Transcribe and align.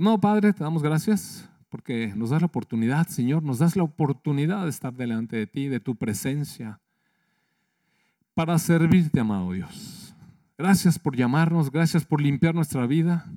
Amado 0.00 0.18
Padre, 0.18 0.54
te 0.54 0.64
damos 0.64 0.82
gracias 0.82 1.46
porque 1.68 2.14
nos 2.16 2.30
das 2.30 2.40
la 2.40 2.46
oportunidad, 2.46 3.06
Señor, 3.08 3.42
nos 3.42 3.58
das 3.58 3.76
la 3.76 3.82
oportunidad 3.82 4.64
de 4.64 4.70
estar 4.70 4.94
delante 4.94 5.36
de 5.36 5.46
ti, 5.46 5.68
de 5.68 5.78
tu 5.78 5.94
presencia, 5.94 6.80
para 8.32 8.58
servirte, 8.58 9.20
amado 9.20 9.52
Dios. 9.52 10.16
Gracias 10.56 10.98
por 10.98 11.14
llamarnos, 11.14 11.70
gracias 11.70 12.06
por 12.06 12.22
limpiar 12.22 12.54
nuestra 12.54 12.86
vida. 12.86 13.30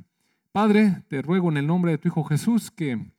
Padre, 0.53 1.03
te 1.09 1.21
ruego 1.21 1.51
en 1.51 1.57
el 1.57 1.67
nombre 1.67 1.91
de 1.91 1.97
tu 1.97 2.07
Hijo 2.07 2.23
Jesús 2.23 2.71
que 2.71 3.11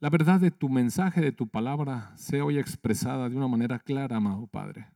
la 0.00 0.10
verdad 0.10 0.40
de 0.40 0.50
tu 0.50 0.68
mensaje, 0.68 1.20
de 1.20 1.30
tu 1.30 1.46
palabra, 1.46 2.10
sea 2.16 2.44
hoy 2.44 2.58
expresada 2.58 3.28
de 3.28 3.36
una 3.36 3.46
manera 3.46 3.78
clara, 3.78 4.16
amado 4.16 4.48
Padre. 4.48 4.88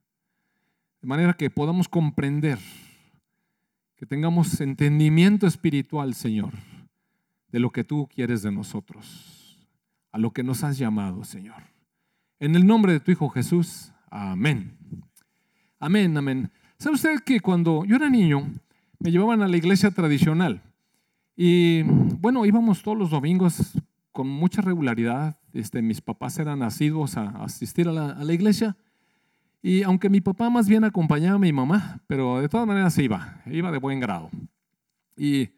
De 1.01 1.07
manera 1.07 1.35
que 1.35 1.51
podamos 1.51 1.89
comprender, 1.89 2.59
que 3.95 4.07
tengamos 4.07 4.61
entendimiento 4.61 5.47
espiritual, 5.47 6.15
Señor, 6.15 6.53
de 7.53 7.61
lo 7.61 7.71
que 7.71 7.85
tú 7.85 8.09
quieres 8.13 8.43
de 8.43 8.53
nosotros, 8.53 9.59
a 10.13 10.19
lo 10.19 10.33
que 10.33 10.43
nos 10.43 10.65
has 10.65 10.79
llamado, 10.79 11.25
Señor. 11.25 11.63
En 12.39 12.55
el 12.57 12.67
nombre 12.67 12.93
de 12.93 13.01
tu 13.01 13.11
Hijo 13.11 13.29
Jesús, 13.29 13.93
amén. 14.11 14.77
Amén, 15.79 16.17
amén. 16.17 16.51
¿Sabe 16.79 16.95
usted 16.95 17.21
que 17.21 17.41
cuando 17.41 17.85
yo 17.85 17.97
era 17.97 18.09
niño 18.09 18.51
me 18.99 19.11
llevaban 19.11 19.43
a 19.43 19.49
la 19.49 19.57
iglesia 19.57 19.91
tradicional? 19.91 20.63
Y 21.37 21.83
bueno, 21.83 22.45
íbamos 22.47 22.83
todos 22.83 22.97
los 22.97 23.11
domingos 23.11 23.73
con 24.13 24.29
mucha 24.29 24.63
regularidad. 24.63 25.39
Este, 25.53 25.83
mis 25.83 26.01
papás 26.01 26.39
eran 26.39 26.63
asiduos 26.63 27.17
a 27.17 27.29
asistir 27.43 27.89
a 27.89 27.93
la, 27.93 28.11
a 28.11 28.25
la 28.25 28.33
iglesia. 28.33 28.77
Y 29.63 29.83
aunque 29.83 30.09
mi 30.09 30.21
papá 30.21 30.49
más 30.49 30.69
bien 30.69 30.85
acompañaba 30.85 31.37
a 31.37 31.39
mi 31.39 31.53
mamá, 31.53 32.01
pero 32.07 32.41
de 32.41 32.49
todas 32.49 32.67
maneras 32.67 32.97
iba, 32.99 33.43
iba 33.47 33.71
de 33.71 33.79
buen 33.79 34.01
grado. 34.01 34.31
Y 35.17 35.51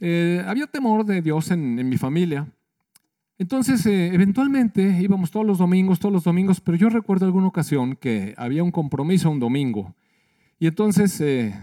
eh, 0.00 0.42
había 0.46 0.66
temor 0.66 1.04
de 1.04 1.22
Dios 1.22 1.50
en, 1.50 1.88
mi 1.88 1.96
familia. 1.96 2.46
Entonces, 3.38 3.84
eh, 3.86 4.08
eventualmente 4.12 4.98
íbamos 5.00 5.30
todos 5.30 5.46
los 5.46 5.58
domingos, 5.58 5.98
todos 5.98 6.12
los 6.12 6.24
domingos, 6.24 6.60
pero 6.60 6.76
yo 6.76 6.88
recuerdo 6.88 7.26
alguna 7.26 7.46
ocasión 7.46 7.96
que 7.96 8.34
había 8.36 8.62
un 8.62 8.70
compromiso 8.70 9.30
un 9.30 9.40
domingo. 9.40 9.94
Y 10.58 10.66
entonces, 10.66 11.20
eh, 11.20 11.54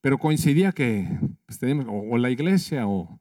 pero 0.00 0.18
coincidía 0.18 0.72
que 0.72 1.08
pues, 1.46 1.58
teníamos 1.58 1.86
o, 1.88 2.18
la 2.18 2.30
iglesia 2.30 2.86
o, 2.86 3.20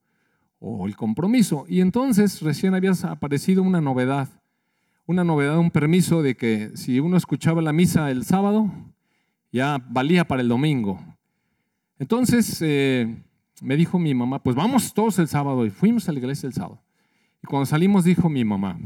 o 0.59 0.87
el 0.87 0.95
compromiso. 0.95 1.65
Y 1.67 1.81
entonces 1.81 2.41
recién 2.41 2.75
había 2.75 2.91
aparecido 3.03 3.63
una 3.63 3.81
novedad, 3.81 4.29
una 5.05 5.23
novedad, 5.23 5.57
un 5.57 5.71
permiso 5.71 6.21
de 6.21 6.35
que 6.35 6.71
si 6.75 6.99
uno 6.99 7.17
escuchaba 7.17 7.61
la 7.61 7.73
misa 7.73 8.09
el 8.11 8.25
sábado, 8.25 8.71
ya 9.51 9.83
valía 9.89 10.25
para 10.25 10.41
el 10.41 10.47
domingo. 10.47 10.99
Entonces, 11.99 12.61
me 13.61 13.75
dijo 13.75 13.99
mi 13.99 14.13
mamá, 14.13 14.41
pues 14.41 14.55
vamos 14.55 14.93
todos 14.93 15.19
el 15.19 15.27
sábado 15.27 15.65
y 15.65 15.69
fuimos 15.69 16.07
a 16.09 16.11
la 16.11 16.19
iglesia 16.19 16.47
el 16.47 16.53
sábado. 16.53 16.81
Y 17.43 17.47
cuando 17.47 17.65
salimos 17.65 18.03
dijo 18.03 18.29
mi 18.29 18.43
mamá, 18.43 18.79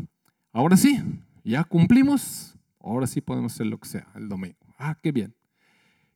ahora 0.52 0.78
sí, 0.78 1.02
ya 1.44 1.64
cumplimos, 1.64 2.58
ahora 2.80 3.08
sí 3.08 3.22
podemos 3.22 3.54
hacer 3.54 3.68
lo 3.68 3.80
que 3.80 3.88
sea 3.88 4.08
el 4.16 4.28
domingo. 4.28 4.58
Ah, 4.78 4.98
qué 5.02 5.12
bien. 5.12 5.34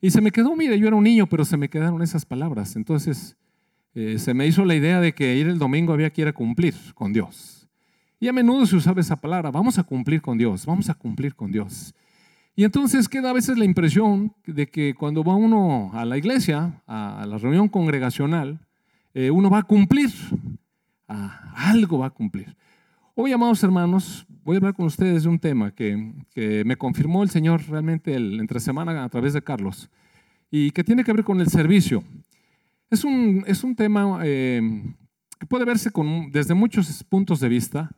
Y 0.02 0.10
se 0.12 0.22
me 0.22 0.32
quedó, 0.32 0.56
mire, 0.56 0.80
yo 0.80 0.88
era 0.88 0.96
un 0.96 1.04
niño, 1.04 1.28
pero 1.28 1.46
se 1.46 1.58
me 1.58 1.70
quedaron 1.70 2.02
esas 2.02 2.26
palabras. 2.26 2.76
Entonces 2.76 3.38
eh, 3.94 4.18
se 4.20 4.34
me 4.34 4.48
hizo 4.48 4.66
la 4.66 4.76
idea 4.76 5.00
de 5.00 5.14
que 5.14 5.36
ir 5.36 5.48
el 5.48 5.60
domingo 5.60 5.94
había 5.94 6.12
que 6.12 6.22
ir 6.22 6.28
a 6.28 6.34
cumplir 6.34 6.76
con 6.96 7.14
Dios. 7.14 7.70
Y 8.20 8.28
a 8.28 8.34
menudo 8.34 8.66
se 8.66 8.76
usaba 8.76 9.02
esa 9.02 9.16
palabra, 9.16 9.52
vamos 9.52 9.80
a 9.80 9.84
cumplir 9.84 10.22
con 10.22 10.38
Dios, 10.38 10.66
vamos 10.66 10.90
a 10.90 10.94
cumplir 10.94 11.36
con 11.36 11.52
Dios. 11.52 11.94
Y 12.56 12.66
entonces 12.66 13.08
queda 13.08 13.30
a 13.30 13.34
veces 13.34 13.58
la 13.58 13.66
impresión 13.66 14.34
de 14.46 14.68
que 14.68 14.94
cuando 14.94 15.24
va 15.24 15.36
uno 15.36 15.92
a 15.94 16.06
la 16.06 16.18
iglesia, 16.18 16.82
a 16.86 17.26
la 17.26 17.38
reunión 17.38 17.70
congregacional, 17.70 18.60
eh, 19.14 19.32
uno 19.32 19.50
va 19.50 19.60
a 19.60 19.64
cumplir, 19.64 20.10
algo 21.08 22.00
va 22.00 22.08
a 22.08 22.12
cumplir. 22.12 22.56
Hoy, 23.16 23.32
amados 23.32 23.64
hermanos, 23.64 24.26
voy 24.44 24.56
a 24.56 24.58
hablar 24.58 24.74
con 24.74 24.86
ustedes 24.86 25.24
de 25.24 25.30
un 25.30 25.40
tema 25.40 25.72
que, 25.72 26.64
me 26.66 26.76
confirmó 26.76 27.24
el 27.24 27.30
Señor 27.30 27.62
realmente 27.70 28.16
el, 28.16 28.40
entre 28.40 28.60
semana 28.60 29.04
a 29.04 29.10
través 29.10 29.34
de 29.34 29.42
Carlos 29.42 29.90
y 30.50 30.72
que 30.72 30.84
tiene 30.84 31.04
que 31.04 31.14
ver 31.14 31.24
con 31.24 31.40
el 31.40 31.48
servicio. 31.48 32.04
Es 32.90 33.04
un, 33.04 33.44
es 33.48 33.64
un 33.64 33.76
tema 33.76 34.20
eh, 34.24 34.62
que 35.40 35.46
puede 35.46 35.66
verse 35.66 35.92
desde 36.32 36.54
muchos 36.54 37.04
puntos 37.04 37.40
de 37.40 37.50
vista, 37.50 37.92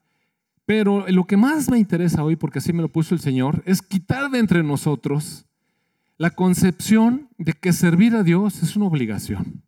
pero 0.65 1.05
lo 1.09 1.25
que 1.25 1.37
más 1.37 1.69
me 1.69 1.77
interesa 1.77 2.23
hoy, 2.23 2.35
porque 2.35 2.59
así 2.59 2.71
me 2.71 2.81
lo 2.81 2.89
puso 2.89 3.13
el 3.13 3.21
Señor, 3.21 3.63
es 3.65 3.81
quitar 3.81 4.31
de 4.31 4.39
entre 4.39 4.63
nosotros 4.63 5.45
la 6.17 6.29
concepción 6.29 7.29
de 7.37 7.53
que 7.53 7.73
servir 7.73 8.15
a 8.15 8.23
Dios 8.23 8.63
es 8.63 8.75
una 8.75 8.85
obligación. 8.85 9.63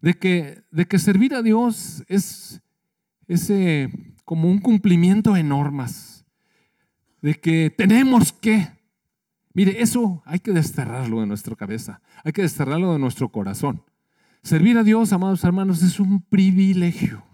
De 0.00 0.14
que, 0.14 0.62
de 0.70 0.86
que 0.86 0.98
servir 0.98 1.34
a 1.34 1.42
Dios 1.42 2.04
es, 2.08 2.60
ese 3.26 3.90
como 4.24 4.50
un 4.50 4.58
cumplimiento 4.58 5.32
de 5.32 5.42
normas. 5.42 6.24
De 7.22 7.34
que 7.34 7.70
tenemos 7.70 8.32
que. 8.32 8.68
Mire, 9.54 9.80
eso 9.80 10.22
hay 10.26 10.38
que 10.38 10.52
desterrarlo 10.52 11.20
de 11.20 11.26
nuestra 11.26 11.56
cabeza. 11.56 12.02
Hay 12.22 12.32
que 12.32 12.42
desterrarlo 12.42 12.92
de 12.92 12.98
nuestro 12.98 13.30
corazón. 13.30 13.82
Servir 14.42 14.76
a 14.78 14.84
Dios, 14.84 15.12
amados 15.12 15.42
hermanos, 15.42 15.82
es 15.82 15.98
un 15.98 16.20
privilegio. 16.20 17.24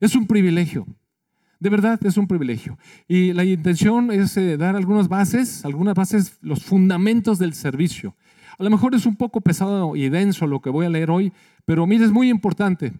Es 0.00 0.16
un 0.16 0.26
privilegio. 0.26 0.86
De 1.60 1.70
verdad 1.70 1.98
es 2.04 2.16
un 2.16 2.26
privilegio. 2.26 2.78
Y 3.08 3.32
la 3.32 3.44
intención 3.44 4.10
es 4.10 4.36
eh, 4.36 4.56
dar 4.56 4.76
algunas 4.76 5.08
bases, 5.08 5.64
algunas 5.64 5.94
bases, 5.94 6.38
los 6.42 6.64
fundamentos 6.64 7.38
del 7.38 7.54
servicio. 7.54 8.14
A 8.58 8.62
lo 8.64 8.70
mejor 8.70 8.94
es 8.94 9.06
un 9.06 9.16
poco 9.16 9.40
pesado 9.40 9.96
y 9.96 10.08
denso 10.08 10.46
lo 10.46 10.60
que 10.60 10.70
voy 10.70 10.86
a 10.86 10.90
leer 10.90 11.10
hoy, 11.10 11.32
pero 11.64 11.86
mire, 11.86 12.04
es 12.04 12.12
muy 12.12 12.28
importante 12.28 12.92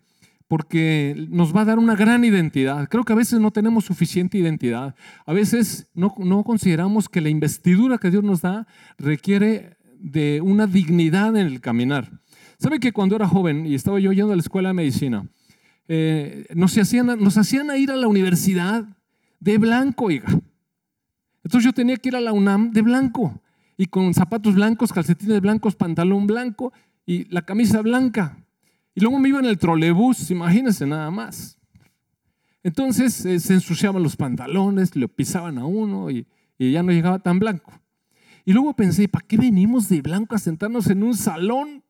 porque 0.48 1.26
nos 1.31 1.54
va 1.54 1.62
a 1.62 1.64
dar 1.64 1.78
una 1.78 1.97
gran 1.97 2.25
identidad. 2.25 2.88
Creo 2.88 3.04
que 3.04 3.12
a 3.12 3.16
veces 3.16 3.41
no 3.41 3.50
tenemos 3.50 3.84
suficiente 3.84 4.38
identidad. 4.38 4.94
A 5.26 5.32
veces 5.32 5.88
no, 5.94 6.14
no 6.19 6.44
consideramos 6.44 7.09
que 7.09 7.20
la 7.20 7.31
investidura 7.31 7.98
que 7.98 8.10
Dios 8.10 8.25
nos 8.25 8.43
da 8.43 8.66
requiere 8.98 9.76
de 9.98 10.41
una 10.43 10.66
dignidad 10.66 11.37
en 11.37 11.47
el 11.47 11.60
caminar. 11.60 12.10
¿Sabe 12.59 12.78
que 12.78 12.93
cuando 12.93 13.16
era 13.16 13.26
joven 13.26 13.66
y 13.66 13.75
estaba 13.75 13.98
yo 13.98 14.12
yendo 14.12 14.32
a 14.32 14.37
la 14.37 14.43
escuela 14.43 14.69
de 14.69 14.75
medicina, 14.75 15.26
eh, 15.88 16.46
nos, 16.54 16.76
hacían, 16.78 17.06
nos 17.06 17.36
hacían 17.36 17.68
ir 17.76 17.90
a 17.90 17.96
la 17.96 18.08
universidad 18.08 18.84
de 19.40 19.58
blanco, 19.58 20.10
hija. 20.10 20.40
Entonces 21.42 21.64
yo 21.64 21.72
tenía 21.72 21.96
que 21.96 22.08
ir 22.08 22.16
a 22.16 22.20
la 22.20 22.32
UNAM 22.32 22.70
de 22.72 22.82
blanco 22.82 23.40
y 23.76 23.86
con 23.86 24.14
zapatos 24.14 24.54
blancos, 24.54 24.92
calcetines 24.92 25.40
blancos, 25.40 25.76
pantalón 25.76 26.26
blanco 26.26 26.72
y 27.04 27.24
la 27.32 27.42
camisa 27.42 27.82
blanca. 27.82 28.38
Y 28.94 29.00
luego 29.00 29.18
me 29.18 29.28
iba 29.28 29.40
en 29.40 29.46
el 29.46 29.58
trolebús, 29.58 30.30
imagínense 30.30 30.86
nada 30.86 31.10
más. 31.10 31.58
Entonces 32.62 33.24
eh, 33.26 33.38
se 33.40 33.54
ensuciaban 33.54 34.02
los 34.02 34.16
pantalones, 34.16 34.96
le 34.96 35.06
pisaban 35.08 35.58
a 35.58 35.66
uno 35.66 36.10
y, 36.10 36.26
y 36.56 36.72
ya 36.72 36.82
no 36.82 36.92
llegaba 36.92 37.18
tan 37.18 37.38
blanco. 37.38 37.72
Y 38.46 38.52
luego 38.52 38.74
pensé, 38.74 39.06
¿para 39.08 39.26
qué 39.26 39.36
venimos 39.36 39.88
de 39.88 40.00
blanco 40.00 40.34
a 40.34 40.38
sentarnos 40.38 40.88
en 40.88 41.02
un 41.02 41.14
salón? 41.14 41.83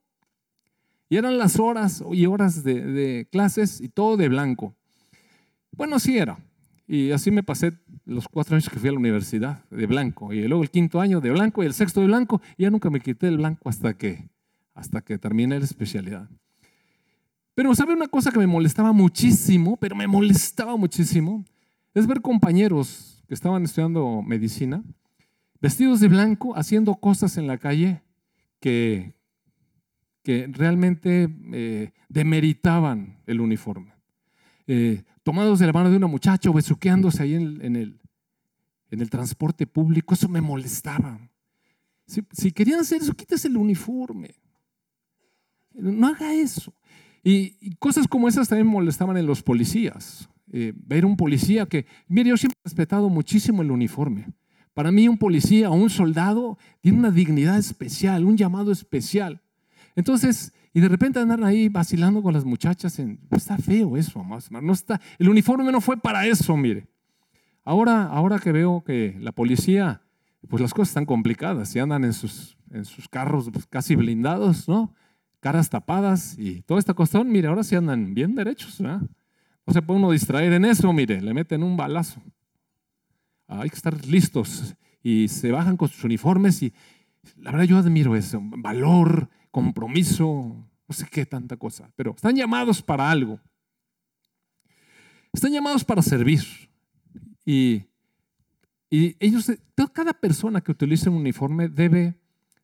Y 1.09 1.17
eran 1.17 1.39
las 1.39 1.59
horas 1.59 2.03
y 2.13 2.27
horas 2.27 2.65
de, 2.65 3.29
clases 3.31 3.81
y 3.81 3.89
todo 3.89 4.17
de 4.17 4.29
blanco. 4.29 4.75
Bueno, 5.73 5.97
así 5.97 6.17
era. 6.17 6.39
Y 6.87 7.11
así 7.13 7.31
me 7.31 7.43
pasé 7.43 7.73
los 8.05 8.29
cuatro 8.29 8.57
años 8.57 8.69
que 8.69 8.79
fui 8.79 8.89
a 8.89 8.93
la 8.93 8.99
universidad 8.99 9.65
de 9.71 9.87
blanco. 9.87 10.33
Y 10.33 10.47
luego 10.47 10.63
el 10.63 10.71
quinto 10.71 11.01
año 11.01 11.21
de 11.21 11.31
blanco 11.31 11.63
y 11.63 11.67
el 11.67 11.75
sexto 11.75 12.01
de 12.01 12.07
blanco. 12.07 12.41
Y 12.57 12.63
ya 12.63 12.71
nunca 12.71 12.91
me 12.91 13.01
quité 13.01 13.29
el 13.29 13.39
blanco 13.39 13.69
hasta 13.69 13.95
que, 13.95 14.29
hasta 14.75 15.01
que 15.01 15.19
terminé 15.19 15.59
la 15.59 15.65
especialidad. 15.65 16.29
Pero 17.55 17.75
¿sabe 17.75 17.95
una 17.95 18.09
cosa 18.09 18.33
que 18.33 18.39
me 18.39 18.47
molestaba 18.47 18.93
muchísimo? 18.93 19.77
Pero 19.77 19.95
me 19.95 20.07
molestaba 20.07 20.77
muchísimo. 20.77 21.45
Es 21.95 22.07
ver 22.07 22.21
compañeros 22.21 23.23
que 23.29 23.35
estaban 23.35 23.63
estudiando 23.63 24.23
medicina, 24.23 24.83
vestidos 25.61 26.01
de 26.01 26.09
blanco, 26.09 26.57
haciendo 26.57 26.97
cosas 26.97 27.37
en 27.37 27.47
la 27.47 27.59
calle 27.59 28.03
que, 28.61 29.15
que 30.25 30.49
realmente 30.51 31.29
eh, 31.53 31.93
demeritaban 32.09 33.21
el 33.27 33.41
uniforme. 33.41 33.93
Eh, 34.67 35.05
tomados 35.23 35.59
de 35.59 35.67
la 35.67 35.73
mano 35.73 35.91
de 35.91 35.99
una 35.99 36.07
muchacha 36.07 36.51
besuqueándose 36.51 37.23
ahí 37.23 37.35
en, 37.35 37.77
el, 37.77 38.01
en 38.91 39.01
el 39.01 39.11
transporte 39.11 39.67
público, 39.67 40.15
eso 40.15 40.29
me 40.29 40.41
molestaba. 40.41 41.21
Si, 42.07 42.53
querían 42.53 42.81
hacer 42.81 43.03
eso, 43.03 43.15
quítese 43.15 43.49
el 43.49 43.59
uniforme. 43.59 44.35
No 45.75 46.07
haga 46.09 46.33
eso. 46.33 46.75
Y, 47.23 47.75
cosas 47.77 48.09
como 48.09 48.27
esas 48.27 48.49
también 48.49 48.67
molestaban 48.67 49.19
en 49.19 49.27
los 49.27 49.43
policías. 49.43 50.29
Eh, 50.53 50.73
ver 50.75 51.05
un 51.05 51.17
policía 51.17 51.67
que, 51.67 51.85
mire, 52.09 52.31
yo 52.31 52.37
siempre 52.39 52.57
he 52.63 52.69
respetado 52.69 53.11
muchísimo 53.11 53.61
el 53.61 53.71
uniforme. 53.71 54.27
Para 54.73 54.91
mí 54.91 55.07
un 55.07 55.19
policía 55.19 55.69
o 55.69 55.75
un 55.75 55.91
soldado 55.91 56.59
tiene 56.81 56.99
una 56.99 57.11
dignidad 57.11 57.59
especial, 57.59 58.25
un 58.25 58.39
llamado 58.39 58.73
especial. 58.73 59.44
Entonces, 59.97 60.53
y 60.73 60.81
de 60.81 60.89
repente 60.89 61.21
andan 61.21 61.45
ahí 61.45 61.69
vacilando 61.69 62.23
con 62.23 62.35
las 62.35 62.45
muchachas. 62.45 62.99
En, 62.99 63.21
está 63.31 63.57
feo 63.57 63.97
eso, 63.97 64.25
No 64.51 64.73
está, 64.73 65.01
el 65.19 65.29
uniforme 65.29 65.71
no 65.71 65.81
fue 65.81 65.97
para 65.97 66.27
eso, 66.27 66.57
mire. 66.57 66.89
Ahora, 67.65 68.05
ahora 68.05 68.39
que 68.39 68.53
veo 68.53 68.83
que 68.85 69.17
la 69.21 69.33
policía, 69.33 70.03
pues 70.49 70.61
las 70.61 70.75
cosas 70.75 70.89
están 70.89 71.07
complicadas 71.07 71.75
y 71.75 71.79
andan 71.79 72.05
en 72.05 72.13
sus, 72.13 72.57
en 72.71 72.85
sus 72.85 73.09
carros 73.09 73.49
pues, 73.53 73.67
casi 73.67 73.95
blindados, 73.95 74.69
¿no? 74.69 74.93
caras 75.45 75.69
tapadas 75.69 76.39
y 76.39 76.63
toda 76.63 76.81
esta 76.81 76.95
cuestión, 76.95 77.31
mire, 77.31 77.49
ahora 77.49 77.63
sí 77.63 77.77
andan 77.77 78.15
bien 78.15 78.35
derechos, 78.35 78.79
¿verdad? 78.81 79.03
No 79.67 79.75
se 79.75 79.83
puede 79.83 80.01
uno 80.01 80.11
distraer 80.11 80.51
en 80.55 80.65
eso, 80.65 80.91
mire, 80.91 81.21
le 81.21 81.35
meten 81.35 81.63
un 81.63 81.77
balazo. 81.77 82.23
Hay 83.47 83.69
que 83.69 83.77
estar 83.77 84.07
listos 84.07 84.75
y 85.03 85.29
se 85.29 85.53
bajan 85.53 85.77
con 85.77 85.91
sus 85.91 86.03
uniformes 86.03 86.63
y 86.63 86.73
la 87.37 87.51
verdad 87.51 87.67
yo 87.67 87.77
admiro 87.77 88.17
eso, 88.17 88.41
valor, 88.43 89.29
compromiso, 89.55 90.67
no 90.89 90.93
sé 90.93 91.07
qué 91.09 91.25
tanta 91.25 91.57
cosa, 91.57 91.89
pero 91.95 92.11
están 92.11 92.35
llamados 92.35 92.83
para 92.83 93.09
algo. 93.09 93.39
Están 95.33 95.53
llamados 95.53 95.85
para 95.85 96.03
servir. 96.03 96.43
Y, 97.47 97.85
y 98.91 99.17
ellos, 99.21 99.53
cada 99.93 100.13
persona 100.13 100.61
que 100.61 100.73
utilice 100.73 101.09
un 101.09 101.19
uniforme 101.19 101.69
debe, 101.69 102.19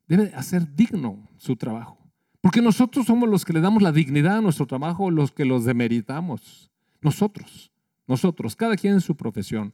debe 0.05 0.33
hacer 0.35 0.75
digno 0.75 1.29
su 1.37 1.55
trabajo. 1.55 1.97
Porque 2.41 2.61
nosotros 2.61 3.05
somos 3.05 3.29
los 3.29 3.45
que 3.45 3.53
le 3.53 3.61
damos 3.61 3.81
la 3.81 3.93
dignidad 3.93 4.39
a 4.39 4.41
nuestro 4.41 4.67
trabajo, 4.67 5.09
los 5.09 5.31
que 5.31 5.45
los 5.45 5.63
demeritamos. 5.63 6.69
Nosotros, 7.01 7.71
nosotros, 8.05 8.57
cada 8.57 8.75
quien 8.75 8.95
en 8.95 9.01
su 9.01 9.15
profesión. 9.15 9.73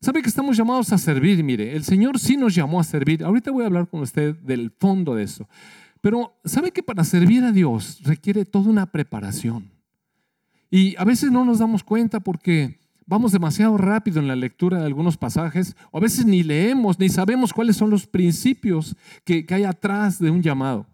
¿Sabe 0.00 0.20
que 0.20 0.28
estamos 0.28 0.56
llamados 0.56 0.92
a 0.92 0.98
servir? 0.98 1.44
Mire, 1.44 1.76
el 1.76 1.84
Señor 1.84 2.18
sí 2.18 2.36
nos 2.36 2.56
llamó 2.56 2.80
a 2.80 2.84
servir. 2.84 3.22
Ahorita 3.22 3.52
voy 3.52 3.62
a 3.62 3.66
hablar 3.66 3.86
con 3.86 4.00
usted 4.00 4.34
del 4.36 4.72
fondo 4.72 5.14
de 5.14 5.22
eso. 5.22 5.48
Pero 6.00 6.34
¿sabe 6.44 6.70
que 6.70 6.82
para 6.82 7.04
servir 7.04 7.44
a 7.44 7.52
Dios 7.52 8.00
requiere 8.02 8.44
toda 8.44 8.70
una 8.70 8.86
preparación? 8.86 9.70
Y 10.70 10.94
a 10.96 11.04
veces 11.04 11.30
no 11.30 11.44
nos 11.44 11.58
damos 11.58 11.82
cuenta 11.82 12.20
porque 12.20 12.78
vamos 13.10 13.32
demasiado 13.32 13.76
rápido 13.76 14.20
en 14.20 14.28
la 14.28 14.36
lectura 14.36 14.78
de 14.78 14.86
algunos 14.86 15.16
pasajes, 15.16 15.74
o 15.90 15.98
a 15.98 16.00
veces 16.00 16.24
ni 16.24 16.44
leemos, 16.44 16.96
ni 17.00 17.08
sabemos 17.08 17.52
cuáles 17.52 17.76
son 17.76 17.90
los 17.90 18.06
principios 18.06 18.96
que, 19.24 19.44
hay 19.50 19.64
atrás 19.64 20.20
de 20.20 20.30
un 20.30 20.42
llamado. 20.42 20.86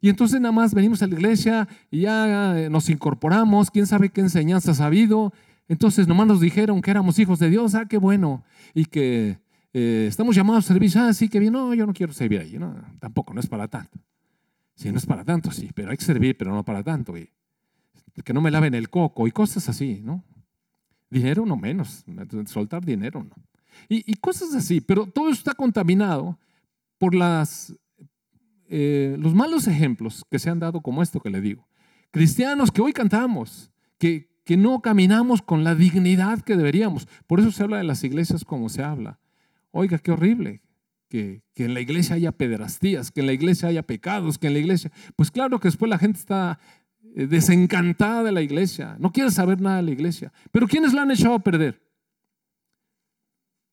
Y 0.00 0.08
entonces 0.08 0.40
nada 0.40 0.50
más 0.50 0.74
venimos 0.74 1.02
a 1.02 1.06
la 1.06 1.14
iglesia 1.14 1.68
y 1.88 2.00
ya 2.00 2.58
eh, 2.58 2.68
nos 2.68 2.90
incorporamos, 2.90 3.70
quién 3.70 3.86
sabe 3.86 4.08
qué 4.08 4.20
enseñanza 4.20 4.72
ha 4.82 4.86
habido. 4.86 5.32
Entonces 5.68 6.08
nomás 6.08 6.26
nos 6.26 6.40
dijeron 6.40 6.82
que 6.82 6.90
éramos 6.90 7.20
hijos 7.20 7.38
de 7.38 7.48
Dios, 7.48 7.76
ah, 7.76 7.86
qué 7.86 7.98
bueno, 7.98 8.42
y 8.74 8.86
que 8.86 9.38
eh, 9.72 10.06
estamos 10.08 10.34
llamados 10.34 10.64
a 10.64 10.68
servir, 10.68 10.90
ah, 10.96 11.12
sí, 11.12 11.28
qué 11.28 11.38
bien, 11.38 11.52
no, 11.52 11.72
yo 11.74 11.86
no 11.86 11.94
quiero 11.94 12.12
servir 12.12 12.40
ahí, 12.40 12.58
tampoco, 12.98 13.32
no 13.32 13.38
es 13.38 13.46
para 13.46 13.68
tanto. 13.68 14.00
Sí, 14.74 14.90
no 14.90 14.98
es 14.98 15.06
para 15.06 15.24
tanto, 15.24 15.50
sí, 15.50 15.70
pero 15.74 15.90
hay 15.90 15.96
que 15.96 16.04
servir, 16.04 16.36
pero 16.36 16.52
no 16.52 16.64
para 16.64 16.82
tanto. 16.82 17.16
Y 17.16 17.28
que 18.24 18.32
no 18.32 18.40
me 18.40 18.50
laven 18.50 18.74
el 18.74 18.90
coco 18.90 19.26
y 19.26 19.32
cosas 19.32 19.68
así, 19.68 20.00
¿no? 20.02 20.24
Dinero 21.10 21.44
no 21.46 21.56
menos, 21.56 22.04
soltar 22.46 22.84
dinero 22.84 23.22
no. 23.22 23.36
Y, 23.88 24.14
cosas 24.14 24.54
así, 24.54 24.80
pero 24.80 25.06
todo 25.06 25.28
eso 25.28 25.38
está 25.38 25.54
contaminado 25.54 26.38
por 26.98 27.14
las, 27.14 27.74
eh, 28.68 29.16
los 29.18 29.34
malos 29.34 29.66
ejemplos 29.66 30.24
que 30.30 30.38
se 30.38 30.50
han 30.50 30.58
dado 30.58 30.80
como 30.80 31.02
esto 31.02 31.20
que 31.20 31.30
le 31.30 31.40
digo. 31.40 31.66
Cristianos 32.10 32.70
que 32.70 32.82
hoy 32.82 32.92
cantamos, 32.92 33.70
que, 33.98 34.30
que 34.44 34.56
no 34.56 34.80
caminamos 34.82 35.40
con 35.42 35.64
la 35.64 35.74
dignidad 35.74 36.40
que 36.40 36.56
deberíamos. 36.56 37.08
Por 37.26 37.40
eso 37.40 37.50
se 37.50 37.62
habla 37.62 37.78
de 37.78 37.84
las 37.84 38.04
iglesias 38.04 38.44
como 38.44 38.68
se 38.68 38.82
habla. 38.82 39.18
Oiga, 39.70 39.98
qué 39.98 40.12
horrible 40.12 40.62
que, 41.12 41.42
en 41.56 41.74
la 41.74 41.80
iglesia 41.80 42.16
haya 42.16 42.32
pedrastías, 42.32 43.10
que 43.10 43.20
en 43.20 43.26
la 43.26 43.34
iglesia 43.34 43.68
haya 43.68 43.82
pecados, 43.82 44.38
que 44.38 44.46
en 44.46 44.54
la 44.54 44.60
iglesia... 44.60 44.90
Pues 45.14 45.30
claro 45.30 45.60
que 45.60 45.68
después 45.68 45.90
la 45.90 45.98
gente 45.98 46.18
está 46.18 46.58
eh, 47.14 47.26
desencantada 47.26 48.22
de 48.22 48.32
la 48.32 48.40
iglesia, 48.40 48.96
no 48.98 49.12
quiere 49.12 49.30
saber 49.30 49.60
nada 49.60 49.76
de 49.76 49.82
la 49.82 49.90
iglesia. 49.90 50.32
Pero 50.50 50.66
¿quiénes 50.66 50.94
la 50.94 51.02
han 51.02 51.10
echado 51.10 51.34
a 51.34 51.38
perder? 51.40 51.82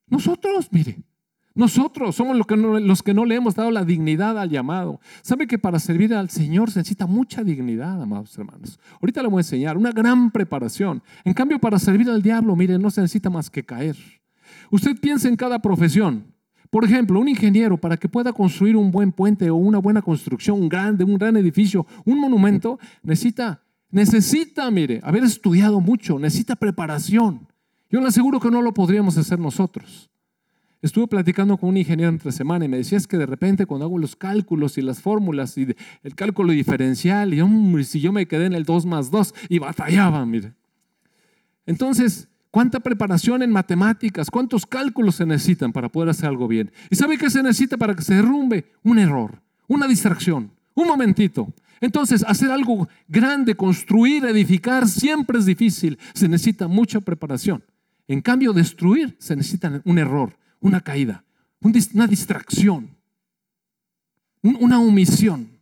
Nosotros, 0.08 0.68
mire. 0.72 0.98
Nosotros 1.56 2.16
somos 2.16 2.38
los 2.38 2.46
que, 2.46 2.58
no, 2.58 2.78
los 2.78 3.02
que 3.02 3.14
no 3.14 3.26
le 3.26 3.36
hemos 3.36 3.56
dado 3.56 3.72
la 3.72 3.86
dignidad 3.86 4.38
al 4.38 4.50
llamado. 4.50 5.00
¿Sabe 5.22 5.48
que 5.48 5.58
para 5.58 5.80
servir 5.80 6.14
al 6.14 6.30
Señor 6.30 6.72
se 6.72 6.80
necesita 6.80 7.06
mucha 7.06 7.42
dignidad, 7.42 8.02
amados 8.02 8.38
hermanos? 8.38 8.80
Ahorita 9.02 9.22
le 9.22 9.30
voy 9.30 9.40
a 9.40 9.42
enseñar 9.42 9.78
una 9.78 9.92
gran 9.92 10.30
preparación. 10.30 11.02
En 11.24 11.34
cambio, 11.34 11.58
para 11.60 11.80
servir 11.80 12.10
al 12.10 12.22
diablo, 12.22 12.56
mire, 12.56 12.78
no 12.78 12.92
se 12.92 13.02
necesita 13.02 13.30
más 13.30 13.50
que 13.50 13.64
caer. 13.64 13.96
Usted 14.72 14.98
piensa 15.00 15.28
en 15.30 15.38
cada 15.38 15.60
profesión. 15.60 16.26
Por 16.70 16.86
ejemplo, 16.86 17.20
un 17.20 17.28
ingeniero 17.28 17.78
para 17.78 17.98
que 17.98 18.08
pueda 18.08 18.32
construir 18.32 18.76
un 18.76 18.92
buen 18.92 19.12
puente 19.12 19.50
o 19.50 19.56
una 19.56 19.80
buena 19.80 20.02
construcción, 20.02 20.62
un 20.62 20.70
grande, 20.70 21.04
un 21.04 21.18
gran 21.18 21.36
edificio, 21.38 21.86
un 22.06 22.20
monumento, 22.20 22.80
necesita, 23.02 23.64
necesita, 23.90 24.70
mire, 24.70 25.00
haber 25.04 25.24
estudiado 25.24 25.82
mucho, 25.82 26.20
necesita 26.20 26.56
preparación. 26.56 27.48
Yo 27.90 28.00
le 28.00 28.08
aseguro 28.08 28.40
que 28.40 28.52
no 28.52 28.62
lo 28.62 28.74
podríamos 28.74 29.18
hacer 29.18 29.40
nosotros. 29.40 30.12
Estuve 30.82 31.08
platicando 31.08 31.58
con 31.58 31.70
un 31.70 31.78
ingeniero 31.78 32.10
entre 32.10 32.32
semana 32.32 32.64
y 32.64 32.70
me 32.70 32.78
decía 32.78 32.98
es 32.98 33.08
que 33.08 33.18
de 33.18 33.26
repente 33.26 33.66
cuando 33.66 33.86
hago 33.86 33.98
los 33.98 34.16
cálculos 34.16 34.78
y 34.78 34.82
las 34.82 35.02
fórmulas 35.02 35.58
y 35.58 35.76
el 36.04 36.16
cálculo 36.16 36.54
diferencial, 36.54 37.34
y 37.34 37.84
si 37.84 38.00
yo 38.00 38.14
me 38.14 38.28
quedé 38.28 38.46
en 38.46 38.54
el 38.54 38.64
2 38.64 38.86
más 38.86 39.12
2 39.12 39.34
y 39.50 39.60
batallaba, 39.60 40.26
mire. 40.26 40.54
Entonces, 41.66 42.30
¿Cuánta 42.52 42.80
preparación 42.80 43.44
en 43.44 43.52
matemáticas? 43.52 44.32
¿Cuántos 44.32 44.66
cálculos 44.66 45.16
se 45.16 45.26
necesitan 45.26 45.72
para 45.72 45.90
poder 45.90 46.10
hacer 46.10 46.28
algo 46.28 46.48
bien? 46.48 46.72
¿Y 46.90 46.96
sabe 46.96 47.18
qué 47.18 47.30
se 47.30 47.44
necesita 47.44 47.78
para 47.78 47.96
que 47.96 48.02
se 48.02 48.16
derrumbe? 48.16 48.72
Un 48.84 48.98
error, 48.98 49.40
una 49.68 49.88
distracción, 49.88 50.52
un 50.74 50.88
momentito. 50.88 51.54
Entonces, 51.80 52.26
hacer 52.28 52.50
algo 52.52 52.90
grande, 53.08 53.56
construir, 53.56 54.26
edificar, 54.26 54.88
siempre 54.88 55.38
es 55.38 55.46
difícil. 55.46 56.00
Se 56.14 56.28
necesita 56.28 56.68
mucha 56.68 57.00
preparación. 57.00 57.64
En 58.08 58.22
cambio, 58.22 58.52
destruir 58.54 59.16
se 59.20 59.36
necesita 59.36 59.82
un 59.86 60.00
error, 60.00 60.36
una 60.60 60.82
caída, 60.82 61.24
una 61.62 62.08
distracción, 62.08 62.98
una 64.42 64.80
omisión. 64.80 65.59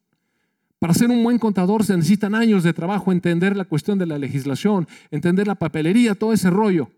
Para 0.79 0.93
ser 0.93 1.09
un 1.09 1.23
buen 1.23 1.39
contador 1.39 1.83
se 1.83 1.95
necesitan 1.95 2.35
años 2.35 2.63
de 2.63 2.73
trabajo, 2.73 3.11
entender 3.11 3.57
la 3.57 3.65
cuestión 3.65 3.97
de 3.97 4.05
la 4.05 4.19
legislación, 4.19 4.87
entender 5.09 5.47
la 5.47 5.55
papelería, 5.55 6.13
todo 6.13 6.33
ese 6.33 6.49
rollo. 6.51 6.91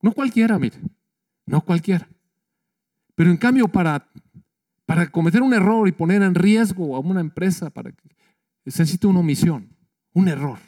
No 0.00 0.12
cualquiera, 0.12 0.58
mire, 0.58 0.78
no 1.44 1.60
cualquiera. 1.60 2.08
Pero 3.14 3.30
en 3.30 3.36
cambio, 3.36 3.68
para, 3.68 4.08
para 4.86 5.10
cometer 5.10 5.42
un 5.42 5.52
error 5.52 5.86
y 5.86 5.92
poner 5.92 6.22
en 6.22 6.34
riesgo 6.34 6.96
a 6.96 7.00
una 7.00 7.20
empresa, 7.20 7.68
para, 7.68 7.90
se 7.90 8.82
necesita 8.82 9.08
una 9.08 9.20
omisión, 9.20 9.68
un 10.14 10.28
error. 10.28 10.58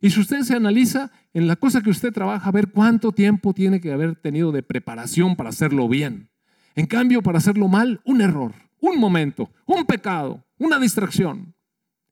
Y 0.00 0.10
si 0.10 0.20
usted 0.20 0.40
se 0.40 0.56
analiza 0.56 1.12
en 1.32 1.46
la 1.46 1.54
cosa 1.54 1.82
que 1.82 1.90
usted 1.90 2.12
trabaja, 2.12 2.48
a 2.48 2.52
ver 2.52 2.72
cuánto 2.72 3.12
tiempo 3.12 3.54
tiene 3.54 3.80
que 3.80 3.92
haber 3.92 4.16
tenido 4.16 4.50
de 4.50 4.64
preparación 4.64 5.36
para 5.36 5.50
hacerlo 5.50 5.88
bien. 5.88 6.30
En 6.74 6.86
cambio, 6.86 7.22
para 7.22 7.38
hacerlo 7.38 7.68
mal, 7.68 8.00
un 8.04 8.20
error, 8.22 8.52
un 8.80 8.98
momento, 8.98 9.50
un 9.66 9.84
pecado, 9.84 10.44
una 10.58 10.78
distracción 10.78 11.54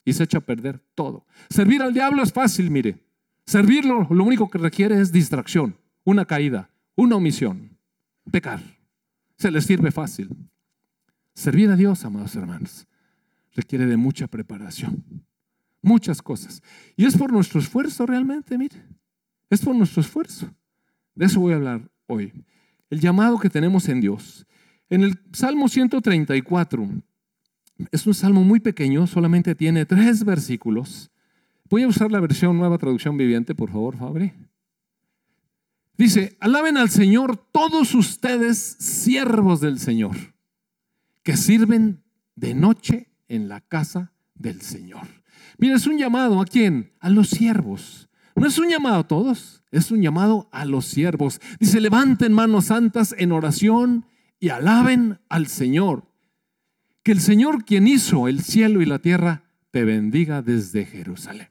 y 0.08 0.14
se 0.14 0.24
echa 0.24 0.38
a 0.38 0.40
perder 0.40 0.80
todo. 0.94 1.26
Servir 1.50 1.82
al 1.82 1.92
diablo 1.92 2.22
es 2.22 2.32
fácil, 2.32 2.70
mire. 2.70 2.96
Servirlo 3.44 4.06
lo 4.10 4.24
único 4.24 4.48
que 4.48 4.56
requiere 4.56 4.98
es 4.98 5.12
distracción, 5.12 5.76
una 6.02 6.24
caída, 6.24 6.70
una 6.96 7.16
omisión, 7.16 7.76
pecar. 8.30 8.62
Se 9.36 9.50
les 9.50 9.66
sirve 9.66 9.90
fácil. 9.90 10.34
Servir 11.34 11.68
a 11.68 11.76
Dios, 11.76 12.06
amados 12.06 12.34
hermanos, 12.36 12.86
requiere 13.54 13.84
de 13.84 13.98
mucha 13.98 14.28
preparación, 14.28 15.04
muchas 15.82 16.22
cosas. 16.22 16.62
Y 16.96 17.04
es 17.04 17.14
por 17.14 17.30
nuestro 17.30 17.60
esfuerzo 17.60 18.06
realmente, 18.06 18.56
mire. 18.56 18.82
Es 19.50 19.60
por 19.60 19.76
nuestro 19.76 20.00
esfuerzo. 20.00 20.50
De 21.14 21.26
eso 21.26 21.38
voy 21.38 21.52
a 21.52 21.56
hablar 21.56 21.82
hoy. 22.06 22.32
El 22.88 23.00
llamado 23.00 23.38
que 23.38 23.50
tenemos 23.50 23.90
en 23.90 24.00
Dios. 24.00 24.46
En 24.88 25.02
el 25.02 25.20
Salmo 25.34 25.68
134, 25.68 26.88
es 27.92 28.06
un 28.06 28.14
salmo 28.14 28.42
muy 28.42 28.60
pequeño, 28.60 29.06
solamente 29.06 29.54
tiene 29.54 29.86
tres 29.86 30.24
versículos. 30.24 31.10
Voy 31.70 31.82
a 31.82 31.88
usar 31.88 32.10
la 32.10 32.20
versión 32.20 32.56
nueva 32.58 32.78
traducción 32.78 33.16
viviente, 33.16 33.54
por 33.54 33.70
favor, 33.70 33.96
Fabri. 33.96 34.32
Dice, 35.96 36.36
alaben 36.40 36.76
al 36.76 36.90
Señor 36.90 37.36
todos 37.36 37.94
ustedes, 37.94 38.58
siervos 38.78 39.60
del 39.60 39.78
Señor, 39.78 40.16
que 41.22 41.36
sirven 41.36 42.02
de 42.36 42.54
noche 42.54 43.08
en 43.28 43.48
la 43.48 43.60
casa 43.60 44.12
del 44.34 44.60
Señor. 44.60 45.06
Mira, 45.58 45.76
es 45.76 45.86
un 45.86 45.98
llamado 45.98 46.40
a 46.40 46.44
quién? 46.44 46.92
A 47.00 47.10
los 47.10 47.28
siervos. 47.28 48.08
No 48.36 48.46
es 48.46 48.58
un 48.58 48.68
llamado 48.68 48.98
a 48.98 49.08
todos, 49.08 49.64
es 49.72 49.90
un 49.90 50.00
llamado 50.00 50.48
a 50.52 50.64
los 50.64 50.86
siervos. 50.86 51.40
Dice, 51.58 51.80
levanten 51.80 52.32
manos 52.32 52.66
santas 52.66 53.14
en 53.18 53.32
oración 53.32 54.06
y 54.38 54.50
alaben 54.50 55.18
al 55.28 55.48
Señor. 55.48 56.07
Que 57.08 57.12
el 57.12 57.20
Señor 57.22 57.64
quien 57.64 57.88
hizo 57.88 58.28
el 58.28 58.42
cielo 58.42 58.82
y 58.82 58.84
la 58.84 58.98
tierra 58.98 59.42
te 59.70 59.82
bendiga 59.82 60.42
desde 60.42 60.84
Jerusalén. 60.84 61.48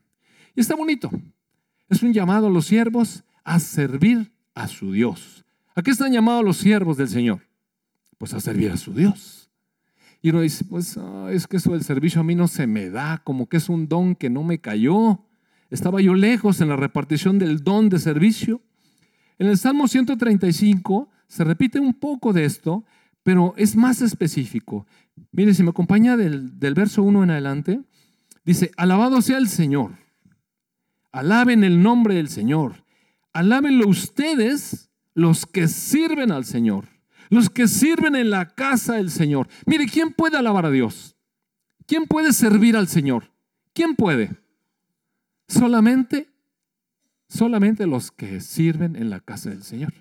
Y 0.53 0.61
está 0.61 0.75
bonito. 0.75 1.09
Es 1.89 2.03
un 2.03 2.13
llamado 2.13 2.45
a 2.45 2.49
los 2.51 2.67
siervos 2.67 3.23
a 3.43 3.59
servir 3.59 4.31
a 4.53 4.67
su 4.67 4.91
Dios. 4.91 5.45
¿A 5.73 5.81
qué 5.81 5.89
están 5.89 6.13
llamados 6.13 6.45
los 6.45 6.57
siervos 6.57 6.95
del 6.97 7.07
Señor? 7.07 7.41
Pues 8.19 8.35
a 8.35 8.39
servir 8.39 8.69
a 8.69 8.77
su 8.77 8.93
Dios. 8.93 9.49
Y 10.21 10.29
uno 10.29 10.41
dice, 10.41 10.63
pues 10.63 10.95
es 11.31 11.47
que 11.47 11.57
eso 11.57 11.71
del 11.71 11.83
servicio 11.83 12.21
a 12.21 12.23
mí 12.23 12.35
no 12.35 12.47
se 12.47 12.67
me 12.67 12.91
da, 12.91 13.23
como 13.23 13.49
que 13.49 13.57
es 13.57 13.67
un 13.67 13.87
don 13.87 14.13
que 14.13 14.29
no 14.29 14.43
me 14.43 14.59
cayó. 14.59 15.25
Estaba 15.71 16.01
yo 16.01 16.13
lejos 16.13 16.61
en 16.61 16.69
la 16.69 16.75
repartición 16.75 17.39
del 17.39 17.63
don 17.63 17.89
de 17.89 17.97
servicio. 17.97 18.61
En 19.39 19.47
el 19.47 19.57
Salmo 19.57 19.87
135 19.87 21.09
se 21.27 21.43
repite 21.43 21.79
un 21.79 21.95
poco 21.95 22.31
de 22.31 22.45
esto, 22.45 22.85
pero 23.27 23.53
es 23.57 23.75
más 23.75 24.01
específico. 24.01 24.87
Mire, 25.33 25.53
si 25.53 25.61
me 25.61 25.71
acompaña 25.71 26.15
del, 26.15 26.49
verso 26.73 27.03
1 27.03 27.25
en 27.25 27.31
adelante, 27.31 27.81
Dice, 28.45 28.71
alabado 28.77 29.21
sea 29.21 29.37
el 29.37 29.49
Señor. 29.49 29.91
Alaben 31.11 31.65
el 31.65 31.83
nombre 31.83 32.15
del 32.15 32.29
Señor. 32.29 32.85
Alábenlo 33.33 33.85
ustedes 33.89 34.89
los 35.13 35.45
que 35.45 35.67
sirven 35.67 36.31
al 36.31 36.45
Señor. 36.45 36.85
Los 37.29 37.49
que 37.49 37.67
sirven 37.67 38.15
en 38.15 38.29
la 38.29 38.55
casa 38.55 38.93
del 38.93 39.11
Señor. 39.11 39.49
Mire, 39.65 39.87
¿quién 39.87 40.13
puede 40.13 40.37
alabar 40.37 40.65
a 40.65 40.71
Dios? 40.71 41.17
¿Quién 41.85 42.05
puede 42.05 42.31
servir 42.31 42.77
al 42.77 42.87
Señor? 42.87 43.33
¿Quién 43.73 43.97
puede? 43.97 44.37
Solamente, 45.49 46.29
solamente 47.27 47.87
los 47.87 48.09
que 48.09 48.39
sirven 48.39 48.95
en 48.95 49.09
la 49.09 49.19
casa 49.19 49.49
del 49.49 49.63
Señor. 49.63 49.93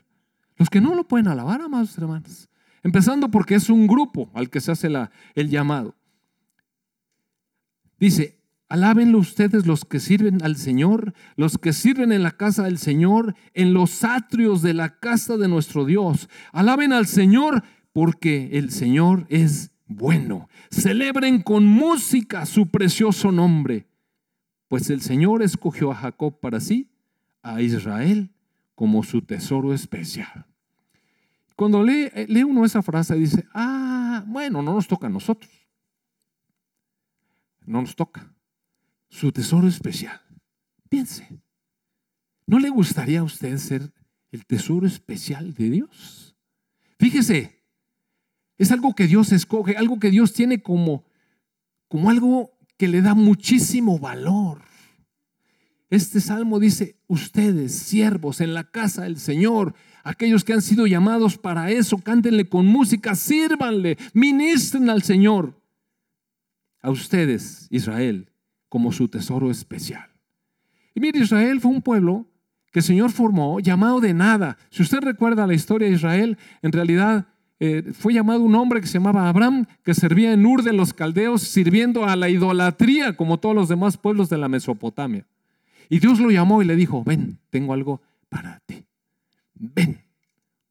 Los 0.55 0.71
que 0.71 0.81
no 0.81 0.95
lo 0.95 1.09
pueden 1.09 1.27
alabar, 1.27 1.61
amados 1.61 1.99
hermanos. 1.99 2.49
Empezando 2.87 3.33
porque 3.33 3.57
es 3.57 3.69
un 3.69 3.89
grupo 3.89 4.31
al 4.33 4.49
que 4.49 4.61
se 4.61 4.71
hace 4.71 4.89
el 5.35 5.51
llamado. 5.51 5.97
Dice, 7.99 8.39
alábenlo 8.69 9.19
ustedes 9.19 9.67
los 9.67 9.85
que 9.85 9.99
sirven 9.99 10.41
al 10.45 10.55
Señor, 10.55 11.13
los 11.35 11.59
que 11.59 11.73
sirven 11.73 12.13
en 12.13 12.23
la 12.23 12.31
casa 12.31 12.63
del 12.63 12.79
Señor, 12.79 13.35
en 13.55 13.75
los 13.75 14.05
atrios 14.05 14.63
de 14.63 14.73
la 14.73 15.01
casa 15.01 15.37
de 15.37 15.49
nuestro 15.49 15.85
Dios. 15.85 16.29
Alaben 16.53 16.93
al 16.93 17.09
Señor 17.09 17.65
porque 17.93 18.51
el 18.53 18.71
Señor 18.71 19.27
es 19.31 19.73
bueno. 19.87 20.49
Celebren 20.71 21.43
con 21.43 21.65
música 21.65 22.47
su 22.47 22.69
precioso 22.69 23.33
nombre, 23.33 23.89
pues 24.69 24.91
el 24.91 25.01
Señor 25.01 25.43
escogió 25.43 25.91
a 25.91 25.97
Jacob 25.97 26.39
para 26.39 26.61
sí, 26.61 26.93
a 27.43 27.61
Israel 27.63 28.31
como 28.77 29.03
su 29.03 29.23
tesoro 29.23 29.75
especial. 29.75 30.47
Cuando 31.57 31.83
lee, 31.83 32.11
eh, 32.13 32.27
lee 32.29 32.45
uno 32.45 32.65
esa 32.65 32.83
frase, 32.83 33.15
dice, 33.15 33.47
ah, 33.55 34.23
bueno, 34.27 34.63
no 34.63 34.75
nos 34.75 34.87
toca 34.87 35.07
a 35.07 35.11
nosotros. 35.11 35.51
No 37.65 37.81
nos 37.81 37.97
toca. 37.97 38.31
Su 39.09 39.33
tesoro 39.33 39.67
especial. 39.67 40.21
Piense, 40.89 41.41
¿no 42.47 42.59
le 42.59 42.69
gustaría 42.69 43.21
a 43.21 43.25
usted 43.25 43.57
ser 43.57 43.91
el 44.31 44.45
tesoro 44.45 44.87
especial 44.87 45.55
de 45.55 45.71
Dios? 45.71 46.37
Fíjese, 46.99 47.65
es 48.59 48.71
algo 48.71 48.95
que 48.95 49.07
Dios 49.07 49.33
escoge, 49.33 49.77
algo 49.77 49.99
que 49.99 50.11
Dios 50.11 50.35
tiene 50.35 50.63
como, 50.63 51.05
como 51.89 52.11
algo 52.11 52.59
que 52.77 52.89
le 52.89 53.01
da 53.01 53.15
muchísimo 53.15 53.99
valor. 53.99 54.61
Este 55.89 56.21
salmo 56.21 56.59
dice, 56.59 56.99
ustedes, 57.07 57.73
siervos 57.75 58.41
en 58.41 58.55
la 58.55 58.65
casa 58.65 59.05
del 59.05 59.19
Señor, 59.19 59.75
aquellos 60.07 60.45
que 60.45 60.53
han 60.53 60.63
sido 60.63 60.87
llamados 60.87 61.37
para 61.37 61.71
eso, 61.71 61.99
cántenle 61.99 62.49
con 62.49 62.65
música, 62.67 63.17
sírvanle, 63.17 63.99
ministren 64.15 64.89
al 64.89 65.03
Señor. 65.03 65.61
A 66.81 66.91
ustedes, 66.91 67.67
Israel, 67.71 68.31
como 68.69 68.93
su 68.93 69.09
tesoro 69.09 69.51
especial. 69.51 70.09
Y 70.95 71.01
mire, 71.01 71.19
Israel 71.19 71.61
fue 71.61 71.73
un 71.73 71.83
pueblo 71.83 72.27
que 72.71 72.79
el 72.79 72.85
Señor 72.85 73.11
formó 73.11 73.59
llamado 73.59 74.01
de 74.01 74.15
nada. 74.15 74.57
Si 74.71 74.83
usted 74.83 75.01
recuerda 75.01 75.47
la 75.47 75.55
historia 75.55 75.89
de 75.89 75.95
Israel, 75.95 76.39
en 76.63 76.71
realidad 76.71 77.27
eh, 77.59 77.93
fue 77.93 78.15
llamado 78.15 78.43
un 78.43 78.55
hombre 78.55 78.81
que 78.81 78.87
se 78.87 78.99
llamaba 78.99 79.29
Abraham, 79.29 79.67
que 79.83 79.95
servía 79.95 80.33
en 80.33 80.47
Ur 80.47 80.63
de 80.63 80.73
los 80.73 80.93
caldeos, 80.93 81.43
sirviendo 81.43 82.05
a 82.05 82.15
la 82.15 82.29
idolatría 82.29 83.17
como 83.17 83.39
todos 83.39 83.57
los 83.57 83.69
demás 83.69 83.97
pueblos 83.97 84.29
de 84.29 84.39
la 84.39 84.49
Mesopotamia. 84.49 85.27
Y 85.89 85.99
Dios 85.99 86.21
lo 86.21 86.31
llamó 86.31 86.63
y 86.63 86.65
le 86.65 86.77
dijo, 86.77 87.03
ven, 87.03 87.39
tengo 87.51 87.73
algo 87.73 88.01
para 88.29 88.61
ti. 88.67 88.86
Ven, 89.59 90.03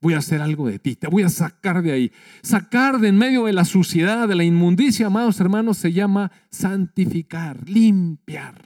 voy 0.01 0.13
a 0.13 0.19
hacer 0.19 0.41
algo 0.41 0.67
de 0.67 0.79
ti, 0.79 0.95
te 0.95 1.07
voy 1.07 1.23
a 1.23 1.29
sacar 1.29 1.81
de 1.81 1.91
ahí. 1.91 2.11
Sacar 2.41 2.99
de 2.99 3.09
en 3.09 3.17
medio 3.17 3.45
de 3.45 3.53
la 3.53 3.65
suciedad, 3.65 4.27
de 4.27 4.35
la 4.35 4.43
inmundicia, 4.43 5.07
amados 5.07 5.39
hermanos, 5.39 5.77
se 5.77 5.91
llama 5.91 6.31
santificar, 6.49 7.67
limpiar. 7.67 8.61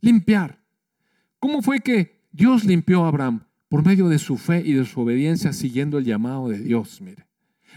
Limpiar. 0.00 0.60
¿Cómo 1.38 1.62
fue 1.62 1.80
que 1.80 2.24
Dios 2.32 2.64
limpió 2.64 3.04
a 3.04 3.08
Abraham? 3.08 3.44
Por 3.68 3.84
medio 3.84 4.08
de 4.08 4.18
su 4.18 4.36
fe 4.36 4.62
y 4.64 4.72
de 4.72 4.84
su 4.84 5.00
obediencia, 5.00 5.52
siguiendo 5.52 5.98
el 5.98 6.04
llamado 6.04 6.48
de 6.48 6.58
Dios, 6.58 7.00
mire. 7.00 7.26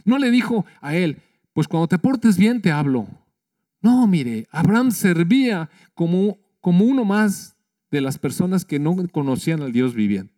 No 0.05 0.17
le 0.17 0.31
dijo 0.31 0.65
a 0.81 0.95
él, 0.95 1.21
pues 1.53 1.67
cuando 1.67 1.87
te 1.87 1.99
portes 1.99 2.37
bien 2.37 2.61
te 2.61 2.71
hablo. 2.71 3.07
No, 3.81 4.07
mire, 4.07 4.47
Abraham 4.51 4.91
servía 4.91 5.69
como, 5.93 6.39
como 6.61 6.85
uno 6.85 7.05
más 7.05 7.55
de 7.91 8.01
las 8.01 8.17
personas 8.17 8.65
que 8.65 8.79
no 8.79 8.95
conocían 9.11 9.61
al 9.61 9.71
Dios 9.71 9.93
viviente. 9.93 10.32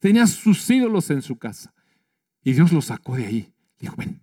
Tenía 0.00 0.26
sus 0.26 0.68
ídolos 0.70 1.10
en 1.10 1.22
su 1.22 1.36
casa. 1.36 1.72
Y 2.42 2.52
Dios 2.52 2.72
lo 2.72 2.80
sacó 2.80 3.16
de 3.16 3.26
ahí. 3.26 3.52
Dijo, 3.78 3.94
ven, 3.96 4.20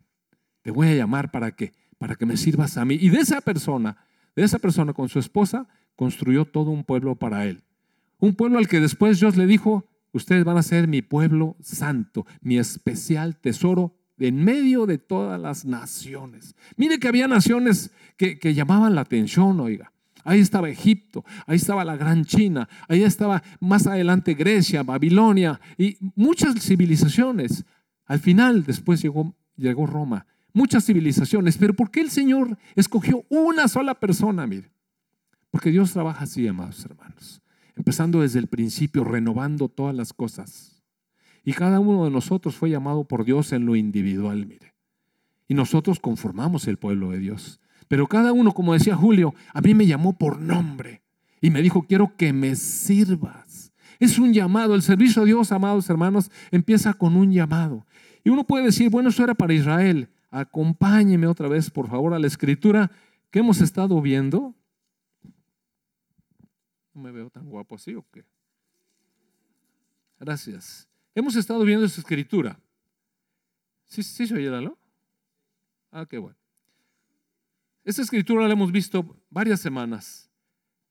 te 0.62 0.72
voy 0.72 0.88
a 0.88 0.96
llamar 0.96 1.32
para 1.32 1.52
que, 1.52 1.74
para 1.98 2.16
que 2.16 2.26
me 2.26 2.38
sirvas 2.38 2.78
a 2.78 2.86
mí. 2.86 2.98
Y 3.00 3.10
de 3.10 3.20
esa 3.20 3.42
persona, 3.42 3.98
de 4.36 4.44
esa 4.44 4.60
persona 4.60 4.94
con 4.94 5.10
su 5.10 5.20
esposa, 5.20 5.68
construyó 5.96 6.46
todo 6.46 6.72
un 6.72 6.84
pueblo 6.84 7.16
para 7.16 7.46
él. 7.46 7.64
Un 8.20 8.36
pueblo 8.36 8.58
al 8.58 8.68
que 8.68 8.80
después 8.80 9.20
Dios 9.20 9.38
le 9.38 9.46
dijo, 9.46 9.88
ustedes 10.12 10.44
van 10.44 10.58
a 10.58 10.64
ser 10.64 10.88
mi 10.88 11.02
pueblo 11.02 11.56
santo, 11.62 12.26
mi 12.42 12.58
especial 12.58 13.38
tesoro 13.38 13.96
en 14.18 14.44
medio 14.44 14.86
de 14.86 14.98
todas 14.98 15.40
las 15.40 15.66
naciones. 15.66 16.56
Mire 16.78 17.00
que 17.00 17.08
había 17.08 17.28
naciones 17.28 17.92
que, 18.18 18.40
que 18.40 18.54
llamaban 18.54 18.96
la 18.96 19.02
atención, 19.02 19.60
oiga. 19.60 19.92
Ahí 20.26 20.40
estaba 20.40 20.68
Egipto, 20.70 21.24
ahí 21.46 21.58
estaba 21.58 21.86
la 21.86 21.96
Gran 21.96 22.26
China, 22.26 22.68
ahí 22.88 23.04
estaba 23.04 23.44
más 23.60 23.86
adelante 23.86 24.34
Grecia, 24.34 24.82
Babilonia 24.82 25.62
y 25.78 25.98
muchas 26.16 26.60
civilizaciones. 26.60 27.64
Al 28.08 28.20
final, 28.20 28.66
después 28.66 29.04
llegó, 29.04 29.36
llegó 29.56 29.86
Roma, 29.86 30.26
muchas 30.52 30.84
civilizaciones. 30.84 31.60
Pero 31.60 31.76
¿por 31.76 31.92
qué 31.92 32.02
el 32.02 32.10
Señor 32.10 32.58
escogió 32.76 33.24
una 33.30 33.68
sola 33.68 33.94
persona? 33.94 34.48
Mire, 34.48 34.72
porque 35.52 35.70
Dios 35.70 35.94
trabaja 35.94 36.24
así, 36.24 36.48
amados 36.48 36.84
hermanos, 36.84 37.44
empezando 37.76 38.22
desde 38.22 38.40
el 38.40 38.48
principio, 38.48 39.04
renovando 39.04 39.70
todas 39.70 39.96
las 39.96 40.12
cosas. 40.12 40.84
Y 41.44 41.54
cada 41.54 41.80
uno 41.80 42.06
de 42.06 42.10
nosotros 42.10 42.56
fue 42.56 42.72
llamado 42.72 43.04
por 43.04 43.26
Dios 43.26 43.54
en 43.54 43.68
lo 43.68 43.76
individual, 43.76 44.48
mire. 44.48 44.74
Y 45.48 45.54
nosotros 45.54 46.00
conformamos 46.00 46.68
el 46.68 46.78
pueblo 46.78 47.12
de 47.12 47.20
Dios. 47.20 47.60
Pero 47.88 48.08
cada 48.08 48.34
uno, 48.34 48.54
como 48.54 48.74
decía 48.74 48.96
Julio, 48.96 49.34
a 49.54 49.62
mí 49.62 49.74
me 49.74 49.86
llamó 49.86 50.18
por 50.18 50.40
nombre 50.40 51.02
y 51.42 51.50
me 51.50 51.62
dijo, 51.62 51.84
quiero 51.84 52.16
que 52.16 52.34
me 52.34 52.56
sirvas. 52.56 53.72
Es 54.00 54.18
un 54.20 54.34
llamado. 54.34 54.76
El 54.76 54.82
servicio 54.82 55.22
a 55.22 55.26
Dios, 55.26 55.52
amados 55.52 55.90
hermanos, 55.90 56.32
empieza 56.52 56.94
con 56.94 57.16
un 57.16 57.32
llamado. 57.32 57.86
Y 58.24 58.30
uno 58.30 58.44
puede 58.44 58.66
decir, 58.66 58.90
bueno, 58.90 59.10
eso 59.10 59.24
era 59.24 59.36
para 59.36 59.54
Israel. 59.54 60.10
Acompáñeme 60.32 61.28
otra 61.28 61.48
vez, 61.48 61.70
por 61.70 61.88
favor, 61.88 62.14
a 62.14 62.20
la 62.20 62.28
escritura 62.28 62.92
que 63.30 63.40
hemos 63.40 63.62
estado 63.62 64.02
viendo. 64.02 64.56
No 66.94 67.02
me 67.02 67.12
veo 67.12 67.30
tan 67.30 67.46
guapo 67.48 67.76
así 67.76 67.94
o 67.94 68.06
qué. 68.12 68.26
Gracias. 70.20 70.88
Hemos 71.14 71.36
estado 71.36 71.64
viendo 71.64 71.86
esa 71.86 72.02
escritura. 72.02 72.60
¿Sí, 73.86 74.02
sí 74.04 74.28
se 74.28 74.34
oye, 74.34 74.50
Ah, 75.92 76.06
qué 76.10 76.18
bueno. 76.18 76.38
Esta 77.86 78.02
escritura 78.02 78.48
la 78.48 78.54
hemos 78.54 78.72
visto 78.72 79.16
varias 79.30 79.62
semanas. 79.62 80.32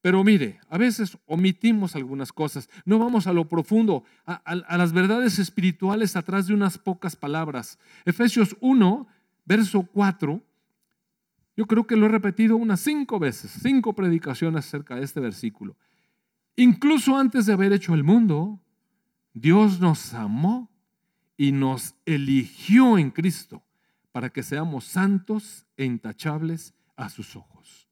Pero 0.00 0.22
mire, 0.22 0.60
a 0.68 0.78
veces 0.78 1.18
omitimos 1.26 1.96
algunas 1.96 2.32
cosas, 2.32 2.68
no 2.84 2.98
vamos 2.98 3.26
a 3.26 3.32
lo 3.32 3.48
profundo, 3.48 4.04
a, 4.26 4.76
las 4.76 4.92
verdades 4.92 5.38
espirituales 5.38 6.14
atrás 6.14 6.46
de 6.46 6.54
unas 6.54 6.78
pocas 6.78 7.16
palabras. 7.16 7.78
Efesios 8.04 8.54
1, 8.60 9.08
verso 9.44 9.82
4, 9.82 10.42
yo 11.56 11.66
creo 11.66 11.86
que 11.86 11.96
lo 11.96 12.06
he 12.06 12.10
repetido 12.10 12.56
unas 12.56 12.80
cinco 12.80 13.18
veces, 13.18 13.50
cinco 13.62 13.94
predicaciones 13.94 14.66
acerca 14.66 14.96
de 14.96 15.04
este 15.04 15.20
versículo. 15.20 15.76
Incluso 16.54 17.16
antes 17.16 17.46
de 17.46 17.54
haber 17.54 17.72
hecho 17.72 17.94
el 17.94 18.04
mundo, 18.04 18.60
Dios 19.32 19.80
nos 19.80 20.14
amó 20.14 20.70
y 21.36 21.50
nos 21.50 21.94
eligió 22.04 22.98
en 22.98 23.10
Cristo 23.10 23.64
para 24.12 24.30
que 24.30 24.42
seamos 24.42 24.84
santos 24.84 25.66
e 25.76 25.84
intachables 25.84 26.74
a 26.96 27.08
sus 27.08 27.36
ojos. 27.36 27.88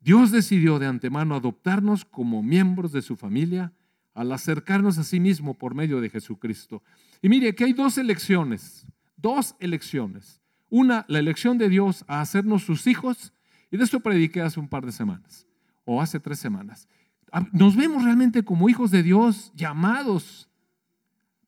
Dios 0.00 0.30
decidió 0.30 0.78
de 0.78 0.86
antemano 0.86 1.34
adoptarnos 1.34 2.04
como 2.04 2.42
miembros 2.42 2.92
de 2.92 3.02
su 3.02 3.16
familia 3.16 3.72
al 4.14 4.32
acercarnos 4.32 4.96
a 4.98 5.04
sí 5.04 5.20
mismo 5.20 5.54
por 5.54 5.74
medio 5.74 6.00
de 6.00 6.08
Jesucristo. 6.08 6.82
Y 7.20 7.28
mire, 7.28 7.50
aquí 7.50 7.64
hay 7.64 7.74
dos 7.74 7.98
elecciones, 7.98 8.86
dos 9.16 9.54
elecciones. 9.60 10.40
Una, 10.70 11.04
la 11.08 11.18
elección 11.18 11.58
de 11.58 11.68
Dios 11.68 12.04
a 12.08 12.22
hacernos 12.22 12.62
sus 12.62 12.86
hijos, 12.86 13.34
y 13.70 13.76
de 13.76 13.84
esto 13.84 14.00
prediqué 14.00 14.40
hace 14.40 14.58
un 14.58 14.68
par 14.68 14.86
de 14.86 14.92
semanas, 14.92 15.46
o 15.84 16.00
hace 16.00 16.18
tres 16.18 16.38
semanas. 16.38 16.88
Ah, 17.30 17.46
nos 17.52 17.76
vemos 17.76 18.04
realmente 18.04 18.42
como 18.42 18.70
hijos 18.70 18.90
de 18.90 19.02
Dios, 19.02 19.52
llamados 19.54 20.48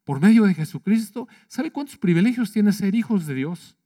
por 0.04 0.20
medio 0.20 0.44
de 0.44 0.54
Jesucristo. 0.54 1.26
¿Sabe 1.46 1.70
cuántos 1.70 1.96
privilegios 1.96 2.52
tiene 2.52 2.72
ser 2.72 2.94
hijos 2.94 3.26
de 3.26 3.34
Dios? 3.34 3.77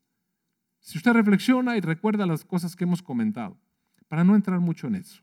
Si 0.82 0.98
usted 0.98 1.12
reflexiona 1.12 1.76
y 1.76 1.80
recuerda 1.80 2.26
las 2.26 2.44
cosas 2.44 2.76
que 2.76 2.84
hemos 2.84 3.02
comentado, 3.02 3.56
para 4.08 4.24
no 4.24 4.34
entrar 4.34 4.60
mucho 4.60 4.88
en 4.88 4.96
eso. 4.96 5.22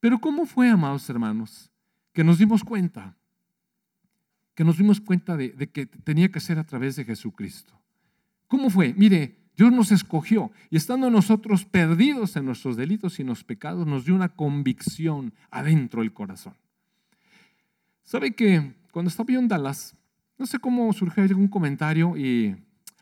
Pero 0.00 0.18
¿cómo 0.18 0.44
fue, 0.44 0.68
amados 0.68 1.08
hermanos, 1.08 1.70
que 2.12 2.24
nos 2.24 2.36
dimos 2.36 2.62
cuenta? 2.62 3.16
Que 4.54 4.64
nos 4.64 4.76
dimos 4.76 5.00
cuenta 5.00 5.36
de, 5.36 5.54
que 5.70 5.86
tenía 5.86 6.30
que 6.30 6.40
ser 6.40 6.58
a 6.58 6.64
través 6.64 6.96
de 6.96 7.04
Jesucristo. 7.04 7.80
¿Cómo 8.48 8.68
fue? 8.68 8.92
Mire, 8.94 9.38
Dios 9.56 9.72
nos 9.72 9.92
escogió 9.92 10.50
y 10.68 10.76
estando 10.76 11.10
nosotros 11.10 11.64
perdidos 11.64 12.36
en 12.36 12.44
nuestros 12.44 12.76
delitos 12.76 13.18
y 13.18 13.22
en 13.22 13.28
los 13.28 13.44
pecados, 13.44 13.86
nos 13.86 14.04
dio 14.04 14.14
una 14.14 14.30
convicción 14.30 15.32
adentro 15.50 16.02
del 16.02 16.12
corazón. 16.12 16.54
¿Sabe 18.02 18.34
que 18.34 18.74
cuando 18.90 19.10
estaba 19.10 19.32
yo 19.32 19.38
en 19.38 19.48
Dallas, 19.48 19.96
no 20.38 20.44
sé 20.44 20.58
cómo 20.58 20.92
surgió 20.92 21.22
algún 21.22 21.48
comentario 21.48 22.16
y 22.16 22.56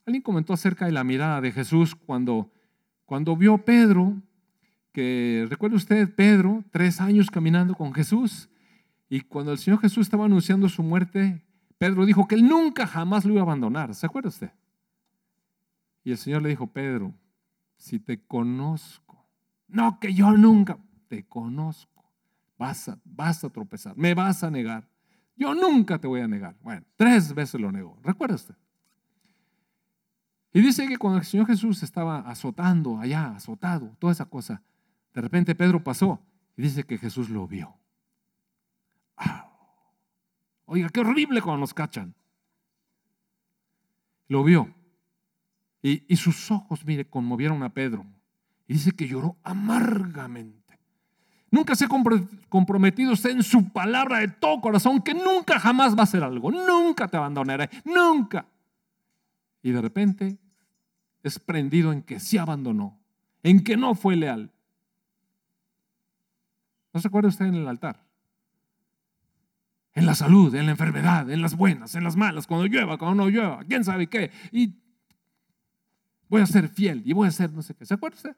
alguien 0.07 0.23
comentó 0.23 0.53
acerca 0.53 0.87
de 0.87 0.93
la 0.93 1.05
mirada 1.05 1.41
de 1.41 1.53
Jesús 1.53 1.95
cuando, 1.95 2.53
cuando 3.05 3.37
vio 3.37 3.55
a 3.55 3.65
Pedro, 3.65 4.21
que 4.93 5.47
recuerda 5.49 5.77
usted, 5.77 6.15
Pedro, 6.15 6.65
tres 6.71 7.01
años 7.01 7.31
caminando 7.31 7.75
con 7.75 7.93
Jesús, 7.93 8.49
y 9.09 9.21
cuando 9.21 9.53
el 9.53 9.59
Señor 9.59 9.81
Jesús 9.81 10.07
estaba 10.07 10.25
anunciando 10.25 10.69
su 10.69 10.83
muerte, 10.83 11.45
Pedro 11.79 12.07
dijo 12.07 12.27
que 12.27 12.37
él 12.37 12.47
nunca 12.47 12.87
jamás 12.87 13.25
lo 13.25 13.33
iba 13.33 13.41
a 13.41 13.45
abandonar. 13.45 13.95
¿Se 13.95 14.07
acuerda 14.07 14.29
usted? 14.29 14.51
Y 16.03 16.11
el 16.11 16.19
Señor 16.19 16.43
le 16.43 16.51
dijo, 16.51 16.67
Pedro, 16.67 17.15
si 17.77 17.99
te 17.99 18.25
conozco, 18.25 19.29
no 19.69 19.99
que 20.01 20.15
yo 20.15 20.33
nunca, 20.33 20.79
te 21.09 21.27
conozco, 21.27 22.05
vas 22.59 22.89
a, 22.89 22.99
vas 23.05 23.45
a 23.45 23.51
tropezar, 23.51 23.97
me 23.97 24.15
vas 24.15 24.45
a 24.45 24.51
negar. 24.51 24.89
Yo 25.37 25.55
nunca 25.55 25.99
te 25.99 26.07
voy 26.07 26.21
a 26.21 26.29
negar. 26.29 26.57
Bueno, 26.63 26.87
tres 26.97 27.35
veces 27.35 27.61
lo 27.61 27.73
negó. 27.73 27.99
¿Recuerda 28.03 28.37
usted? 28.37 28.55
Y 30.55 30.61
dice 30.61 30.87
que 30.87 30.97
cuando 30.97 31.19
el 31.19 31.25
Señor 31.25 31.49
Jesús 31.49 31.83
estaba 31.83 32.21
azotando 32.21 33.01
allá, 33.01 33.35
azotado, 33.35 33.97
toda 33.99 34.13
esa 34.13 34.27
cosa, 34.27 34.63
de 35.13 35.21
repente 35.21 35.57
Pedro 35.57 35.83
pasó 35.83 36.25
y 36.57 36.63
dice 36.63 36.85
que 36.85 36.97
Jesús 36.97 37.29
lo 37.29 37.49
vio. 37.49 37.77
Oiga, 40.67 40.89
qué 40.91 41.01
horrible 41.01 41.43
cuando 41.43 41.59
nos 41.59 41.75
cachan. 41.75 42.15
Lo 44.29 44.45
vio. 44.45 44.73
Y, 45.83 46.17
sus 46.17 46.51
ojos, 46.53 46.87
mire, 46.87 47.05
conmovieron 47.05 47.65
a 47.65 47.75
Pedro. 47.75 48.07
Y 48.69 48.75
dice 48.75 48.93
que 48.93 49.09
lloró 49.09 49.37
amargamente. 49.43 50.79
Nunca 51.51 51.75
se 51.75 51.87
ha 51.87 51.89
comprometido 52.49 53.13
usted 53.13 53.31
en 53.31 53.43
su 53.43 53.71
palabra 53.71 54.21
de 54.21 54.29
todo 54.29 54.61
corazón 54.61 55.03
que 55.03 55.15
nunca 55.15 55.59
jamás 55.59 55.97
va 55.97 56.01
a 56.01 56.05
hacer 56.05 56.23
algo. 56.23 56.53
Nunca 56.53 57.09
te 57.09 57.17
abandonaré. 57.17 57.69
Nunca. 57.85 58.47
Y 59.61 59.73
de 59.73 59.81
repente 59.81 60.44
es 61.25 61.39
prendido 61.39 61.93
en 61.93 62.03
que 62.03 62.21
se 62.21 62.39
abandonó. 62.39 63.01
En 63.43 63.65
que 63.65 63.77
no 63.77 63.95
fue 63.95 64.15
leal. 64.15 64.53
¿No 66.93 67.01
se 67.01 67.09
acuerda 67.09 67.29
usted 67.29 67.47
en 67.47 67.55
el 67.57 67.67
altar? 67.67 68.05
En 69.95 70.07
la 70.07 70.15
salud, 70.15 70.55
en 70.55 70.67
la 70.67 70.73
enfermedad, 70.73 71.31
en 71.31 71.43
las 71.43 71.57
buenas, 71.57 71.95
en 71.95 72.05
las 72.05 72.17
malas, 72.17 72.47
cuando 72.47 72.67
llueva, 72.67 72.99
cuando 72.99 73.25
no 73.25 73.31
llueva, 73.31 73.65
quién 73.65 73.85
sabe 73.85 74.07
qué. 74.09 74.31
Y 74.53 74.75
voy 76.29 76.43
a 76.43 76.47
ser 76.47 76.69
fiel 76.69 77.03
y 77.05 77.13
voy 77.13 77.29
a 77.29 77.31
ser 77.31 77.53
no 77.53 77.63
sé 77.63 77.75
qué. 77.75 77.87
¿Se 77.87 77.95
acuerda 77.95 78.17
usted? 78.17 78.37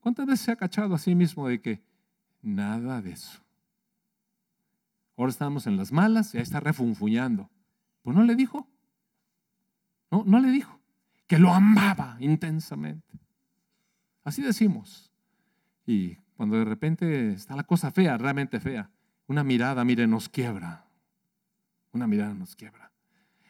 ¿Cuántas 0.00 0.26
veces 0.26 0.44
se 0.44 0.52
ha 0.52 0.56
cachado 0.56 0.94
a 0.94 0.98
sí 0.98 1.14
mismo 1.14 1.48
de 1.48 1.60
que 1.60 1.82
nada 2.42 3.00
de 3.00 3.12
eso? 3.12 3.40
Ahora 5.16 5.30
estamos 5.30 5.66
en 5.66 5.76
las 5.76 5.92
malas 5.92 6.34
y 6.34 6.38
ahí 6.38 6.42
está 6.42 6.60
refunfuñando. 6.60 7.48
Pues 8.02 8.16
no 8.16 8.24
le 8.24 8.34
dijo. 8.34 8.68
No, 10.10 10.24
no 10.26 10.40
le 10.40 10.50
dijo. 10.50 10.81
Que 11.32 11.38
lo 11.38 11.50
amaba 11.50 12.18
intensamente. 12.20 13.18
Así 14.22 14.42
decimos. 14.42 15.10
Y 15.86 16.16
cuando 16.36 16.58
de 16.58 16.66
repente 16.66 17.32
está 17.32 17.56
la 17.56 17.62
cosa 17.62 17.90
fea, 17.90 18.18
realmente 18.18 18.60
fea, 18.60 18.90
una 19.28 19.42
mirada, 19.42 19.82
mire, 19.82 20.06
nos 20.06 20.28
quiebra. 20.28 20.84
Una 21.92 22.06
mirada 22.06 22.34
nos 22.34 22.54
quiebra. 22.54 22.92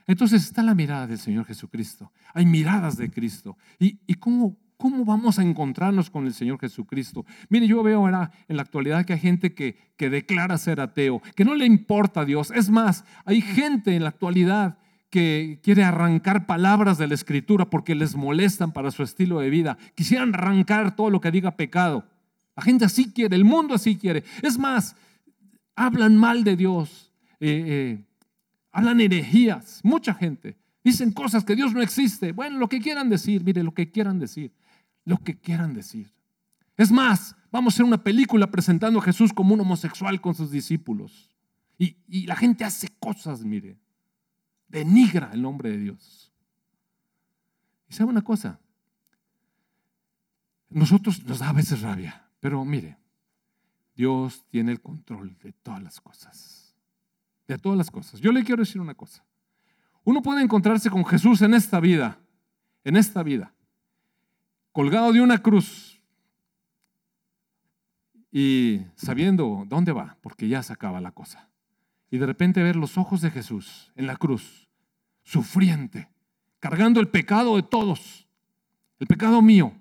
Entonces 0.07 0.45
está 0.45 0.63
la 0.63 0.77
mirada 0.77 1.09
del 1.09 1.19
Señor 1.19 1.45
Jesucristo. 1.45 2.13
Hay 2.35 2.47
miradas 2.47 2.97
de 2.97 3.11
Cristo. 3.11 3.59
¿Y, 3.81 4.15
cómo, 4.15 4.57
cómo 4.77 5.05
vamos 5.05 5.41
a 5.41 5.43
encontrarnos 5.43 6.09
con 6.09 6.27
el 6.27 6.35
Señor 6.35 6.61
Jesucristo? 6.61 7.27
Mire, 7.49 7.67
yo 7.67 7.83
veo 7.83 7.99
ahora 7.99 8.31
en 8.47 8.59
la 8.59 8.63
actualidad 8.63 9.05
que 9.05 9.15
hay 9.15 9.19
gente 9.19 9.55
que, 9.55 9.77
que 9.97 10.09
declara 10.09 10.57
ser 10.57 10.79
ateo, 10.79 11.21
que 11.35 11.45
no 11.45 11.57
le 11.57 11.67
importa 11.67 12.21
a 12.21 12.25
Dios. 12.25 12.53
Es 12.53 12.71
más, 12.71 13.05
hay 13.25 13.41
gente 13.41 13.97
en 13.97 14.05
la 14.05 14.11
actualidad 14.11 14.79
que 15.13 15.61
quiere 15.63 15.85
arrancar 15.85 16.47
palabras 16.47 16.97
de 16.97 17.07
la 17.07 17.13
Escritura 17.13 17.69
porque 17.69 17.95
les 17.95 18.17
molestan 18.17 18.73
para 18.73 18.91
su 18.91 19.03
estilo 19.03 19.41
de 19.41 19.51
vida. 19.51 19.77
Quisieran 19.95 20.35
arrancar 20.35 20.97
todo 20.97 21.11
lo 21.11 21.21
que 21.21 21.31
diga 21.31 21.55
pecado. 21.55 22.09
La 22.57 22.63
gente 22.63 22.87
así 22.87 23.13
quiere, 23.13 23.37
el 23.37 23.45
mundo 23.45 23.75
así 23.75 23.97
quiere. 23.97 24.25
Es 24.41 24.59
más, 24.59 24.97
hablan 25.77 26.17
mal 26.17 26.45
de 26.45 26.57
Dios. 26.57 27.13
Eh, 27.41 27.63
eh, 27.67 28.05
hablan 28.73 29.03
herejías, 29.03 29.81
mucha 29.85 30.15
gente. 30.15 30.57
Dicen 30.83 31.13
cosas 31.13 31.45
que 31.45 31.57
Dios 31.57 31.75
no 31.75 31.83
existe. 31.83 32.33
Bueno, 32.33 32.57
lo 32.57 32.71
que 32.71 32.81
quieran 32.81 33.11
decir, 33.11 33.45
mire, 33.45 33.63
lo 33.63 33.75
que 33.75 33.91
quieran 33.91 34.19
decir, 34.19 34.51
lo 35.05 35.19
que 35.19 35.39
quieran 35.39 35.75
decir. 35.75 36.11
Es 36.79 36.91
más, 36.91 37.37
vamos 37.51 37.75
a 37.75 37.77
hacer 37.77 37.85
una 37.85 38.03
película 38.03 38.51
presentando 38.51 38.99
a 38.99 39.03
Jesús 39.03 39.35
como 39.35 39.53
un 39.53 39.61
homosexual 39.61 40.23
con 40.23 40.35
sus 40.35 40.51
discípulos. 40.51 41.29
Y, 41.77 41.99
y 42.09 42.27
la 42.27 42.35
gente 42.35 42.65
hace 42.65 42.89
cosas, 42.99 43.45
mire, 43.45 43.77
denigra 44.73 45.31
el 45.33 45.43
nombre 45.43 45.71
de 45.71 45.79
Dios. 45.79 46.33
Y 47.89 47.95
sabe 47.95 48.11
una 48.11 48.23
cosa, 48.23 48.59
nosotros 50.69 51.23
nos 51.25 51.39
da 51.39 51.51
a 51.51 51.53
veces 51.53 51.83
rabia, 51.83 52.29
pero 52.41 52.65
mire, 52.65 52.99
Dios 53.95 54.45
tiene 54.49 54.73
el 54.73 54.81
control 54.81 55.39
de 55.39 55.53
todas 55.53 55.81
las 55.81 56.01
cosas 56.01 56.63
de 57.53 57.59
todas 57.59 57.79
las 57.79 57.91
cosas. 57.91 58.21
Yo 58.21 58.33
le 58.33 58.45
quiero 58.45 58.63
decir 58.63 58.81
una 58.81 58.95
cosa. 58.95 59.25
Uno 60.05 60.23
puede 60.23 60.43
encontrarse 60.43 60.91
con 60.91 61.05
Jesús 61.05 61.43
en 61.43 61.55
esta 61.55 61.79
vida, 61.81 62.19
en 62.85 62.97
esta 62.97 63.23
vida, 63.23 63.55
colgado 64.73 65.13
de 65.13 65.21
una 65.21 65.39
cruz 65.39 66.01
y 68.33 68.81
sabiendo 68.97 69.65
dónde 69.69 69.93
va, 69.93 70.17
porque 70.23 70.49
ya 70.49 70.63
se 70.63 70.73
acaba 70.73 71.01
la 71.01 71.13
cosa. 71.13 71.49
Y 72.13 72.19
de 72.19 72.27
repente 72.27 72.63
ver 72.63 72.77
los 72.77 72.99
ojos 72.99 73.23
de 73.23 73.31
Jesús 73.31 73.91
en 73.97 74.07
la 74.07 74.17
cruz, 74.17 74.69
sufriente, 75.23 76.11
cargando 76.61 77.01
el 77.01 77.09
pecado 77.09 77.57
de 77.57 77.63
todos, 77.63 78.29
el 78.99 79.07
pecado 79.07 79.41
mío. 79.41 79.73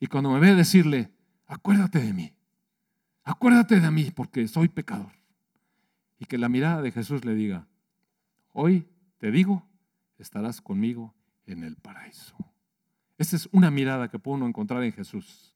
Y 0.00 0.08
cuando 0.08 0.32
me 0.32 0.40
ve 0.40 0.56
decirle, 0.56 1.12
acuérdate 1.46 2.00
de 2.00 2.12
mí, 2.12 2.34
acuérdate 3.22 3.78
de 3.78 3.88
mí 3.92 4.10
porque 4.10 4.48
soy 4.48 4.68
pecador 4.68 5.12
y 6.18 6.24
que 6.24 6.38
la 6.38 6.48
mirada 6.48 6.82
de 6.82 6.90
Jesús 6.90 7.24
le 7.24 7.36
diga, 7.36 7.68
hoy 8.52 8.88
te 9.18 9.30
digo, 9.30 9.64
estarás 10.18 10.60
conmigo 10.60 11.14
en 11.46 11.62
el 11.62 11.76
paraíso. 11.76 12.34
Esa 13.16 13.36
es 13.36 13.48
una 13.52 13.70
mirada 13.70 14.08
que 14.08 14.18
puede 14.18 14.38
uno 14.38 14.48
encontrar 14.48 14.82
en 14.82 14.92
Jesús. 14.92 15.54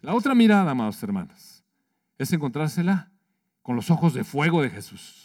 La 0.00 0.14
otra 0.14 0.34
mirada, 0.34 0.70
amados 0.70 1.02
hermanos, 1.02 1.62
es 2.16 2.32
encontrársela 2.32 3.12
con 3.60 3.76
los 3.76 3.90
ojos 3.90 4.14
de 4.14 4.24
fuego 4.24 4.62
de 4.62 4.70
Jesús, 4.70 5.21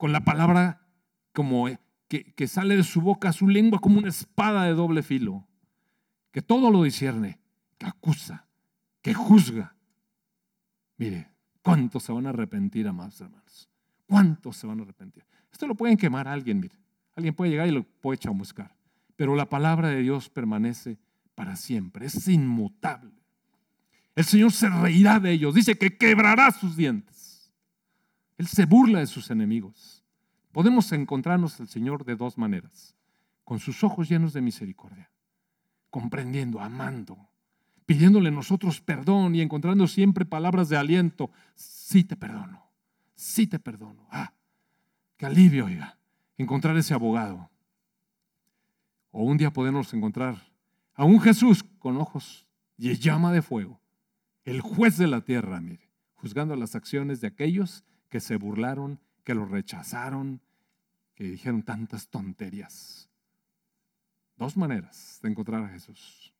con 0.00 0.12
la 0.12 0.24
palabra 0.24 0.80
como 1.34 1.68
que, 2.08 2.32
que 2.32 2.48
sale 2.48 2.74
de 2.74 2.84
su 2.84 3.02
boca, 3.02 3.34
su 3.34 3.48
lengua 3.48 3.80
como 3.80 3.98
una 3.98 4.08
espada 4.08 4.64
de 4.64 4.72
doble 4.72 5.02
filo, 5.02 5.46
que 6.32 6.40
todo 6.40 6.70
lo 6.70 6.82
discierne, 6.82 7.38
que 7.76 7.84
acusa, 7.84 8.48
que 9.02 9.12
juzga. 9.12 9.76
Mire, 10.96 11.30
¿cuántos 11.60 12.02
se 12.02 12.12
van 12.12 12.24
a 12.24 12.30
arrepentir, 12.30 12.88
amados 12.88 13.20
hermanos? 13.20 13.68
¿Cuántos 14.06 14.56
se 14.56 14.66
van 14.66 14.80
a 14.80 14.84
arrepentir? 14.84 15.22
Esto 15.52 15.66
lo 15.66 15.74
pueden 15.74 15.98
quemar 15.98 16.26
a 16.28 16.32
alguien, 16.32 16.60
mire. 16.60 16.80
Alguien 17.14 17.34
puede 17.34 17.50
llegar 17.50 17.68
y 17.68 17.72
lo 17.72 17.82
puede 17.82 18.16
chamuscar. 18.16 18.74
Pero 19.16 19.36
la 19.36 19.50
palabra 19.50 19.88
de 19.88 20.00
Dios 20.00 20.30
permanece 20.30 20.98
para 21.34 21.56
siempre, 21.56 22.06
es 22.06 22.26
inmutable. 22.26 23.12
El 24.14 24.24
Señor 24.24 24.52
se 24.52 24.70
reirá 24.70 25.20
de 25.20 25.32
ellos, 25.32 25.54
dice 25.54 25.76
que 25.76 25.98
quebrará 25.98 26.50
sus 26.52 26.74
dientes. 26.74 27.29
Él 28.40 28.46
se 28.46 28.64
burla 28.64 29.00
de 29.00 29.06
sus 29.06 29.30
enemigos. 29.30 30.02
Podemos 30.50 30.90
encontrarnos 30.92 31.60
al 31.60 31.68
Señor 31.68 32.04
de 32.04 32.16
dos 32.16 32.38
maneras, 32.38 32.96
con 33.44 33.58
sus 33.58 33.84
ojos 33.84 34.08
llenos 34.08 34.32
de 34.32 34.40
misericordia, 34.40 35.10
comprendiendo, 35.90 36.60
amando, 36.60 37.28
pidiéndole 37.84 38.30
nosotros 38.30 38.80
perdón 38.80 39.34
y 39.34 39.42
encontrando 39.42 39.86
siempre 39.86 40.24
palabras 40.24 40.70
de 40.70 40.78
aliento. 40.78 41.30
Sí 41.54 42.02
te 42.04 42.16
perdono 42.16 42.70
sí 43.20 43.46
te 43.46 43.58
perdono. 43.58 44.06
Ah, 44.10 44.32
qué 45.18 45.26
alivio, 45.26 45.66
oiga, 45.66 45.98
encontrar 46.38 46.76
ese 46.78 46.94
abogado. 46.94 47.50
O 49.10 49.24
un 49.24 49.36
día 49.36 49.52
podemos 49.52 49.92
encontrar 49.92 50.36
a 50.94 51.04
un 51.04 51.20
Jesús 51.20 51.62
con 51.78 51.98
ojos 51.98 52.46
y 52.78 52.94
llama 52.94 53.32
de 53.32 53.42
fuego, 53.42 53.80
el 54.44 54.62
juez 54.62 54.96
de 54.96 55.06
la 55.06 55.20
tierra, 55.20 55.60
mire, 55.60 55.90
juzgando 56.14 56.56
las 56.56 56.74
acciones 56.74 57.20
de 57.20 57.26
aquellos 57.26 57.84
que 58.10 58.20
se 58.20 58.36
burlaron, 58.36 59.00
que 59.24 59.34
lo 59.34 59.46
rechazaron, 59.46 60.40
que 61.14 61.24
dijeron 61.24 61.62
tantas 61.62 62.08
tonterías. 62.08 63.08
Dos 64.36 64.56
maneras 64.56 65.18
de 65.22 65.30
encontrar 65.30 65.62
a 65.64 65.68
Jesús. 65.68 66.34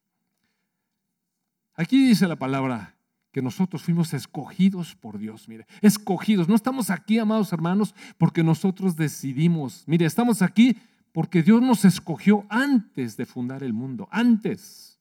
Aquí 1.75 2.09
dice 2.09 2.27
la 2.27 2.37
palabra 2.37 2.97
que 3.33 3.41
nosotros 3.41 3.83
fuimos 3.83 4.13
escogidos 4.13 4.97
por 4.97 5.19
Dios, 5.19 5.49
mire, 5.49 5.67
escogidos. 5.81 6.49
No 6.49 6.57
estamos 6.57 6.91
aquí, 6.91 7.19
amados 7.19 7.53
hermanos, 7.53 7.95
porque 8.19 8.43
nosotros 8.43 8.97
decidimos. 8.97 9.85
Mire, 9.87 10.05
estamos 10.05 10.43
aquí 10.43 10.77
porque 11.13 11.43
Dios 11.43 11.63
nos 11.63 11.85
escogió 11.85 12.45
antes 12.49 13.17
de 13.17 13.27
fundar 13.27 13.63
el 13.63 13.73
mundo, 13.73 14.09
antes. 14.11 14.99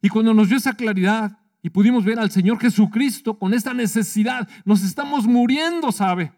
Y 0.00 0.08
cuando 0.08 0.34
nos 0.34 0.48
dio 0.48 0.58
esa 0.58 0.74
claridad 0.74 1.38
y 1.62 1.70
pudimos 1.70 2.04
ver 2.04 2.18
al 2.18 2.30
Señor 2.30 2.58
Jesucristo 2.58 3.38
con 3.38 3.54
esta 3.54 3.72
necesidad, 3.72 4.48
nos 4.64 4.82
estamos 4.82 5.26
muriendo, 5.26 5.92
¿sabe? 5.92 6.32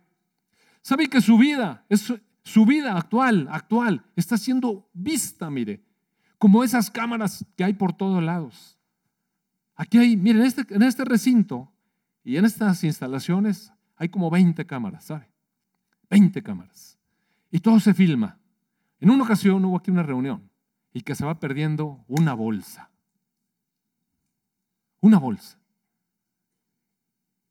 ¿Sabe 0.83 1.09
que 1.09 1.23
su 1.23 1.39
vida, 1.39 1.87
es, 1.89 2.13
su 2.43 2.67
vida 2.67 2.97
actual, 2.97 3.49
actual, 3.51 4.05
está 4.17 4.37
siendo 4.37 4.87
vista, 4.93 5.49
mire, 5.49 5.83
como 6.37 6.63
esas 6.63 6.91
cámaras 6.91 7.45
que 7.57 7.65
hay 7.65 7.73
por 7.73 7.95
todos 7.95 8.23
lados? 8.23 8.79
Aquí 9.75 9.97
hay, 9.97 10.17
miren, 10.17 10.43
en 10.43 10.47
este, 10.47 10.75
en 10.75 10.83
este 10.83 11.05
recinto 11.07 11.73
y 12.23 12.37
en 12.37 12.45
estas 12.45 12.85
instalaciones 12.85 13.73
hay 13.97 14.11
como 14.11 14.31
20 14.31 14.67
cámaras, 14.67 15.05
¿sabe? 15.05 15.31
20 16.11 16.43
cámaras. 16.43 16.99
Y 17.51 17.61
todo 17.61 17.81
se 17.81 17.95
filma. 17.95 18.39
En 19.01 19.11
una 19.11 19.25
ocasión 19.25 19.65
hubo 19.65 19.79
aquí 19.79 19.91
una 19.91 20.03
reunión 20.03 20.51
y 20.93 21.01
que 21.01 21.15
se 21.15 21.25
va 21.25 21.41
perdiendo 21.41 22.05
una 22.09 22.35
bolsa. 22.35 22.91
Una 25.05 25.19
bolsa. 25.19 25.59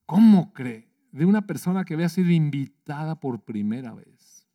¿Cómo 0.08 0.52
cree? 0.54 0.90
De 1.12 1.24
una 1.24 1.46
persona 1.46 1.86
que 1.86 1.94
había 1.94 2.10
sido 2.10 2.32
invitada 2.32 3.20
por 3.20 3.44
primera 3.44 3.94
vez. 3.94 4.48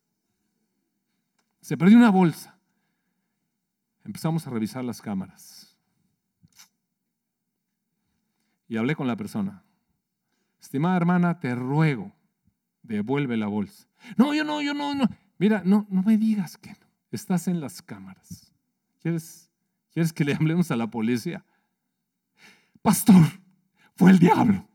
Se 1.61 1.77
perdió 1.77 1.95
una 1.95 2.09
bolsa. 2.09 2.59
Empezamos 4.03 4.45
a 4.45 4.49
revisar 4.49 4.83
las 4.83 5.01
cámaras. 5.01 5.77
Y 8.67 8.75
hablé 8.75 8.97
con 8.97 9.07
la 9.07 9.15
persona. 9.15 9.63
Estimada 10.59 10.97
hermana, 10.97 11.39
te 11.39 11.55
ruego, 11.55 12.13
devuelve 12.83 13.37
la 13.37 13.47
bolsa. 13.47 13.87
No, 14.17 14.33
yo 14.33 14.43
no, 14.43 14.61
yo 14.61 14.73
no, 14.73 14.93
no. 14.93 15.05
Mira, 15.37 15.61
no, 15.63 15.87
no 15.89 16.03
me 16.03 16.17
digas 16.17 16.57
que 16.57 16.71
no. 16.71 16.87
Estás 17.11 17.47
en 17.47 17.61
las 17.61 17.81
cámaras. 17.81 18.53
¿Quieres, 19.01 19.49
¿Quieres 19.93 20.11
que 20.11 20.25
le 20.25 20.33
hablemos 20.35 20.69
a 20.69 20.75
la 20.75 20.91
policía? 20.91 21.45
Pastor, 22.81 23.23
fue 23.95 24.11
el 24.11 24.19
diablo. 24.19 24.67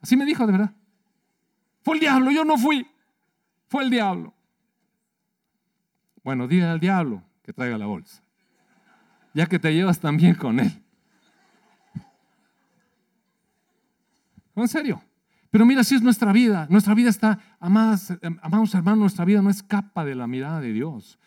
Así 0.00 0.16
me 0.16 0.24
dijo 0.24 0.46
de 0.46 0.52
verdad. 0.52 0.74
Fue 1.82 1.94
el 1.94 2.00
diablo, 2.00 2.30
yo 2.30 2.44
no 2.44 2.56
fui. 2.56 2.86
Fue 3.68 3.82
el 3.82 3.90
diablo. 3.90 4.34
Bueno, 6.22 6.46
dile 6.46 6.66
al 6.66 6.80
diablo 6.80 7.22
que 7.42 7.52
traiga 7.52 7.78
la 7.78 7.86
bolsa. 7.86 8.22
Ya 9.34 9.46
que 9.46 9.58
te 9.58 9.72
llevas 9.72 9.98
también 9.98 10.34
con 10.34 10.60
él. 10.60 10.82
en 14.62 14.68
serio. 14.68 15.02
Pero 15.50 15.64
mira, 15.64 15.82
si 15.84 15.94
es 15.94 16.02
nuestra 16.02 16.32
vida. 16.32 16.66
Nuestra 16.68 16.94
vida 16.94 17.10
está, 17.10 17.38
amados, 17.58 18.12
amados 18.42 18.74
hermanos, 18.74 18.98
nuestra 18.98 19.24
vida 19.24 19.40
no 19.40 19.50
escapa 19.50 20.04
de 20.04 20.14
la 20.14 20.26
mirada 20.26 20.60
de 20.60 20.72
Dios. 20.72 21.18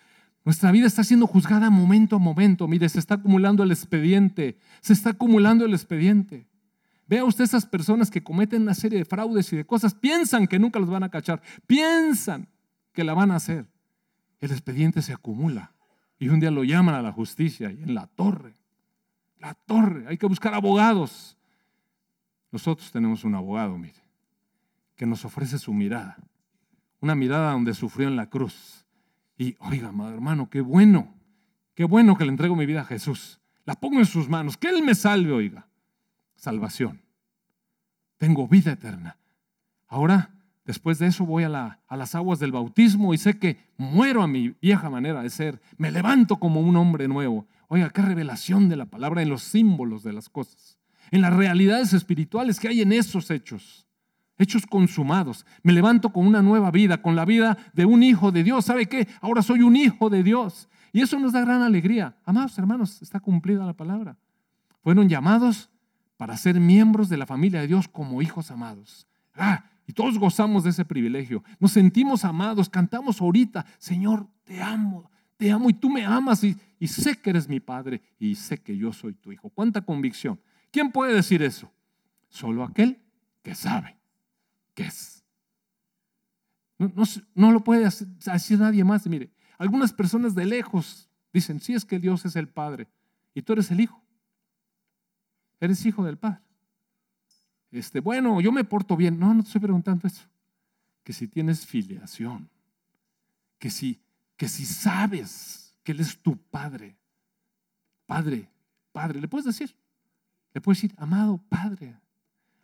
Nuestra 0.44 0.72
vida 0.72 0.88
está 0.88 1.04
siendo 1.04 1.28
juzgada 1.28 1.70
momento 1.70 2.16
a 2.16 2.20
momento. 2.20 2.68
Mire, 2.68 2.90
se 2.90 3.00
está 3.00 3.16
acumulando 3.16 3.64
el 3.64 3.72
expediente. 3.72 4.58
Se 4.82 4.94
está 4.94 5.12
acumulando 5.12 5.66
el 5.66 5.74
expediente. 5.74 6.48
Vea 7.08 7.26
usted 7.26 7.44
esas 7.44 7.66
personas 7.66 8.10
que 8.10 8.24
cometen 8.24 8.64
una 8.64 8.74
serie 8.74 8.98
de 8.98 9.06
fraudes 9.06 9.52
y 9.54 9.58
de 9.58 9.66
cosas. 9.66 9.94
Piensan 9.94 10.48
que 10.48 10.58
nunca 10.58 10.80
los 10.80 10.90
van 10.90 11.04
a 11.04 11.10
cachar. 11.10 11.42
Piensan 11.68 12.48
que 12.94 13.04
la 13.04 13.14
van 13.14 13.32
a 13.32 13.36
hacer. 13.36 13.68
El 14.40 14.52
expediente 14.52 15.02
se 15.02 15.14
acumula. 15.14 15.74
Y 16.18 16.30
un 16.30 16.40
día 16.40 16.52
lo 16.52 16.64
llaman 16.64 16.96
a 16.96 17.02
la 17.02 17.12
justicia 17.12 17.72
y 17.72 17.84
en 17.84 17.94
la 17.94 18.08
torre. 18.08 18.56
La 19.40 19.54
torre. 19.54 20.06
Hay 20.08 20.18
que 20.18 20.26
buscar 20.26 20.54
abogados. 20.54 21.38
Nosotros 22.52 22.92
tenemos 22.92 23.24
un 23.24 23.36
abogado, 23.36 23.78
mire, 23.78 24.02
que 24.96 25.06
nos 25.06 25.24
ofrece 25.24 25.58
su 25.58 25.74
mirada. 25.74 26.18
Una 27.00 27.16
mirada 27.16 27.54
donde 27.54 27.74
sufrió 27.74 28.08
en 28.08 28.16
la 28.16 28.30
cruz. 28.30 28.86
Y, 29.42 29.58
oiga, 29.60 29.88
amado 29.88 30.14
hermano, 30.14 30.52
qué 30.52 30.62
bueno, 30.62 31.16
qué 31.74 31.84
bueno 31.84 32.16
que 32.16 32.26
le 32.26 32.30
entrego 32.30 32.56
mi 32.56 32.68
vida 32.68 32.82
a 32.82 32.86
Jesús. 32.86 33.40
La 33.66 33.74
pongo 33.74 33.98
en 33.98 34.06
sus 34.06 34.30
manos, 34.30 34.56
que 34.56 34.70
Él 34.70 34.84
me 34.84 34.94
salve, 34.94 35.32
oiga. 35.32 35.68
Salvación. 36.36 37.02
Tengo 38.20 38.48
vida 38.48 38.74
eterna. 38.74 39.18
Ahora, 39.88 40.30
después 40.64 41.00
de 41.00 41.08
eso, 41.08 41.26
voy 41.26 41.46
a, 41.46 41.80
a 41.88 41.98
las 41.98 42.14
aguas 42.14 42.38
del 42.38 42.52
bautismo 42.52 43.16
y 43.16 43.18
sé 43.18 43.40
que 43.40 43.58
muero 43.78 44.22
a 44.22 44.28
mi 44.28 44.50
vieja 44.62 44.92
manera 44.92 45.24
de 45.24 45.32
ser. 45.32 45.60
Me 45.76 45.90
levanto 45.90 46.38
como 46.38 46.62
un 46.62 46.76
hombre 46.76 47.08
nuevo. 47.08 47.48
Oiga, 47.68 47.90
qué 47.90 48.04
revelación 48.04 48.70
de 48.70 48.76
la 48.76 48.86
palabra 48.86 49.24
en 49.24 49.30
los 49.30 49.42
símbolos 49.42 50.04
de 50.04 50.14
las 50.14 50.30
cosas 50.30 50.78
en 51.12 51.22
las 51.22 51.34
realidades 51.34 51.94
espirituales 51.94 52.60
que 52.60 52.70
hay 52.70 52.82
en 52.82 52.94
esos 52.94 53.30
hechos, 53.32 53.86
hechos 54.42 54.66
consumados. 54.66 55.46
Me 55.64 55.74
levanto 55.74 56.12
con 56.12 56.26
una 56.26 56.42
nueva 56.42 56.72
vida, 56.72 57.02
con 57.02 57.16
la 57.16 57.26
vida 57.26 57.58
de 57.74 57.86
un 57.86 58.04
hijo 58.04 58.32
de 58.32 58.44
Dios. 58.44 58.66
¿Sabe 58.66 58.88
qué? 58.88 59.08
Ahora 59.22 59.42
soy 59.42 59.62
un 59.62 59.76
hijo 59.76 60.10
de 60.10 60.24
Dios. 60.24 60.70
Y 60.92 61.02
eso 61.02 61.20
nos 61.20 61.32
da 61.32 61.42
gran 61.42 61.62
alegría. 61.62 62.18
Amados 62.26 62.58
hermanos, 62.58 63.02
está 63.02 63.20
cumplida 63.20 63.66
la 63.66 63.74
palabra. 63.74 64.18
Fueron 64.84 65.08
llamados 65.08 65.70
para 66.18 66.36
ser 66.38 66.60
miembros 66.60 67.10
de 67.10 67.18
la 67.18 67.26
familia 67.26 67.62
de 67.62 67.68
Dios 67.68 67.88
como 67.88 68.22
hijos 68.22 68.52
amados. 68.52 69.08
Ah, 69.36 69.66
y 69.88 69.94
todos 69.94 70.18
gozamos 70.20 70.64
de 70.64 70.72
ese 70.72 70.86
privilegio. 70.86 71.44
Nos 71.60 71.72
sentimos 71.72 72.26
amados, 72.26 72.70
cantamos 72.70 73.22
ahorita, 73.22 73.66
Señor, 73.78 74.28
te 74.44 74.62
amo, 74.62 75.10
te 75.38 75.52
amo 75.52 75.70
y 75.70 75.74
tú 75.74 75.90
me 75.90 76.06
amas 76.06 76.44
y, 76.44 76.58
y 76.80 76.88
sé 76.88 77.18
que 77.18 77.30
eres 77.30 77.48
mi 77.48 77.60
Padre 77.60 78.02
y 78.20 78.36
sé 78.36 78.58
que 78.58 78.78
yo 78.78 78.92
soy 78.92 79.14
tu 79.14 79.32
Hijo. 79.32 79.50
¿Cuánta 79.50 79.82
convicción? 79.82 80.40
¿Quién 80.72 80.92
puede 80.92 81.14
decir 81.14 81.42
eso? 81.42 81.72
Solo 82.30 82.64
aquel 82.64 83.00
que 83.42 83.56
sabe 83.56 84.01
No, 87.36 87.52
lo 87.52 87.64
puede 87.64 87.84
decir 87.84 88.60
nadie 88.60 88.84
más. 88.84 89.06
Mire, 89.08 89.32
algunas 89.58 89.94
personas 89.94 90.34
de 90.34 90.46
lejos 90.46 91.10
dicen, 91.32 91.60
sí 91.60 91.74
es 91.74 91.86
que 91.86 92.00
Dios 92.00 92.26
es 92.26 92.36
el 92.36 92.48
Padre 92.48 92.88
y 93.34 93.42
tú 93.44 93.54
eres 93.54 93.70
el 93.72 93.82
Hijo. 93.82 94.02
Eres 95.60 95.86
hijo 95.86 96.04
del 96.04 96.18
Padre. 96.18 96.42
Este, 97.72 98.00
bueno, 98.00 98.42
yo 98.42 98.52
me 98.52 98.64
porto 98.64 98.98
bien. 98.98 99.20
No, 99.20 99.32
no 99.34 99.44
te 99.44 99.48
estoy 99.48 99.62
preguntando 99.62 100.08
eso. 100.08 100.24
Que 101.04 101.14
si 101.14 101.28
tienes 101.28 101.68
filiación, 101.68 102.50
que 103.60 103.70
si, 103.70 104.02
que 104.36 104.50
si 104.50 104.66
sabes 104.66 105.76
que 105.84 105.92
Él 105.92 106.00
es 106.00 106.18
tu 106.18 106.36
Padre, 106.36 106.98
Padre, 108.08 108.50
Padre, 108.92 109.22
le 109.22 109.28
puedes 109.28 109.46
decir, 109.46 109.76
le 110.54 110.62
puedes 110.62 110.82
decir, 110.82 110.96
amado 110.98 111.38
Padre. 111.48 111.96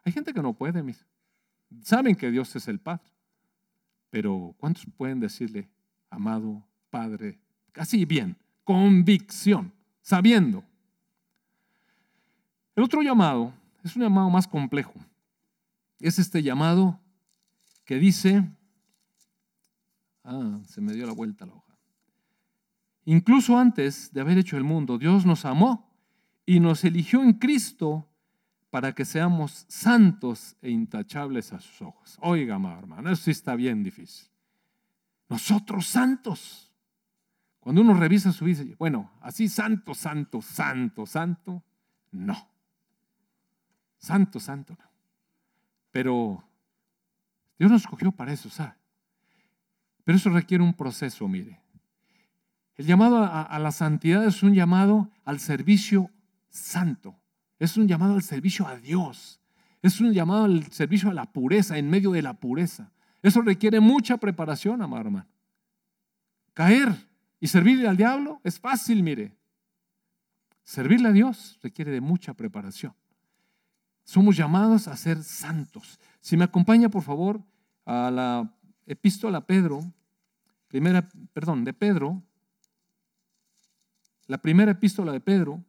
Hay 0.04 0.12
gente 0.12 0.34
que 0.34 0.42
no 0.42 0.54
puede, 0.54 0.82
mis. 0.82 1.06
Saben 1.82 2.16
que 2.16 2.32
Dios 2.32 2.56
es 2.56 2.68
el 2.68 2.80
Padre. 2.80 3.12
Pero 4.10 4.56
¿cuántos 4.58 4.86
pueden 4.96 5.20
decirle, 5.20 5.70
amado 6.10 6.66
Padre? 6.90 7.40
Así 7.76 8.06
bien, 8.06 8.38
convicción, 8.64 9.74
sabiendo. 10.02 10.64
El 12.76 12.84
otro 12.84 13.02
llamado 13.02 13.54
es 13.84 13.96
un 13.96 14.04
llamado 14.04 14.30
más 14.30 14.48
complejo. 14.48 14.94
Es 16.00 16.20
este 16.20 16.44
llamado 16.44 17.00
que 17.86 17.98
dice, 17.98 18.44
ah, 20.24 20.60
se 20.66 20.82
me 20.82 20.94
dio 20.94 21.06
la 21.06 21.14
vuelta 21.14 21.46
la 21.46 21.54
hoja. 21.54 21.78
Incluso 23.06 23.58
antes 23.58 24.12
de 24.12 24.22
haber 24.22 24.38
hecho 24.38 24.58
el 24.58 24.64
mundo, 24.64 24.98
Dios 24.98 25.26
nos 25.26 25.46
amó 25.46 25.90
y 26.46 26.60
nos 26.60 26.84
eligió 26.84 27.24
en 27.24 27.34
Cristo 27.34 28.08
para 28.70 28.94
que 28.94 29.06
seamos 29.06 29.66
santos 29.70 30.58
e 30.62 30.70
intachables 30.70 31.54
a 31.54 31.60
sus 31.60 31.82
ojos. 31.82 32.18
Oiga, 32.22 32.56
hermano, 32.56 33.10
eso 33.10 33.24
sí 33.24 33.32
está 33.32 33.56
bien 33.56 33.84
difícil. 33.84 34.30
Nosotros 35.30 35.88
santos. 35.88 36.74
Cuando 37.60 37.82
uno 37.82 37.94
revisa 37.94 38.32
su 38.32 38.46
vida, 38.46 38.64
bueno, 38.78 39.12
así 39.22 39.50
santo, 39.50 39.94
santo, 39.94 40.42
santo, 40.42 41.06
santo, 41.06 41.64
no. 42.12 42.50
Santo, 43.98 44.40
santo, 44.40 44.78
no. 44.80 44.90
Pero 45.92 46.44
Dios 47.60 47.72
nos 47.72 47.82
escogió 47.82 48.12
para 48.12 48.32
eso, 48.32 48.50
¿sabe? 48.50 48.76
Pero 50.04 50.18
eso 50.18 50.30
requiere 50.30 50.64
un 50.64 50.74
proceso, 50.74 51.28
mire. 51.28 51.62
El 52.76 52.86
llamado 52.86 53.24
a 53.24 53.60
la 53.60 53.72
santidad 53.72 54.24
es 54.26 54.44
un 54.44 54.54
llamado 54.54 55.10
al 55.26 55.40
servicio 55.40 56.12
santo. 56.50 57.20
Es 57.60 57.78
un 57.78 57.88
llamado 57.88 58.14
al 58.14 58.24
servicio 58.24 58.68
a 58.68 58.78
Dios. 58.78 59.40
Es 59.82 60.00
un 60.00 60.14
llamado 60.14 60.46
al 60.46 60.72
servicio 60.72 61.10
a 61.10 61.14
la 61.14 61.32
pureza, 61.32 61.78
en 61.78 61.90
medio 61.90 62.12
de 62.12 62.22
la 62.22 62.34
pureza. 62.34 62.92
Eso 63.22 63.42
requiere 63.42 63.80
mucha 63.80 64.18
preparación, 64.18 64.82
amado 64.82 65.02
hermano. 65.02 65.28
Caer 66.54 66.94
y 67.40 67.48
servirle 67.48 67.88
al 67.88 67.98
diablo 67.98 68.42
es 68.44 68.60
fácil, 68.60 69.04
mire. 69.04 69.36
Servirle 70.64 71.10
a 71.10 71.12
Dios 71.12 71.60
requiere 71.62 71.92
de 71.92 72.02
mucha 72.02 72.34
preparación. 72.34 72.94
Somos 74.04 74.36
llamados 74.36 74.88
a 74.88 74.98
ser 74.98 75.24
santos. 75.24 76.00
Si 76.22 76.38
me 76.38 76.46
acompaña, 76.46 76.90
por 76.90 77.04
favor, 77.04 77.42
a 77.86 78.12
la 78.12 78.54
epístola 78.86 79.40
a 79.40 79.46
Pedro, 79.46 79.82
primera, 80.68 81.08
perdón, 81.34 81.64
de 81.64 81.74
Pedro, 81.74 82.24
la 84.28 84.38
primera 84.40 84.72
epístola 84.72 85.12
de 85.12 85.20
Pedro, 85.20 85.64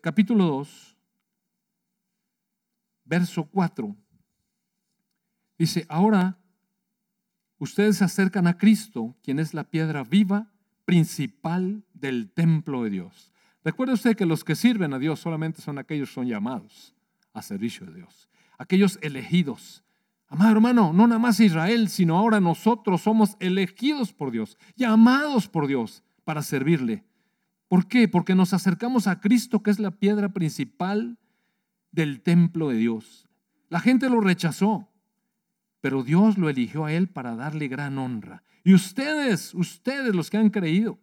capítulo 0.00 0.46
2, 0.46 0.96
verso 3.04 3.44
4. 3.44 3.96
Dice, 5.58 5.86
ahora 5.88 6.38
ustedes 7.58 7.98
se 7.98 8.04
acercan 8.04 8.46
a 8.46 8.58
Cristo, 8.58 9.16
quien 9.22 9.38
es 9.38 9.54
la 9.54 9.64
piedra 9.64 10.02
viva 10.02 10.50
principal 10.84 11.84
del 11.92 12.30
templo 12.30 12.84
de 12.84 12.90
Dios. 12.90 13.32
Recuerde 13.62 13.94
usted 13.94 14.16
que 14.16 14.26
los 14.26 14.44
que 14.44 14.56
sirven 14.56 14.92
a 14.92 14.98
Dios 14.98 15.20
solamente 15.20 15.62
son 15.62 15.78
aquellos 15.78 16.08
que 16.10 16.14
son 16.14 16.26
llamados 16.26 16.94
a 17.32 17.42
servicio 17.42 17.86
de 17.86 17.94
Dios, 17.94 18.28
aquellos 18.58 18.98
elegidos. 19.00 19.82
Amado 20.28 20.52
hermano, 20.52 20.92
no 20.92 21.06
nada 21.06 21.18
más 21.18 21.40
Israel, 21.40 21.88
sino 21.88 22.16
ahora 22.16 22.40
nosotros 22.40 23.02
somos 23.02 23.36
elegidos 23.40 24.12
por 24.12 24.30
Dios, 24.30 24.58
llamados 24.76 25.48
por 25.48 25.66
Dios 25.66 26.02
para 26.24 26.42
servirle. 26.42 27.04
¿Por 27.68 27.88
qué? 27.88 28.08
Porque 28.08 28.34
nos 28.34 28.52
acercamos 28.52 29.06
a 29.06 29.20
Cristo, 29.20 29.62
que 29.62 29.70
es 29.70 29.78
la 29.78 29.90
piedra 29.90 30.30
principal 30.30 31.18
del 31.92 32.20
templo 32.20 32.68
de 32.68 32.76
Dios. 32.76 33.28
La 33.68 33.80
gente 33.80 34.08
lo 34.10 34.20
rechazó, 34.20 34.88
pero 35.80 36.02
Dios 36.02 36.38
lo 36.38 36.48
eligió 36.48 36.84
a 36.84 36.92
él 36.92 37.08
para 37.08 37.36
darle 37.36 37.68
gran 37.68 37.98
honra. 37.98 38.42
Y 38.62 38.74
ustedes, 38.74 39.54
ustedes 39.54 40.14
los 40.14 40.30
que 40.30 40.38
han 40.38 40.50
creído, 40.50 40.98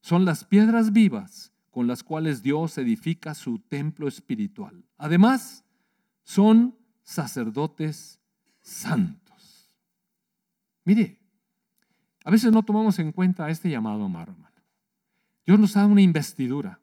son 0.00 0.24
las 0.24 0.44
piedras 0.44 0.92
vivas 0.92 1.52
con 1.70 1.86
las 1.86 2.02
cuales 2.02 2.42
Dios 2.42 2.78
edifica 2.78 3.34
su 3.34 3.58
templo 3.58 4.08
espiritual. 4.08 4.84
Además, 4.96 5.64
son 6.24 6.76
sacerdotes 7.02 8.20
santos. 8.60 9.72
Mire, 10.84 11.18
a 12.24 12.30
veces 12.30 12.52
no 12.52 12.62
tomamos 12.62 12.98
en 12.98 13.12
cuenta 13.12 13.48
este 13.50 13.70
llamado, 13.70 14.04
amado. 14.04 14.34
Dios 15.48 15.58
nos 15.58 15.72
da 15.72 15.86
una 15.86 16.02
investidura. 16.02 16.78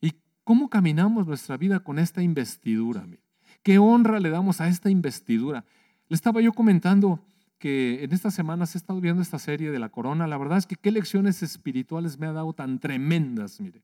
¿Y 0.00 0.14
cómo 0.42 0.70
caminamos 0.70 1.26
nuestra 1.26 1.58
vida 1.58 1.80
con 1.80 1.98
esta 1.98 2.22
investidura? 2.22 3.06
¿Qué 3.62 3.76
honra 3.76 4.18
le 4.18 4.30
damos 4.30 4.62
a 4.62 4.68
esta 4.68 4.88
investidura? 4.88 5.66
Le 6.08 6.14
estaba 6.14 6.40
yo 6.40 6.54
comentando 6.54 7.22
que 7.58 8.02
en 8.02 8.14
estas 8.14 8.32
semanas 8.32 8.74
he 8.74 8.78
estado 8.78 8.98
viendo 9.02 9.20
esta 9.20 9.38
serie 9.38 9.70
de 9.70 9.78
la 9.78 9.90
corona. 9.90 10.26
La 10.26 10.38
verdad 10.38 10.56
es 10.56 10.64
que 10.64 10.76
qué 10.76 10.90
lecciones 10.90 11.42
espirituales 11.42 12.18
me 12.18 12.26
ha 12.26 12.32
dado 12.32 12.54
tan 12.54 12.78
tremendas, 12.78 13.60
mire. 13.60 13.82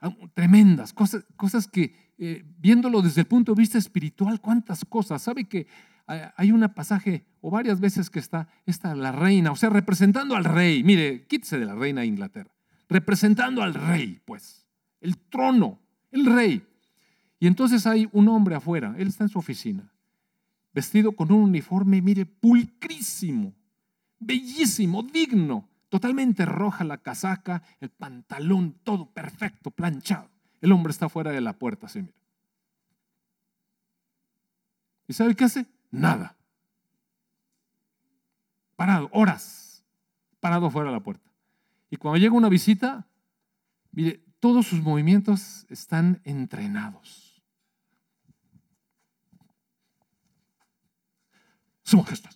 Ah, 0.00 0.12
tremendas, 0.34 0.92
cosas, 0.92 1.24
cosas 1.36 1.68
que 1.68 1.94
eh, 2.18 2.42
viéndolo 2.58 3.00
desde 3.00 3.20
el 3.20 3.28
punto 3.28 3.54
de 3.54 3.60
vista 3.60 3.78
espiritual, 3.78 4.40
cuántas 4.40 4.84
cosas. 4.84 5.22
¿Sabe 5.22 5.44
que 5.44 5.68
hay 6.08 6.50
un 6.50 6.68
pasaje 6.74 7.26
o 7.40 7.52
varias 7.52 7.78
veces 7.78 8.10
que 8.10 8.18
está 8.18 8.48
esta 8.66 8.92
la 8.96 9.12
reina, 9.12 9.52
o 9.52 9.56
sea, 9.56 9.70
representando 9.70 10.34
al 10.34 10.42
rey? 10.42 10.82
Mire, 10.82 11.28
quítese 11.28 11.60
de 11.60 11.66
la 11.66 11.76
reina 11.76 12.00
de 12.00 12.08
Inglaterra. 12.08 12.50
Representando 12.90 13.62
al 13.62 13.72
rey, 13.72 14.20
pues, 14.26 14.66
el 15.00 15.16
trono, 15.16 15.80
el 16.10 16.26
rey. 16.26 16.66
Y 17.38 17.46
entonces 17.46 17.86
hay 17.86 18.06
un 18.12 18.28
hombre 18.28 18.54
afuera, 18.54 18.94
él 18.98 19.08
está 19.08 19.24
en 19.24 19.30
su 19.30 19.38
oficina 19.38 19.90
vestido 20.72 21.12
con 21.12 21.32
un 21.32 21.42
uniforme, 21.42 22.00
mire, 22.00 22.26
pulcrísimo, 22.26 23.54
bellísimo, 24.18 25.02
digno, 25.02 25.68
totalmente 25.88 26.44
roja 26.44 26.84
la 26.84 26.98
casaca, 26.98 27.62
el 27.80 27.90
pantalón, 27.90 28.78
todo 28.84 29.10
perfecto, 29.10 29.70
planchado. 29.70 30.30
El 30.60 30.72
hombre 30.72 30.90
está 30.90 31.08
fuera 31.08 31.30
de 31.30 31.40
la 31.40 31.54
puerta, 31.54 31.86
así 31.86 32.02
mira. 32.02 32.14
¿Y 35.08 35.12
sabe 35.12 35.34
qué 35.34 35.44
hace? 35.44 35.66
Nada. 35.90 36.36
Parado, 38.76 39.10
horas, 39.12 39.84
parado 40.38 40.70
fuera 40.70 40.90
de 40.90 40.96
la 40.96 41.02
puerta. 41.02 41.29
Y 41.90 41.96
cuando 41.96 42.18
llega 42.18 42.34
una 42.34 42.48
visita, 42.48 43.06
mire, 43.90 44.22
todos 44.38 44.66
sus 44.66 44.80
movimientos 44.80 45.66
están 45.68 46.20
entrenados. 46.24 47.42
Su 51.82 51.98
majestad. 51.98 52.30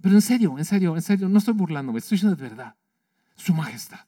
pero 0.00 0.16
en 0.16 0.22
serio, 0.22 0.58
en 0.58 0.64
serio, 0.64 0.96
en 0.96 1.02
serio, 1.02 1.28
no 1.28 1.38
estoy 1.38 1.54
burlándome, 1.54 2.00
estoy 2.00 2.16
diciendo 2.16 2.36
de 2.36 2.48
verdad. 2.48 2.76
Su 3.36 3.54
majestad. 3.54 4.00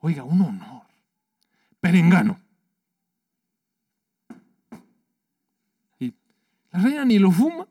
Oiga, 0.00 0.24
un 0.24 0.40
honor. 0.40 0.82
Perengano. 1.78 2.40
Y 5.98 6.14
la 6.70 6.80
reina 6.80 7.04
ni 7.04 7.18
lo 7.18 7.30
fuma. 7.30 7.68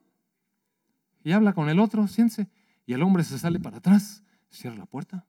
Y 1.24 1.32
habla 1.32 1.54
con 1.54 1.70
el 1.70 1.80
otro, 1.80 2.08
siéntese. 2.08 2.50
Y 2.86 2.94
el 2.94 3.02
hombre 3.02 3.24
se 3.24 3.39
sale 3.39 3.60
para 3.60 3.78
atrás, 3.78 4.24
cierra 4.50 4.78
la 4.78 4.86
puerta. 4.86 5.26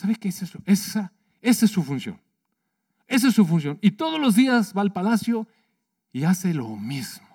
¿Sabe 0.00 0.16
qué 0.16 0.28
es 0.28 0.40
eso? 0.40 0.58
Esa, 0.64 1.12
esa 1.42 1.66
es 1.66 1.70
su 1.70 1.82
función. 1.82 2.18
Esa 3.06 3.28
es 3.28 3.34
su 3.34 3.44
función. 3.44 3.78
Y 3.82 3.90
todos 3.90 4.18
los 4.18 4.34
días 4.34 4.72
va 4.74 4.80
al 4.80 4.94
palacio 4.94 5.46
y 6.10 6.24
hace 6.24 6.54
lo 6.54 6.74
mismo. 6.74 7.28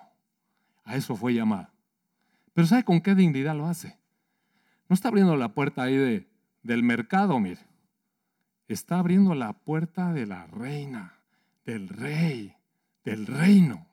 A 0.82 0.96
eso 0.96 1.14
fue 1.14 1.32
llamado. 1.32 1.68
Pero 2.54 2.66
¿sabe 2.66 2.82
con 2.82 3.00
qué 3.00 3.14
dignidad 3.14 3.54
lo 3.54 3.68
hace? 3.68 3.96
No 4.88 4.94
está 4.94 5.10
abriendo 5.10 5.36
la 5.36 5.54
puerta 5.54 5.84
ahí 5.84 5.94
de, 5.94 6.28
del 6.64 6.82
mercado, 6.82 7.38
mire. 7.38 7.60
Está 8.66 8.98
abriendo 8.98 9.36
la 9.36 9.52
puerta 9.52 10.12
de 10.12 10.26
la 10.26 10.48
reina, 10.48 11.20
del 11.64 11.88
rey, 11.88 12.52
del 13.04 13.28
reino. 13.28 13.86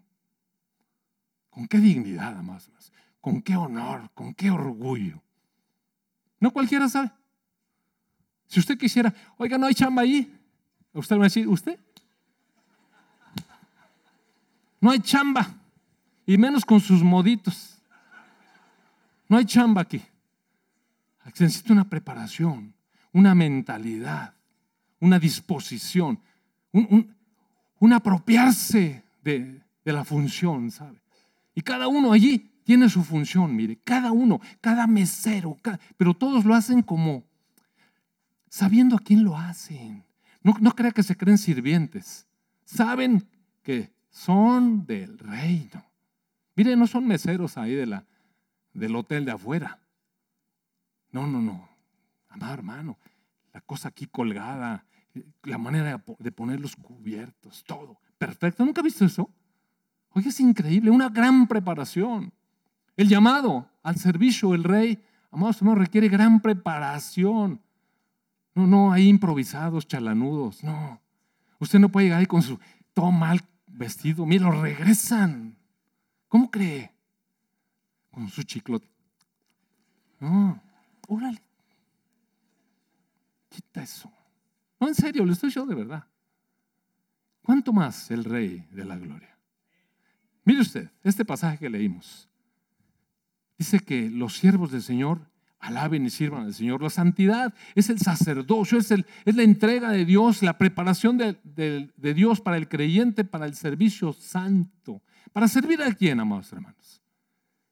¿Con 1.52 1.68
qué 1.68 1.78
dignidad, 1.78 2.42
más? 2.42 2.72
¿Con 3.22 3.44
qué 3.44 3.56
honor? 3.56 4.10
¿Con 4.16 4.34
qué 4.34 4.50
orgullo? 4.50 5.22
No 6.40 6.50
cualquiera 6.50 6.90
sabe. 6.90 7.12
Si 8.54 8.60
usted 8.60 8.78
quisiera, 8.78 9.12
oiga, 9.38 9.58
no 9.58 9.66
hay 9.66 9.74
chamba 9.74 10.04
ahí. 10.04 10.32
Usted 10.94 11.16
va 11.16 11.22
a 11.22 11.24
decir, 11.24 11.48
¿usted? 11.48 11.80
No 14.80 14.92
hay 14.92 15.00
chamba 15.00 15.50
y 16.24 16.38
menos 16.38 16.64
con 16.64 16.80
sus 16.80 17.02
moditos. 17.02 17.82
No 19.28 19.38
hay 19.38 19.46
chamba 19.46 19.82
aquí. 19.82 20.04
Se 21.34 21.46
necesita 21.46 21.74
una 21.74 21.90
preparación, 21.90 22.76
una 23.12 23.34
mentalidad, 23.34 24.36
una 25.00 25.18
disposición, 25.18 26.20
un, 26.74 27.92
apropiarse 27.92 29.04
de, 29.24 29.64
de, 29.84 29.94
la 29.94 30.06
función, 30.06 30.70
¿sabe? 30.70 31.02
Y 31.56 31.62
cada 31.62 31.88
uno 31.88 32.12
allí 32.12 32.52
tiene 32.64 32.88
su 32.88 33.04
función, 33.04 33.56
mire, 33.56 33.80
cada 33.84 34.12
uno, 34.12 34.40
cada 34.62 34.86
mesero, 34.86 35.58
pero 35.98 36.14
todos 36.14 36.46
lo 36.46 36.54
hacen 36.54 36.84
como 36.84 37.24
sabiendo 38.54 38.96
a 38.96 39.00
quién 39.00 39.24
lo 39.24 39.36
hacen. 39.36 40.06
No, 40.44 40.54
no 40.62 40.76
crea 40.76 40.92
que 40.92 41.02
se 41.02 41.18
creen 41.18 41.40
sirvientes. 41.40 42.28
Saben 42.66 43.28
que 43.64 43.92
son 44.12 44.86
del 44.86 45.18
reino. 45.18 45.84
Mire, 46.56 46.76
no 46.76 46.86
son 46.86 47.08
meseros 47.08 47.58
ahí 47.58 47.74
de 47.74 47.88
la, 47.88 48.06
del 48.72 48.96
hotel 48.96 49.26
de 49.26 49.32
afuera. 49.32 49.80
No, 51.12 51.26
no, 51.26 51.42
no. 51.42 51.68
Amado 52.30 52.54
hermano, 52.54 53.00
la 53.54 53.62
cosa 53.62 53.90
aquí 53.90 54.06
colgada, 54.06 54.86
la 55.42 55.58
manera 55.58 56.04
de 56.20 56.32
poner 56.32 56.62
los 56.62 56.76
cubiertos, 56.76 57.64
todo. 57.64 57.98
Perfecto. 58.20 58.64
¿Nunca 58.64 58.82
has 58.82 58.86
visto 58.86 59.04
eso? 59.04 59.32
Oye, 60.12 60.30
es 60.30 60.40
increíble, 60.40 60.92
una 60.92 61.10
gran 61.10 61.48
preparación. 61.48 62.32
El 62.96 63.10
llamado 63.10 63.68
al 63.82 63.98
servicio 63.98 64.52
del 64.52 64.64
rey, 64.64 65.04
amados 65.32 65.58
hermanos, 65.58 65.80
requiere 65.80 66.08
gran 66.08 66.40
preparación. 66.40 67.60
No, 68.56 68.68
no, 68.68 68.92
hay 68.92 69.08
improvisados, 69.08 69.88
chalanudos, 69.88 70.64
no. 70.64 71.02
Usted 71.60 71.80
no 71.80 71.90
puede 71.90 72.08
llegar 72.08 72.20
ahí 72.20 72.26
con 72.26 72.42
su 72.42 72.60
todo 72.94 73.12
mal 73.12 73.42
vestido. 73.68 74.26
Mire, 74.26 74.44
lo 74.44 74.62
regresan. 74.62 75.58
¿Cómo 76.28 76.52
cree? 76.52 76.94
Con 78.12 78.30
su 78.30 78.44
chiclote. 78.44 78.88
No, 80.20 80.62
órale. 81.08 81.42
Quita 83.50 83.84
eso. 83.84 84.12
No, 84.80 84.88
en 84.88 84.96
serio, 84.96 85.26
lo 85.26 85.34
estoy 85.34 85.50
yo 85.50 85.66
de 85.66 85.76
verdad. 85.76 86.08
¿Cuánto 87.42 87.74
más 87.74 88.10
el 88.12 88.24
Rey 88.24 88.68
de 88.72 88.86
la 88.86 88.98
Gloria? 88.98 89.38
Mire 90.46 90.62
usted, 90.62 90.90
este 91.04 91.26
pasaje 91.26 91.58
que 91.58 91.70
leímos. 91.70 92.30
Dice 93.58 93.80
que 93.80 94.10
los 94.10 94.38
siervos 94.38 94.72
del 94.72 94.82
Señor 94.82 95.30
alaben 95.64 96.06
y 96.06 96.10
sirvan 96.10 96.44
al 96.44 96.54
Señor. 96.54 96.82
La 96.82 96.90
santidad 96.90 97.54
es 97.74 97.90
el 97.90 98.00
sacerdocio, 98.00 98.78
es, 98.78 98.92
el, 98.92 99.06
es 99.26 99.36
la 99.36 99.44
entrega 99.44 99.92
de 99.92 100.06
Dios, 100.06 100.44
la 100.44 100.58
preparación 100.58 101.18
de, 101.18 101.38
de 101.44 102.14
Dios 102.14 102.42
para 102.42 102.58
el 102.58 102.68
creyente, 102.68 103.24
para 103.24 103.46
el 103.46 103.56
servicio 103.56 104.14
santo. 104.14 105.02
¿Para 105.32 105.48
servir 105.48 105.82
a 105.82 105.92
quién, 105.94 106.20
amados 106.20 106.52
hermanos? 106.54 107.02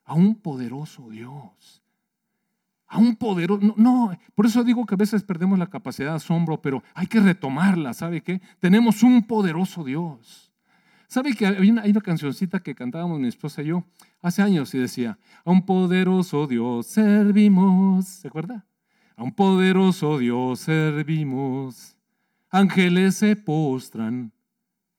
A 0.06 0.14
un 0.14 0.36
poderoso 0.36 1.10
Dios. 1.10 1.84
A 2.88 2.98
un 2.98 3.16
poderoso... 3.16 3.74
No, 3.78 4.18
por 4.36 4.46
eso 4.46 4.64
digo 4.64 4.86
que 4.86 4.96
a 4.96 4.98
veces 4.98 5.24
perdemos 5.24 5.60
la 5.60 5.68
capacidad 5.68 6.10
de 6.10 6.16
asombro, 6.16 6.62
pero 6.62 6.84
hay 6.94 7.08
que 7.08 7.20
retomarla, 7.20 7.94
¿sabe 7.94 8.22
qué? 8.22 8.42
Tenemos 8.60 9.04
un 9.04 9.24
poderoso 9.24 9.84
Dios. 9.84 10.51
¿Sabe 11.12 11.34
que 11.34 11.46
hay 11.46 11.70
una, 11.70 11.84
cancioncita 12.00 12.62
que 12.62 12.74
cantábamos 12.74 13.20
mi 13.20 13.28
esposa 13.28 13.62
y 13.62 13.66
yo 13.66 13.84
hace 14.22 14.42
años 14.42 14.74
y 14.74 14.78
decía, 14.78 15.20
a 15.44 15.52
un 15.52 15.66
poderoso 15.66 16.48
Dios 16.48 16.88
servimos, 16.88 18.06
¿se 18.06 18.30
acuerda? 18.30 18.66
A 19.18 19.24
un 19.24 19.34
poderoso 19.34 20.20
Dios 20.20 20.62
servimos, 20.62 21.98
ángeles 22.50 23.16
se 23.16 23.36
postran, 23.36 24.32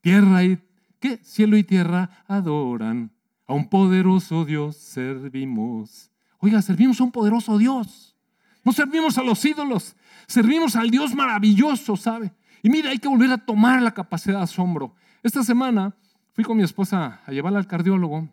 tierra 0.02 0.44
y 0.44 0.60
¿Qué? 1.00 1.18
Cielo 1.24 1.56
y 1.56 1.64
tierra 1.64 2.10
adoran. 2.28 3.10
A 3.46 3.54
un 3.54 3.70
poderoso 3.70 4.44
Dios 4.44 4.76
servimos. 4.76 6.10
Oiga, 6.40 6.60
servimos 6.60 7.00
a 7.00 7.04
un 7.04 7.10
poderoso 7.10 7.56
Dios. 7.56 8.14
No 8.62 8.72
servimos 8.72 9.16
a 9.16 9.22
los 9.22 9.42
ídolos, 9.46 9.96
servimos 10.26 10.76
al 10.76 10.90
Dios 10.90 11.14
maravilloso, 11.14 11.96
¿sabe? 11.96 12.34
Y 12.62 12.68
mira, 12.68 12.90
hay 12.90 12.98
que 12.98 13.08
volver 13.08 13.30
a 13.30 13.38
tomar 13.38 13.80
la 13.80 13.94
capacidad 13.94 14.36
de 14.36 14.44
asombro. 14.44 14.94
Esta 15.22 15.42
semana 15.42 15.94
fui 16.32 16.44
con 16.44 16.56
mi 16.56 16.62
esposa 16.62 17.20
a 17.24 17.32
llevarla 17.32 17.58
al 17.58 17.66
cardiólogo, 17.66 18.28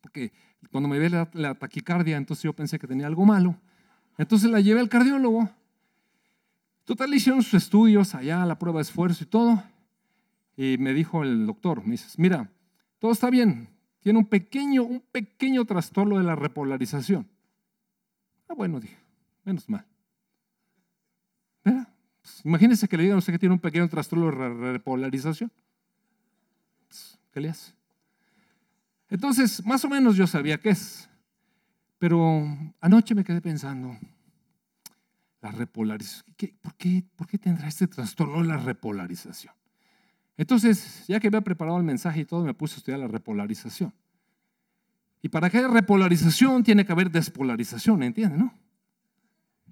porque 0.00 0.32
cuando 0.70 0.88
me 0.88 0.98
ve 0.98 1.10
la, 1.10 1.54
taquicardia, 1.54 2.16
entonces 2.16 2.44
yo 2.44 2.52
pensé 2.52 2.78
que 2.78 2.86
tenía 2.86 3.06
algo 3.06 3.24
malo. 3.24 3.56
Entonces 4.18 4.50
la 4.50 4.60
llevé 4.60 4.80
al 4.80 4.88
cardiólogo. 4.88 5.48
Total, 6.84 7.10
le 7.10 7.16
hicieron 7.16 7.42
sus 7.42 7.54
estudios 7.54 8.14
allá, 8.14 8.44
la 8.44 8.58
prueba 8.58 8.78
de 8.78 8.82
esfuerzo 8.82 9.24
y 9.24 9.26
todo. 9.26 9.62
Y 10.56 10.76
me 10.78 10.92
dijo 10.92 11.22
el 11.22 11.46
doctor, 11.46 11.84
me 11.84 11.92
dice, 11.92 12.06
mira, 12.18 12.50
todo 12.98 13.12
está 13.12 13.30
bien, 13.30 13.68
tiene 14.00 14.18
un 14.18 14.26
pequeño, 14.26 14.82
un 14.82 15.00
pequeño 15.00 15.64
trastorno 15.64 16.18
de 16.18 16.24
la 16.24 16.34
repolarización. 16.34 17.28
Ah, 18.48 18.54
bueno, 18.54 18.80
dije, 18.80 18.98
menos 19.44 19.68
mal. 19.68 19.86
¿Verdad? 21.64 21.88
Pues, 22.42 22.88
que 22.88 22.96
le 22.96 23.02
digan 23.04 23.16
a 23.16 23.18
usted 23.18 23.32
que 23.32 23.38
tiene 23.38 23.54
un 23.54 23.60
pequeño 23.60 23.88
trastorno 23.88 24.26
de 24.26 24.72
repolarización. 24.72 25.50
¿Qué 27.32 27.40
le 27.40 27.50
hace? 27.50 27.72
Entonces, 29.08 29.64
más 29.64 29.84
o 29.84 29.88
menos 29.88 30.16
yo 30.16 30.26
sabía 30.26 30.58
qué 30.58 30.70
es. 30.70 31.08
Pero 31.98 32.46
anoche 32.80 33.14
me 33.14 33.24
quedé 33.24 33.40
pensando, 33.40 33.96
la 35.42 35.50
repolarización, 35.50 36.34
por, 36.60 36.74
qué, 36.76 37.04
¿por 37.16 37.26
qué 37.26 37.38
tendrá 37.38 37.68
este 37.68 37.86
trastorno 37.86 38.42
la 38.42 38.56
repolarización? 38.56 39.54
Entonces, 40.36 41.04
ya 41.06 41.20
que 41.20 41.26
había 41.26 41.42
preparado 41.42 41.76
el 41.76 41.84
mensaje 41.84 42.20
y 42.20 42.24
todo, 42.24 42.44
me 42.44 42.54
puse 42.54 42.76
a 42.76 42.78
estudiar 42.78 43.00
la 43.00 43.08
repolarización. 43.08 43.92
Y 45.20 45.28
para 45.28 45.50
que 45.50 45.58
haya 45.58 45.68
repolarización 45.68 46.62
tiene 46.62 46.86
que 46.86 46.92
haber 46.92 47.10
despolarización, 47.10 48.02
¿entiende? 48.02 48.38
No? 48.38 48.54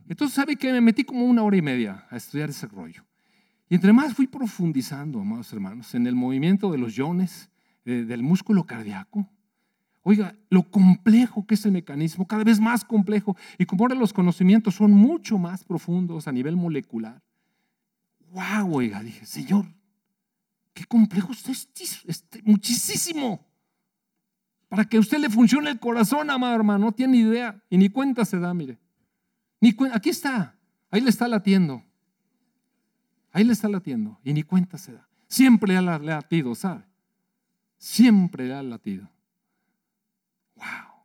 Entonces, 0.08 0.34
¿sabe 0.34 0.56
que 0.56 0.72
Me 0.72 0.80
metí 0.80 1.04
como 1.04 1.24
una 1.24 1.42
hora 1.42 1.56
y 1.56 1.62
media 1.62 2.06
a 2.10 2.16
estudiar 2.16 2.50
ese 2.50 2.66
rollo. 2.66 3.04
Y 3.68 3.74
entre 3.74 3.92
más 3.92 4.14
fui 4.14 4.26
profundizando, 4.26 5.20
amados 5.20 5.52
hermanos, 5.52 5.94
en 5.94 6.07
el 6.07 6.14
movimiento 6.14 6.70
de 6.72 6.78
los 6.78 6.96
iones, 6.96 7.50
del 7.85 8.22
músculo 8.22 8.64
cardíaco. 8.64 9.28
Oiga, 10.02 10.35
lo 10.48 10.70
complejo 10.70 11.46
que 11.46 11.54
es 11.54 11.64
el 11.66 11.72
mecanismo, 11.72 12.26
cada 12.26 12.44
vez 12.44 12.61
más 12.61 12.85
complejo. 12.85 13.37
Y 13.59 13.66
como 13.66 13.85
ahora 13.85 13.94
los 13.94 14.12
conocimientos 14.12 14.74
son 14.74 14.92
mucho 14.92 15.38
más 15.38 15.64
profundos 15.64 16.28
a 16.28 16.33
nivel 16.33 16.57
molecular. 16.57 17.22
¡Wow! 18.31 18.76
Oiga, 18.76 19.02
dije, 19.02 19.26
Señor, 19.26 19.66
qué 20.72 20.85
complejo 20.85 21.33
es 21.33 21.68
este, 22.07 22.42
muchísimo. 22.42 23.46
Para 24.68 24.85
que 24.85 24.98
a 24.98 25.00
usted 25.00 25.18
le 25.18 25.31
funcione 25.31 25.70
el 25.70 25.78
corazón, 25.78 26.31
amado 26.31 26.54
hermano, 26.54 26.87
no 26.87 26.92
tiene 26.92 27.18
idea. 27.18 27.62
Y 27.70 27.78
ni 27.78 27.88
cuenta 27.88 28.24
se 28.24 28.38
da, 28.38 28.52
mire. 28.54 28.78
Ni 29.61 29.74
aquí 29.92 30.11
está, 30.11 30.57
ahí 30.90 31.00
le 31.00 31.11
está 31.11 31.26
latiendo. 31.26 31.83
Ahí 33.32 33.44
le 33.44 33.52
está 33.52 33.68
latiendo 33.68 34.18
y 34.24 34.32
ni 34.32 34.42
cuenta 34.42 34.78
se 34.78 34.92
da. 34.92 35.08
Siempre 35.28 35.72
le 35.72 35.78
ha 35.78 35.98
latido, 35.98 36.54
¿sabe? 36.54 36.84
Siempre 37.76 38.48
le 38.48 38.54
ha 38.54 38.62
latido. 38.62 39.10
¡Wow! 40.56 41.04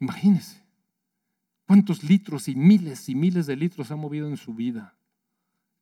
Imagínese 0.00 0.62
cuántos 1.66 2.04
litros 2.04 2.48
y 2.48 2.54
miles 2.54 3.08
y 3.08 3.14
miles 3.14 3.46
de 3.46 3.56
litros 3.56 3.90
ha 3.90 3.96
movido 3.96 4.28
en 4.28 4.36
su 4.36 4.54
vida. 4.54 4.96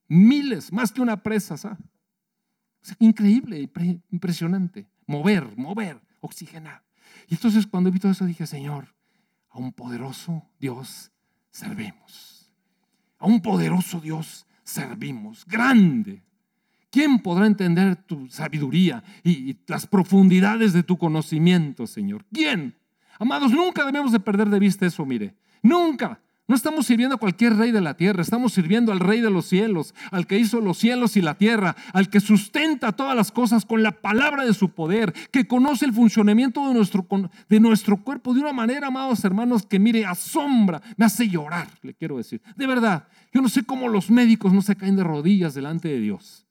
Miles, 0.09 0.73
más 0.73 0.93
que 0.93 1.01
una 1.01 1.23
presa, 1.23 1.57
¿sabe? 1.57 1.79
increíble, 2.99 3.71
impresionante. 4.11 4.87
Mover, 5.07 5.57
mover, 5.57 6.01
oxigenar. 6.21 6.85
Y 7.29 7.35
entonces 7.35 7.67
cuando 7.67 7.91
vi 7.91 7.99
todo 7.99 8.13
eso 8.13 8.27
dije, 8.27 8.47
Señor, 8.47 8.95
a 9.51 9.59
un 9.59 9.73
poderoso 9.73 10.47
Dios 10.59 11.11
servimos. 11.51 12.34
A 13.25 13.27
un 13.27 13.41
poderoso 13.41 14.01
Dios 14.01 14.45
servimos. 14.65 15.47
Grande. 15.47 16.23
¿Quién 16.91 17.21
podrá 17.21 17.47
entender 17.47 17.97
tu 17.97 18.29
sabiduría 18.29 19.03
y, 19.23 19.57
las 19.67 19.87
profundidades 19.87 20.75
de 20.75 20.83
tu 20.83 20.99
conocimiento, 20.99 21.87
Señor? 21.87 22.27
¿Quién? 22.31 22.75
Amados, 23.19 23.51
nunca 23.51 23.87
debemos 23.87 24.13
de 24.13 24.21
perder 24.21 24.51
de 24.51 24.59
vista 24.59 24.85
eso, 24.85 25.07
mire. 25.07 25.35
Nunca. 25.63 26.21
No 26.47 26.55
estamos 26.55 26.85
sirviendo 26.85 27.15
a 27.15 27.19
cualquier 27.19 27.57
rey 27.57 27.73
de 27.73 27.81
la 27.81 27.95
tierra, 27.95 28.21
estamos 28.21 28.53
sirviendo 28.53 28.93
al 28.93 29.01
rey 29.01 29.23
de 29.23 29.31
los 29.31 29.47
cielos, 29.47 29.95
al 30.11 30.27
que 30.27 30.39
hizo 30.39 30.61
los 30.61 30.77
cielos 30.77 31.17
y 31.17 31.23
la 31.23 31.37
tierra, 31.37 31.75
al 31.95 32.11
que 32.11 32.21
sustenta 32.21 32.93
todas 32.93 33.17
las 33.17 33.33
cosas 33.33 33.65
con 33.65 33.83
la 33.83 33.93
palabra 33.93 34.45
de 34.45 34.53
su 34.53 34.69
poder, 34.69 35.15
que 35.31 35.47
conoce 35.47 35.87
el 35.87 35.95
funcionamiento 35.95 36.69
de 36.69 36.75
nuestro, 36.75 37.07
de 37.49 37.61
nuestro 37.61 37.97
cuerpo 37.97 38.35
de 38.35 38.41
una 38.41 38.53
manera, 38.53 38.89
amados 38.89 39.25
hermanos, 39.25 39.65
que 39.65 39.79
mire, 39.79 40.05
asombra, 40.05 40.83
me 40.99 41.07
hace 41.07 41.31
llorar, 41.31 41.69
le 41.81 41.95
quiero 41.95 42.19
decir. 42.19 42.43
De 42.57 42.67
verdad, 42.67 43.09
yo 43.33 43.41
no 43.41 43.49
sé 43.49 43.65
cómo 43.65 43.89
los 43.89 44.11
médicos 44.11 44.53
no 44.53 44.61
se 44.61 44.77
caen 44.77 44.97
de 44.97 45.05
rodillas 45.05 45.55
delante 45.55 45.89
de 45.89 46.01
Dios. 46.01 46.47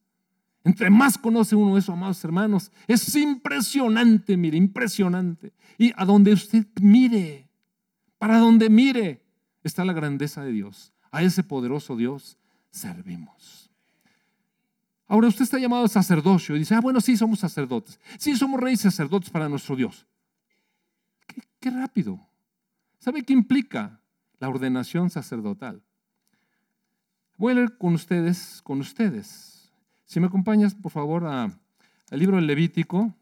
Entre 0.63 0.89
más 0.89 1.19
conoce 1.19 1.55
uno 1.55 1.77
eso, 1.77 1.93
amados 1.93 2.23
hermanos, 2.23 2.71
es 2.87 3.15
impresionante, 3.15 4.37
mire, 4.37 4.57
impresionante. 4.57 5.53
Y 5.77 5.93
a 5.95 6.03
donde 6.05 6.33
usted 6.33 6.65
mire, 6.81 7.47
para 8.17 8.39
donde 8.39 8.71
mire, 8.71 9.22
está 9.63 9.85
la 9.85 9.93
grandeza 9.93 10.43
de 10.43 10.51
Dios. 10.51 10.93
A 11.11 11.21
ese 11.23 11.43
poderoso 11.43 11.95
Dios 11.95 12.37
servimos. 12.71 13.69
Ahora 15.07 15.27
usted 15.27 15.43
está 15.43 15.59
llamado 15.59 15.85
a 15.85 15.87
sacerdocio 15.87 16.55
y 16.55 16.59
dice, 16.59 16.75
ah, 16.75 16.81
bueno, 16.81 16.99
sí, 17.01 17.15
somos 17.17 17.39
sacerdotes. 17.39 17.99
Sí, 18.17 18.35
somos 18.35 18.59
reyes 18.59 18.81
sacerdotes 18.81 19.29
para 19.29 19.47
nuestro 19.47 19.75
Dios. 19.75 20.07
Qué, 21.59 21.69
rápido. 21.69 22.19
¿Sabe 22.99 23.23
qué 23.23 23.33
implica 23.33 23.99
la 24.39 24.49
ordenación 24.49 25.09
sacerdotal? 25.09 25.81
Voy 27.37 27.51
a 27.51 27.55
leer 27.55 27.77
con 27.77 27.93
ustedes, 27.93 28.61
con 28.63 28.79
ustedes. 28.79 29.71
Si 30.05 30.19
me 30.19 30.27
acompañas, 30.27 30.73
por 30.73 30.91
favor, 30.91 31.25
al 31.25 31.53
libro 32.11 32.37
del 32.37 32.47
Levítico, 32.47 33.13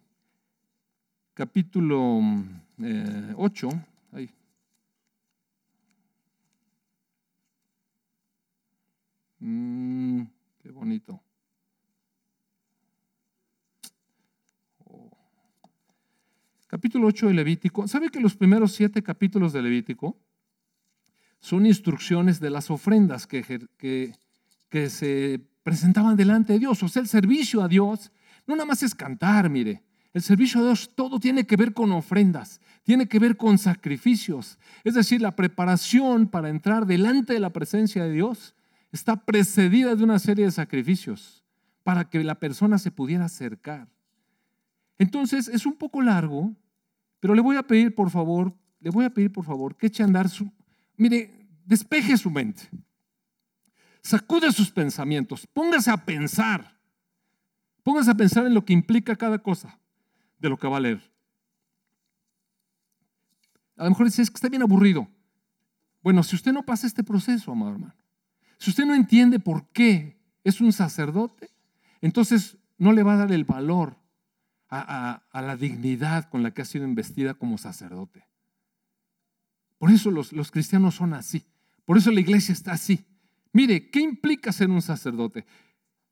capítulo 1.33 2.21
8. 3.35 3.69
Eh, 4.15 4.29
Mm, 9.41 10.21
qué 10.61 10.69
bonito. 10.69 11.19
Oh. 14.85 15.09
Capítulo 16.67 17.07
8 17.07 17.27
de 17.27 17.33
Levítico. 17.33 17.87
¿Sabe 17.87 18.09
que 18.09 18.19
los 18.19 18.35
primeros 18.35 18.73
siete 18.73 19.01
capítulos 19.01 19.51
de 19.51 19.63
Levítico 19.63 20.15
son 21.39 21.65
instrucciones 21.65 22.39
de 22.39 22.51
las 22.51 22.69
ofrendas 22.69 23.25
que, 23.25 23.41
que, 23.79 24.13
que 24.69 24.89
se 24.91 25.41
presentaban 25.63 26.15
delante 26.15 26.53
de 26.53 26.59
Dios? 26.59 26.83
O 26.83 26.87
sea, 26.87 27.01
el 27.01 27.07
servicio 27.07 27.63
a 27.63 27.67
Dios 27.67 28.11
no 28.45 28.55
nada 28.55 28.67
más 28.67 28.83
es 28.83 28.93
cantar, 28.93 29.49
mire. 29.49 29.81
El 30.13 30.21
servicio 30.21 30.61
a 30.61 30.65
Dios 30.65 30.91
todo 30.93 31.19
tiene 31.19 31.47
que 31.47 31.55
ver 31.55 31.73
con 31.73 31.91
ofrendas, 31.93 32.61
tiene 32.83 33.07
que 33.07 33.17
ver 33.17 33.37
con 33.37 33.57
sacrificios. 33.57 34.59
Es 34.83 34.93
decir, 34.93 35.19
la 35.19 35.35
preparación 35.35 36.27
para 36.27 36.49
entrar 36.49 36.85
delante 36.85 37.33
de 37.33 37.39
la 37.39 37.49
presencia 37.49 38.03
de 38.03 38.11
Dios 38.11 38.53
está 38.91 39.15
precedida 39.25 39.95
de 39.95 40.03
una 40.03 40.19
serie 40.19 40.45
de 40.45 40.51
sacrificios 40.51 41.43
para 41.83 42.09
que 42.09 42.23
la 42.23 42.35
persona 42.35 42.77
se 42.77 42.91
pudiera 42.91 43.25
acercar. 43.25 43.87
Entonces, 44.97 45.47
es 45.47 45.65
un 45.65 45.73
poco 45.73 46.01
largo, 46.01 46.55
pero 47.19 47.33
le 47.33 47.41
voy 47.41 47.57
a 47.57 47.63
pedir, 47.63 47.95
por 47.95 48.09
favor, 48.09 48.53
le 48.79 48.89
voy 48.89 49.05
a 49.05 49.09
pedir, 49.09 49.31
por 49.31 49.45
favor, 49.45 49.75
que 49.75 49.87
eche 49.87 50.03
a 50.03 50.05
andar 50.05 50.29
su... 50.29 50.51
Mire, 50.97 51.47
despeje 51.65 52.17
su 52.17 52.29
mente. 52.29 52.69
Sacude 54.03 54.51
sus 54.51 54.69
pensamientos. 54.71 55.47
Póngase 55.47 55.89
a 55.91 55.97
pensar. 55.97 56.77
Póngase 57.83 58.11
a 58.11 58.15
pensar 58.15 58.45
en 58.45 58.53
lo 58.53 58.65
que 58.65 58.73
implica 58.73 59.15
cada 59.15 59.39
cosa 59.39 59.79
de 60.39 60.49
lo 60.49 60.57
que 60.57 60.67
va 60.67 60.77
a 60.77 60.81
leer. 60.81 61.11
A 63.77 63.85
lo 63.85 63.91
mejor 63.91 64.05
dice, 64.05 64.21
es 64.21 64.29
que 64.29 64.35
está 64.35 64.49
bien 64.49 64.61
aburrido. 64.61 65.07
Bueno, 66.03 66.23
si 66.23 66.35
usted 66.35 66.51
no 66.51 66.63
pasa 66.63 66.87
este 66.87 67.03
proceso, 67.03 67.51
amado 67.51 67.71
hermano, 67.71 68.00
si 68.61 68.69
usted 68.69 68.85
no 68.85 68.93
entiende 68.93 69.39
por 69.39 69.69
qué 69.69 70.21
es 70.43 70.61
un 70.61 70.71
sacerdote, 70.71 71.49
entonces 71.99 72.57
no 72.77 72.93
le 72.93 73.01
va 73.01 73.15
a 73.15 73.17
dar 73.17 73.31
el 73.31 73.43
valor 73.43 73.97
a, 74.69 75.23
la 75.33 75.57
dignidad 75.57 76.29
con 76.29 76.43
la 76.43 76.51
que 76.51 76.61
ha 76.61 76.65
sido 76.65 76.85
investida 76.85 77.33
como 77.33 77.57
sacerdote. 77.57 78.23
Por 79.79 79.89
eso 79.89 80.11
los, 80.11 80.51
cristianos 80.51 80.93
son 80.93 81.15
así. 81.15 81.43
Por 81.85 81.97
eso 81.97 82.11
la 82.11 82.19
iglesia 82.19 82.53
está 82.53 82.73
así. 82.73 83.03
Mire, 83.51 83.89
¿qué 83.89 83.99
implica 83.99 84.51
ser 84.51 84.69
un 84.69 84.83
sacerdote? 84.83 85.43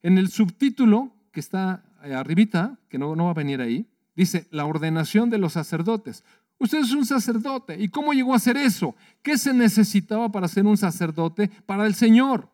En 0.02 0.18
el 0.18 0.30
subtítulo 0.30 1.14
que 1.32 1.42
está 1.42 1.84
arribita, 2.02 2.80
que 2.90 2.98
no 2.98 3.16
va 3.16 3.30
a 3.30 3.36
venir 3.36 3.62
ahí, 3.62 3.88
dice 4.16 4.48
la 4.50 4.66
ordenación 4.66 5.30
de 5.30 5.38
los 5.38 5.54
sacerdotes. 5.54 6.24
Usted 6.60 6.80
es 6.80 6.92
un 6.92 7.06
sacerdote. 7.06 7.82
¿Y 7.82 7.88
cómo 7.88 8.14
llegó 8.14 8.36
a 8.36 8.40
ser 8.40 8.58
eso? 8.58 8.96
¿Qué 9.24 9.38
se 9.38 9.54
necesitaba 9.54 10.30
para 10.30 10.48
ser 10.48 10.66
un 10.66 10.78
sacerdote 10.78 11.48
para 11.66 11.88
el 11.88 11.96
Señor? 11.96 12.52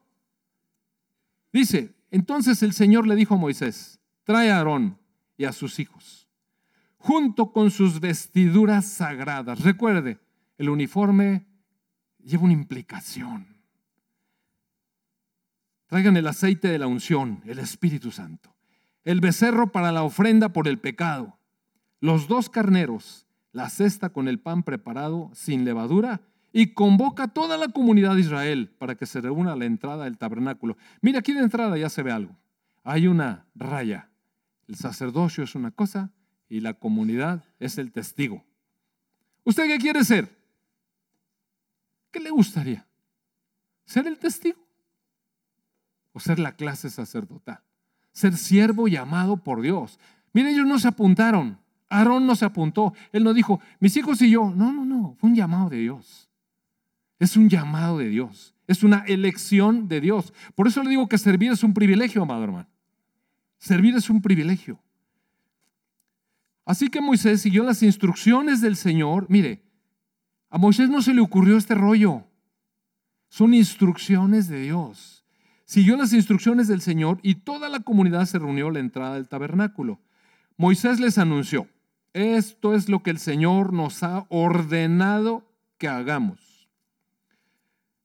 Dice, 1.52 1.96
entonces 2.12 2.62
el 2.62 2.74
Señor 2.74 3.08
le 3.08 3.16
dijo 3.16 3.34
a 3.34 3.38
Moisés, 3.38 4.00
trae 4.24 4.52
a 4.52 4.58
Aarón 4.58 5.00
y 5.38 5.46
a 5.46 5.52
sus 5.52 5.80
hijos, 5.80 6.30
junto 6.98 7.52
con 7.52 7.72
sus 7.72 8.00
vestiduras 8.00 8.86
sagradas. 8.86 9.62
Recuerde, 9.62 10.20
el 10.58 10.70
uniforme 10.70 11.48
lleva 12.24 12.44
una 12.44 12.54
implicación. 12.54 13.56
Traigan 15.88 16.18
el 16.18 16.28
aceite 16.28 16.68
de 16.68 16.80
la 16.80 16.88
unción, 16.88 17.42
el 17.46 17.60
Espíritu 17.60 18.12
Santo, 18.12 18.56
el 19.04 19.20
becerro 19.20 19.72
para 19.72 19.92
la 19.92 20.04
ofrenda 20.04 20.50
por 20.50 20.68
el 20.68 20.80
pecado, 20.80 21.40
los 22.02 22.28
dos 22.28 22.50
carneros, 22.50 23.25
la 23.56 23.70
cesta 23.70 24.10
con 24.10 24.28
el 24.28 24.38
pan 24.38 24.64
preparado 24.64 25.32
sin 25.34 25.64
levadura 25.64 26.20
y 26.52 26.74
convoca 26.74 27.24
a 27.24 27.28
toda 27.30 27.58
la 27.58 27.70
comunidad 27.70 28.16
de 28.16 28.20
Israel 28.20 28.76
para 28.78 28.96
que 28.96 29.06
se 29.06 29.22
reúna 29.22 29.54
a 29.54 29.56
la 29.56 29.64
entrada 29.64 30.04
del 30.04 30.18
tabernáculo. 30.18 30.76
Mira, 31.00 31.20
aquí 31.20 31.32
de 31.32 31.40
entrada 31.40 31.78
ya 31.78 31.88
se 31.88 32.04
ve 32.04 32.12
algo. 32.12 32.36
Hay 32.84 33.08
una 33.08 33.46
raya. 33.56 34.10
El 34.68 34.76
sacerdocio 34.76 35.46
es 35.46 35.56
una 35.56 35.72
cosa 35.72 36.12
y 36.50 36.60
la 36.60 36.74
comunidad 36.74 37.46
es 37.58 37.78
el 37.78 37.94
testigo. 37.94 38.44
¿Usted 39.46 39.68
qué 39.68 39.78
quiere 39.78 40.04
ser? 40.04 40.38
¿Qué 42.12 42.20
le 42.20 42.32
gustaría? 42.32 42.86
¿Ser 43.86 44.06
el 44.06 44.20
testigo? 44.20 44.60
¿O 46.12 46.20
ser 46.20 46.40
la 46.40 46.58
clase 46.58 46.90
sacerdotal? 46.90 47.62
Ser 48.12 48.36
siervo 48.36 48.90
llamado 48.90 49.38
por 49.38 49.62
Dios. 49.62 49.98
Mire, 50.34 50.52
ellos 50.52 50.68
no 50.68 50.78
se 50.78 50.90
apuntaron. 50.90 51.64
Aarón 51.90 52.26
no 52.26 52.36
se 52.36 52.46
apuntó. 52.46 52.94
Él 53.12 53.24
no 53.24 53.34
dijo, 53.34 53.60
mis 53.80 53.96
hijos 53.98 54.22
y 54.22 54.30
yo. 54.30 54.52
No, 54.56 54.72
no, 54.72 54.86
no. 54.86 55.16
Fue 55.20 55.30
un 55.30 55.36
llamado 55.36 55.70
de 55.70 55.78
Dios. 55.78 56.30
Es 57.20 57.38
un 57.38 57.50
llamado 57.50 57.98
de 57.98 58.10
Dios. 58.10 58.56
Es 58.68 58.84
una 58.84 59.04
elección 59.08 59.88
de 59.88 60.02
Dios. 60.02 60.34
Por 60.56 60.68
eso 60.68 60.84
le 60.84 60.90
digo 60.90 61.08
que 61.08 61.18
servir 61.18 61.52
es 61.52 61.64
un 61.64 61.74
privilegio, 61.74 62.24
amado 62.24 62.44
hermano. 62.44 62.68
Servir 63.58 63.96
es 63.96 64.10
un 64.10 64.22
privilegio. 64.22 64.80
Así 66.66 66.90
que 66.90 67.00
Moisés 67.02 67.42
siguió 67.42 67.64
las 67.64 67.84
instrucciones 67.84 68.60
del 68.60 68.76
Señor. 68.76 69.28
Mire, 69.30 69.64
a 70.50 70.58
Moisés 70.58 70.90
no 70.90 71.02
se 71.02 71.14
le 71.14 71.22
ocurrió 71.22 71.58
este 71.58 71.76
rollo. 71.76 72.26
Son 73.30 73.54
instrucciones 73.54 74.48
de 74.48 74.62
Dios. 74.62 75.26
Siguió 75.66 75.98
las 75.98 76.14
instrucciones 76.14 76.68
del 76.68 76.82
Señor 76.82 77.20
y 77.22 77.36
toda 77.36 77.70
la 77.70 77.80
comunidad 77.80 78.26
se 78.26 78.40
reunió 78.40 78.68
a 78.68 78.72
la 78.72 78.80
entrada 78.80 79.16
del 79.16 79.28
tabernáculo. 79.28 80.00
Moisés 80.58 81.00
les 81.00 81.18
anunció, 81.18 81.68
esto 82.16 82.74
es 82.74 82.88
lo 82.88 83.04
que 83.04 83.10
el 83.10 83.20
Señor 83.20 83.74
nos 83.74 84.02
ha 84.02 84.26
ordenado 84.30 85.44
que 85.78 85.90
hagamos. 85.90 86.70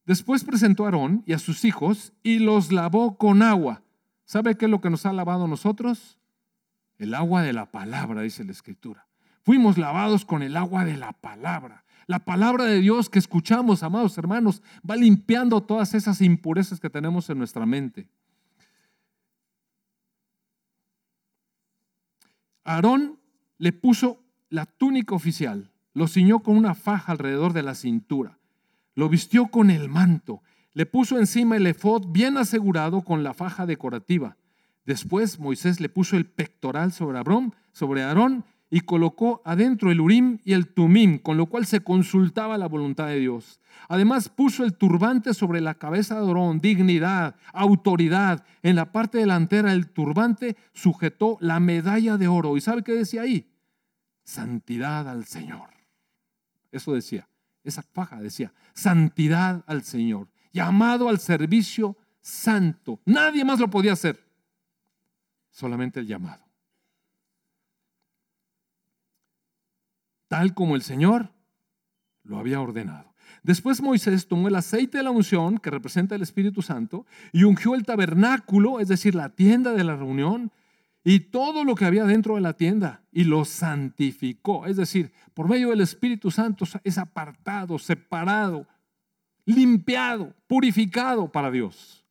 Después 0.04 0.42
presentó 0.42 0.82
a 0.82 0.86
Aarón 0.86 1.22
y 1.26 1.32
a 1.32 1.38
sus 1.38 1.64
hijos 1.64 2.12
y 2.24 2.40
los 2.40 2.72
lavó 2.72 3.16
con 3.16 3.40
agua. 3.40 3.84
¿Sabe 4.24 4.56
qué 4.56 4.64
es 4.64 4.70
lo 4.70 4.80
que 4.80 4.90
nos 4.90 5.06
ha 5.06 5.12
lavado 5.12 5.44
a 5.44 5.48
nosotros? 5.48 6.18
El 6.98 7.14
agua 7.14 7.42
de 7.42 7.52
la 7.52 7.70
palabra, 7.70 8.22
dice 8.22 8.42
la 8.42 8.50
escritura. 8.50 9.06
Fuimos 9.44 9.78
lavados 9.78 10.24
con 10.24 10.42
el 10.42 10.56
agua 10.56 10.84
de 10.84 10.96
la 10.96 11.12
palabra. 11.12 11.84
La 12.08 12.18
palabra 12.18 12.64
de 12.64 12.80
Dios 12.80 13.08
que 13.08 13.20
escuchamos, 13.20 13.84
amados 13.84 14.18
hermanos, 14.18 14.60
va 14.88 14.96
limpiando 14.96 15.60
todas 15.60 15.94
esas 15.94 16.20
impurezas 16.20 16.80
que 16.80 16.90
tenemos 16.90 17.30
en 17.30 17.38
nuestra 17.38 17.64
mente. 17.64 18.08
Aarón 22.64 23.19
le 23.60 23.72
puso 23.72 24.24
la 24.48 24.66
túnica 24.66 25.14
oficial, 25.14 25.70
lo 25.94 26.08
ciñó 26.08 26.40
con 26.40 26.56
una 26.56 26.74
faja 26.74 27.12
alrededor 27.12 27.52
de 27.52 27.62
la 27.62 27.76
cintura 27.76 28.40
lo 28.94 29.08
vistió 29.08 29.46
con 29.46 29.70
el 29.70 29.88
manto, 29.88 30.42
le 30.74 30.86
puso 30.86 31.18
encima 31.18 31.56
el 31.56 31.66
efod 31.66 32.08
bien 32.08 32.36
asegurado 32.36 33.02
con 33.02 33.22
la 33.22 33.34
faja 33.34 33.64
decorativa. 33.64 34.36
Después 34.84 35.38
Moisés 35.38 35.80
le 35.80 35.88
puso 35.88 36.16
el 36.16 36.26
pectoral 36.26 36.92
sobre 36.92 37.18
Aarón, 37.18 37.54
sobre 37.72 38.02
Aarón 38.02 38.44
y 38.70 38.80
colocó 38.80 39.42
adentro 39.44 39.90
el 39.90 40.00
urim 40.00 40.38
y 40.44 40.52
el 40.52 40.68
tumim, 40.68 41.18
con 41.18 41.36
lo 41.36 41.46
cual 41.46 41.66
se 41.66 41.80
consultaba 41.80 42.56
la 42.56 42.68
voluntad 42.68 43.08
de 43.08 43.18
Dios. 43.18 43.60
Además 43.88 44.28
puso 44.28 44.64
el 44.64 44.76
turbante 44.76 45.34
sobre 45.34 45.60
la 45.60 45.74
cabeza 45.74 46.20
de 46.20 46.26
Aarón, 46.26 46.60
dignidad, 46.60 47.34
autoridad. 47.52 48.44
En 48.62 48.76
la 48.76 48.92
parte 48.92 49.18
delantera 49.18 49.70
del 49.70 49.90
turbante 49.90 50.56
sujetó 50.72 51.36
la 51.40 51.58
medalla 51.58 52.16
de 52.16 52.28
oro. 52.28 52.56
¿Y 52.56 52.60
sabe 52.60 52.84
qué 52.84 52.92
decía 52.92 53.22
ahí? 53.22 53.50
Santidad 54.22 55.08
al 55.08 55.24
Señor. 55.24 55.70
Eso 56.70 56.94
decía 56.94 57.26
esa 57.64 57.82
faja 57.82 58.20
decía, 58.20 58.52
santidad 58.74 59.64
al 59.66 59.82
Señor, 59.82 60.28
llamado 60.52 61.08
al 61.08 61.18
servicio 61.18 61.96
santo. 62.20 63.00
Nadie 63.04 63.44
más 63.44 63.60
lo 63.60 63.68
podía 63.68 63.92
hacer, 63.92 64.24
solamente 65.50 66.00
el 66.00 66.06
llamado. 66.06 66.44
Tal 70.30 70.54
como 70.54 70.76
el 70.76 70.82
Señor 70.82 71.32
lo 72.22 72.38
había 72.38 72.60
ordenado. 72.60 73.12
Después 73.42 73.82
Moisés 73.82 74.28
tomó 74.28 74.46
el 74.46 74.54
aceite 74.54 74.98
de 74.98 75.02
la 75.02 75.10
unción, 75.10 75.58
que 75.58 75.70
representa 75.70 76.14
el 76.14 76.22
Espíritu 76.22 76.62
Santo, 76.62 77.04
y 77.32 77.42
ungió 77.42 77.74
el 77.74 77.84
tabernáculo, 77.84 78.78
es 78.78 78.86
decir, 78.86 79.16
la 79.16 79.30
tienda 79.30 79.72
de 79.72 79.82
la 79.82 79.96
reunión, 79.96 80.52
y 81.02 81.18
todo 81.18 81.64
lo 81.64 81.74
que 81.74 81.84
había 81.84 82.04
dentro 82.04 82.36
de 82.36 82.42
la 82.42 82.52
tienda 82.52 83.02
y 83.10 83.24
lo 83.24 83.44
santificó. 83.44 84.66
Es 84.66 84.76
decir, 84.76 85.12
por 85.34 85.48
medio 85.48 85.70
del 85.70 85.80
Espíritu 85.80 86.30
Santo 86.30 86.64
es 86.84 86.96
apartado, 86.96 87.80
separado, 87.80 88.68
limpiado, 89.44 90.32
purificado 90.46 91.32
para 91.32 91.50
Dios. 91.50 92.06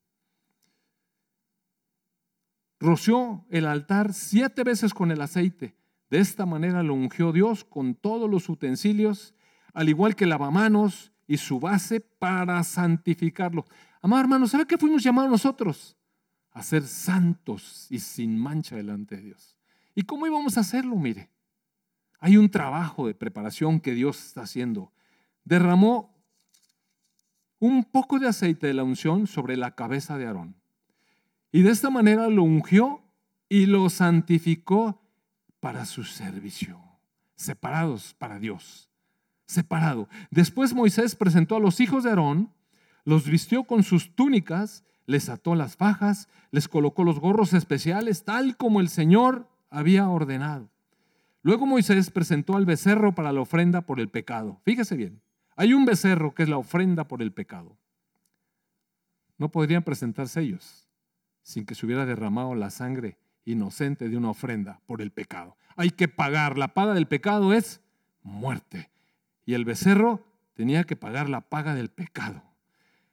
Roció 2.82 3.46
el 3.50 3.66
altar 3.66 4.14
siete 4.14 4.66
veces 4.66 4.94
con 4.94 5.10
el 5.10 5.22
aceite. 5.22 5.79
De 6.10 6.20
esta 6.20 6.46
manera 6.46 6.84
lo 6.84 6.94
ungió 6.94 7.32
Dios 7.32 7.64
con 7.64 7.96
todos 7.96 8.30
los 8.30 8.50
utensilios, 8.50 9.36
al 9.74 9.90
igual 9.90 10.16
que 10.16 10.26
lavamanos 10.26 11.12
y 11.28 11.38
su 11.38 11.60
base 11.60 12.00
para 12.00 12.64
santificarlo. 12.64 13.66
Amado 14.02 14.22
hermano, 14.22 14.48
¿sabe 14.48 14.66
qué 14.66 14.78
fuimos 14.78 15.04
llamados 15.04 15.30
nosotros? 15.30 15.96
a 16.52 16.64
ser 16.64 16.84
santos 16.84 17.88
y 17.90 18.00
sin 18.00 18.38
mancha 18.38 18.76
delante 18.76 19.18
de 19.18 19.24
Dios. 19.24 19.58
¿Y 19.96 20.04
cómo 20.04 20.28
íbamos 20.28 20.58
a 20.58 20.62
hacerlo? 20.62 20.96
Mire, 20.96 21.30
hay 22.20 22.38
un 22.38 22.50
trabajo 22.50 23.08
de 23.08 23.16
preparación 23.16 23.80
que 23.80 23.94
Dios 23.94 24.26
está 24.26 24.42
haciendo. 24.42 24.92
Derramó 25.44 26.16
un 27.60 27.84
poco 27.84 28.20
de 28.20 28.28
aceite 28.28 28.68
de 28.68 28.74
la 28.74 28.84
unción 28.84 29.28
sobre 29.28 29.58
la 29.58 29.76
cabeza 29.76 30.18
de 30.18 30.26
Aarón. 30.26 30.56
Y 31.52 31.62
de 31.62 31.72
esta 31.72 31.90
manera 31.90 32.30
lo 32.30 32.44
ungió 32.44 33.04
y 33.48 33.66
lo 33.66 33.90
santificó 33.90 35.02
para 35.60 35.86
su 35.86 36.04
servicio, 36.04 36.80
separados 37.36 38.14
para 38.14 38.40
Dios, 38.40 38.90
separado. 39.46 40.08
Después 40.32 40.74
Moisés 40.74 41.16
presentó 41.16 41.56
a 41.56 41.60
los 41.60 41.80
hijos 41.80 42.04
de 42.04 42.12
Aarón, 42.12 42.52
los 43.06 43.26
vistió 43.26 43.64
con 43.64 43.84
sus 43.84 44.16
túnicas 44.16 44.84
les 45.10 45.28
ató 45.28 45.56
las 45.56 45.76
fajas, 45.76 46.30
les 46.52 46.68
colocó 46.68 47.04
los 47.04 47.20
gorros 47.20 47.54
especiales, 47.54 48.26
tal 48.26 48.56
como 48.58 48.80
el 48.80 48.90
Señor 48.90 49.50
había 49.72 50.08
ordenado. 50.08 50.70
Luego 51.42 51.66
Moisés 51.66 52.12
presentó 52.12 52.56
al 52.56 52.68
becerro 52.68 53.16
para 53.16 53.34
la 53.34 53.42
ofrenda 53.42 53.82
por 53.82 54.00
el 54.00 54.10
pecado. 54.10 54.62
Fíjese 54.66 54.96
bien, 54.96 55.20
hay 55.56 55.74
un 55.74 55.84
becerro 55.84 56.36
que 56.36 56.44
es 56.44 56.50
la 56.50 56.60
ofrenda 56.60 57.08
por 57.08 57.24
el 57.24 57.32
pecado. 57.32 57.76
No 59.40 59.50
podrían 59.50 59.82
presentarse 59.82 60.42
ellos 60.42 60.88
sin 61.42 61.66
que 61.66 61.74
se 61.74 61.88
hubiera 61.88 62.06
derramado 62.06 62.54
la 62.54 62.70
sangre 62.70 63.18
inocente 63.46 64.10
de 64.10 64.18
una 64.18 64.30
ofrenda 64.30 64.82
por 64.86 65.02
el 65.02 65.12
pecado. 65.12 65.58
Hay 65.76 65.92
que 65.92 66.08
pagar. 66.08 66.58
La 66.58 66.74
paga 66.74 66.94
del 66.94 67.08
pecado 67.08 67.54
es 67.54 67.82
muerte. 68.24 68.90
Y 69.46 69.54
el 69.54 69.66
becerro 69.66 70.26
tenía 70.54 70.84
que 70.84 70.96
pagar 70.96 71.30
la 71.30 71.42
paga 71.42 71.74
del 71.74 71.90
pecado. 71.90 72.44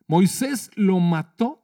Moisés 0.07 0.71
lo 0.75 1.01
mató 1.01 1.63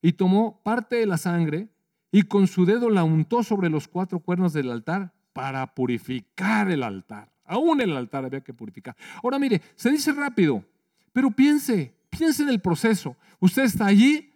y 0.00 0.12
tomó 0.12 0.60
parte 0.62 0.96
de 0.96 1.06
la 1.06 1.18
sangre 1.18 1.68
y 2.10 2.22
con 2.22 2.46
su 2.46 2.66
dedo 2.66 2.90
la 2.90 3.04
untó 3.04 3.42
sobre 3.42 3.70
los 3.70 3.88
cuatro 3.88 4.20
cuernos 4.20 4.52
del 4.52 4.70
altar 4.70 5.12
para 5.32 5.74
purificar 5.74 6.70
el 6.70 6.82
altar. 6.82 7.32
Aún 7.44 7.80
el 7.80 7.96
altar 7.96 8.24
había 8.24 8.42
que 8.42 8.54
purificar. 8.54 8.96
Ahora 9.22 9.38
mire, 9.38 9.62
se 9.74 9.90
dice 9.90 10.12
rápido, 10.12 10.64
pero 11.12 11.30
piense, 11.30 11.94
piense 12.10 12.42
en 12.42 12.50
el 12.50 12.60
proceso. 12.60 13.16
Usted 13.40 13.64
está 13.64 13.86
allí, 13.86 14.31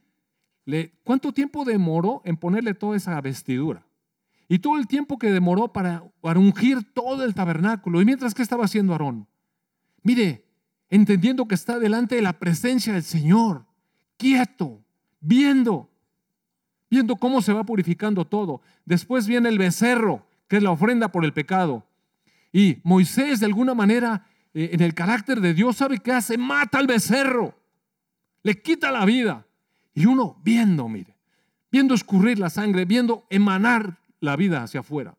¿cuánto 1.04 1.32
tiempo 1.32 1.64
demoró 1.64 2.22
en 2.24 2.36
ponerle 2.36 2.74
toda 2.74 2.96
esa 2.96 3.20
vestidura? 3.20 3.86
Y 4.48 4.58
todo 4.58 4.78
el 4.78 4.86
tiempo 4.86 5.18
que 5.18 5.30
demoró 5.30 5.72
para, 5.72 6.04
ungir 6.22 6.84
todo 6.92 7.24
el 7.24 7.34
tabernáculo. 7.34 8.00
¿Y 8.00 8.04
mientras 8.04 8.34
que 8.34 8.42
estaba 8.42 8.64
haciendo 8.64 8.92
Aarón? 8.92 9.26
Mire, 10.02 10.44
entendiendo 10.88 11.48
que 11.48 11.54
está 11.54 11.78
delante 11.78 12.14
de 12.14 12.22
la 12.22 12.38
presencia 12.38 12.92
del 12.92 13.02
Señor, 13.02 13.64
quieto, 14.16 14.80
viendo, 15.20 15.90
viendo 16.88 17.16
cómo 17.16 17.42
se 17.42 17.52
va 17.52 17.64
purificando 17.64 18.24
todo. 18.24 18.60
Después 18.84 19.26
viene 19.26 19.48
el 19.48 19.58
becerro, 19.58 20.26
que 20.48 20.58
es 20.58 20.62
la 20.62 20.70
ofrenda 20.70 21.10
por 21.10 21.24
el 21.24 21.32
pecado. 21.32 21.84
Y 22.52 22.78
Moisés, 22.84 23.40
de 23.40 23.46
alguna 23.46 23.74
manera, 23.74 24.26
eh, 24.54 24.70
en 24.72 24.80
el 24.80 24.94
carácter 24.94 25.40
de 25.40 25.54
Dios, 25.54 25.76
sabe 25.76 25.98
qué 25.98 26.12
hace, 26.12 26.38
mata 26.38 26.78
al 26.78 26.86
becerro, 26.86 27.54
le 28.42 28.60
quita 28.62 28.90
la 28.92 29.04
vida. 29.04 29.45
Y 29.96 30.04
uno 30.04 30.38
viendo, 30.44 30.86
mire, 30.90 31.16
viendo 31.72 31.94
escurrir 31.94 32.38
la 32.38 32.50
sangre, 32.50 32.84
viendo 32.84 33.26
emanar 33.30 33.98
la 34.20 34.36
vida 34.36 34.62
hacia 34.62 34.80
afuera. 34.80 35.16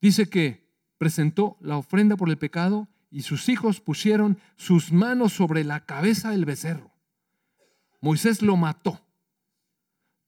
Dice 0.00 0.30
que 0.30 0.66
presentó 0.96 1.58
la 1.60 1.76
ofrenda 1.76 2.16
por 2.16 2.30
el 2.30 2.38
pecado 2.38 2.88
y 3.10 3.22
sus 3.22 3.50
hijos 3.50 3.82
pusieron 3.82 4.38
sus 4.56 4.90
manos 4.90 5.34
sobre 5.34 5.64
la 5.64 5.84
cabeza 5.84 6.30
del 6.30 6.46
becerro. 6.46 6.90
Moisés 8.00 8.40
lo 8.40 8.56
mató, 8.56 9.04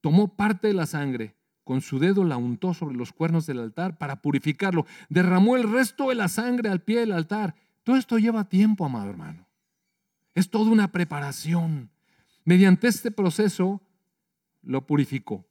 tomó 0.02 0.36
parte 0.36 0.68
de 0.68 0.74
la 0.74 0.84
sangre, 0.84 1.34
con 1.64 1.80
su 1.80 1.98
dedo 1.98 2.24
la 2.24 2.36
untó 2.36 2.74
sobre 2.74 2.94
los 2.94 3.14
cuernos 3.14 3.46
del 3.46 3.60
altar 3.60 3.96
para 3.96 4.20
purificarlo, 4.20 4.84
derramó 5.08 5.56
el 5.56 5.72
resto 5.72 6.10
de 6.10 6.14
la 6.14 6.28
sangre 6.28 6.68
al 6.68 6.82
pie 6.82 7.00
del 7.00 7.12
altar 7.12 7.54
todo 7.84 7.96
esto 7.96 8.18
lleva 8.18 8.48
tiempo, 8.48 8.84
amado 8.84 9.10
hermano. 9.10 9.46
Es 10.34 10.50
toda 10.50 10.70
una 10.70 10.90
preparación. 10.90 11.90
Mediante 12.44 12.88
este 12.88 13.10
proceso 13.10 13.80
lo 14.62 14.86
purificó. 14.86 15.46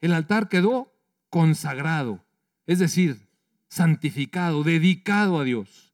El 0.00 0.12
altar 0.12 0.48
quedó 0.48 0.92
consagrado, 1.30 2.24
es 2.66 2.78
decir, 2.78 3.28
santificado, 3.68 4.62
dedicado 4.62 5.40
a 5.40 5.44
Dios. 5.44 5.92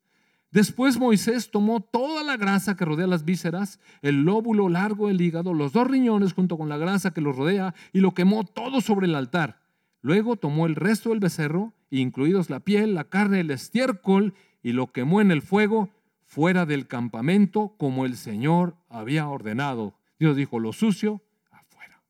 Después 0.51 0.99
Moisés 0.99 1.51
tomó 1.51 1.81
toda 1.81 2.23
la 2.23 2.37
grasa 2.37 2.77
que 2.77 2.85
rodea 2.85 3.07
las 3.07 3.25
vísceras, 3.25 3.79
el 4.01 4.23
lóbulo 4.23 4.69
largo 4.69 5.09
del 5.09 5.21
hígado, 5.21 5.53
los 5.53 5.73
dos 5.73 5.87
riñones 5.87 6.33
junto 6.33 6.57
con 6.57 6.69
la 6.69 6.79
grasa 6.79 7.13
que 7.13 7.21
los 7.21 7.37
rodea 7.37 7.75
y 7.93 8.01
lo 8.01 8.15
quemó 8.15 8.45
todo 8.45 8.81
sobre 8.81 9.07
el 9.07 9.15
altar. 9.15 9.61
Luego 10.01 10.37
tomó 10.37 10.67
el 10.67 10.77
resto 10.77 11.11
del 11.11 11.21
becerro, 11.21 11.75
incluidos 11.91 12.49
la 12.49 12.61
piel, 12.61 12.95
la 12.95 13.05
carne, 13.05 13.41
el 13.41 13.51
estiércol, 13.51 14.35
y 14.67 14.73
lo 14.73 14.91
quemó 14.91 15.21
en 15.21 15.31
el 15.31 15.43
fuego 15.43 15.91
fuera 16.25 16.67
del 16.67 16.89
campamento 16.89 17.77
como 17.79 18.05
el 18.05 18.17
Señor 18.17 18.77
había 18.89 19.29
ordenado. 19.29 19.95
Dios 20.19 20.35
dijo, 20.35 20.59
lo 20.59 20.73
sucio, 20.73 21.23
afuera. 21.53 22.03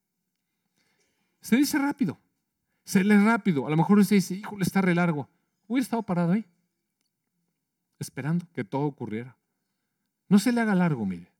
Se 1.42 1.56
dice 1.56 1.76
rápido, 1.76 2.18
se 2.82 3.04
lee 3.04 3.18
rápido. 3.18 3.66
A 3.66 3.70
lo 3.70 3.76
mejor 3.76 3.98
usted 3.98 4.16
dice, 4.16 4.36
híjole, 4.36 4.62
está 4.64 4.80
re 4.80 4.94
largo. 4.94 5.28
Hubiera 5.68 5.82
estado 5.82 6.02
parado 6.02 6.32
ahí, 6.32 6.46
esperando 7.98 8.46
que 8.54 8.64
todo 8.64 8.84
ocurriera. 8.86 9.36
No 10.30 10.38
se 10.38 10.50
le 10.50 10.62
haga 10.62 10.74
largo, 10.74 11.04
mire. 11.04 11.30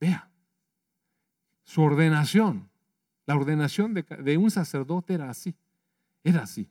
Vea, 0.00 0.28
su 1.62 1.82
ordenación, 1.82 2.68
la 3.26 3.36
ordenación 3.36 3.94
de, 3.94 4.02
de 4.02 4.36
un 4.38 4.50
sacerdote 4.50 5.14
era 5.14 5.30
así, 5.30 5.54
era 6.24 6.42
así. 6.42 6.68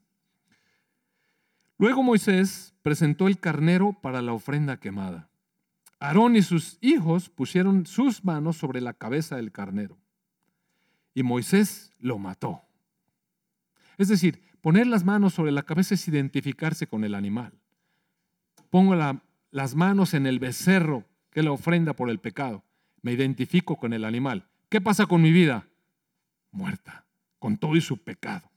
Luego 1.77 2.03
Moisés 2.03 2.73
presentó 2.81 3.27
el 3.27 3.39
carnero 3.39 3.93
para 3.93 4.21
la 4.21 4.33
ofrenda 4.33 4.77
quemada. 4.77 5.29
Aarón 5.99 6.35
y 6.35 6.41
sus 6.41 6.77
hijos 6.81 7.29
pusieron 7.29 7.85
sus 7.85 8.23
manos 8.23 8.57
sobre 8.57 8.81
la 8.81 8.93
cabeza 8.93 9.35
del 9.35 9.51
carnero. 9.51 9.97
Y 11.13 11.23
Moisés 11.23 11.91
lo 11.99 12.17
mató. 12.17 12.61
Es 13.97 14.07
decir, 14.07 14.41
poner 14.61 14.87
las 14.87 15.03
manos 15.03 15.33
sobre 15.33 15.51
la 15.51 15.63
cabeza 15.63 15.95
es 15.95 16.07
identificarse 16.07 16.87
con 16.87 17.03
el 17.03 17.15
animal. 17.15 17.53
Pongo 18.69 18.95
las 19.51 19.75
manos 19.75 20.13
en 20.13 20.27
el 20.27 20.39
becerro, 20.39 21.05
que 21.31 21.39
es 21.39 21.45
la 21.45 21.51
ofrenda 21.51 21.93
por 21.93 22.09
el 22.09 22.19
pecado. 22.19 22.63
Me 23.01 23.13
identifico 23.13 23.77
con 23.77 23.93
el 23.93 24.05
animal. 24.05 24.47
¿Qué 24.69 24.81
pasa 24.81 25.05
con 25.05 25.21
mi 25.21 25.31
vida? 25.31 25.67
Muerta, 26.51 27.05
con 27.39 27.57
todo 27.57 27.75
y 27.75 27.81
su 27.81 27.97
pecado. 28.03 28.49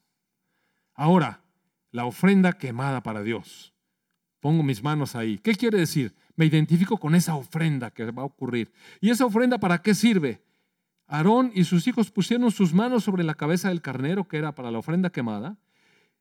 Ahora, 0.94 1.42
la 1.90 2.04
ofrenda 2.04 2.52
quemada 2.52 3.02
para 3.02 3.22
Dios. 3.22 3.74
Pongo 4.40 4.62
mis 4.62 4.82
manos 4.82 5.16
ahí. 5.16 5.38
¿Qué 5.38 5.54
quiere 5.54 5.78
decir? 5.78 6.14
Me 6.36 6.46
identifico 6.46 6.98
con 6.98 7.14
esa 7.14 7.34
ofrenda 7.34 7.90
que 7.90 8.10
va 8.10 8.22
a 8.22 8.26
ocurrir. 8.26 8.72
¿Y 9.00 9.10
esa 9.10 9.26
ofrenda 9.26 9.58
para 9.58 9.82
qué 9.82 9.94
sirve? 9.94 10.42
Aarón 11.08 11.50
y 11.54 11.64
sus 11.64 11.86
hijos 11.88 12.10
pusieron 12.10 12.50
sus 12.52 12.74
manos 12.74 13.02
sobre 13.02 13.24
la 13.24 13.34
cabeza 13.34 13.68
del 13.68 13.80
carnero, 13.80 14.28
que 14.28 14.36
era 14.36 14.54
para 14.54 14.70
la 14.70 14.78
ofrenda 14.78 15.10
quemada, 15.10 15.58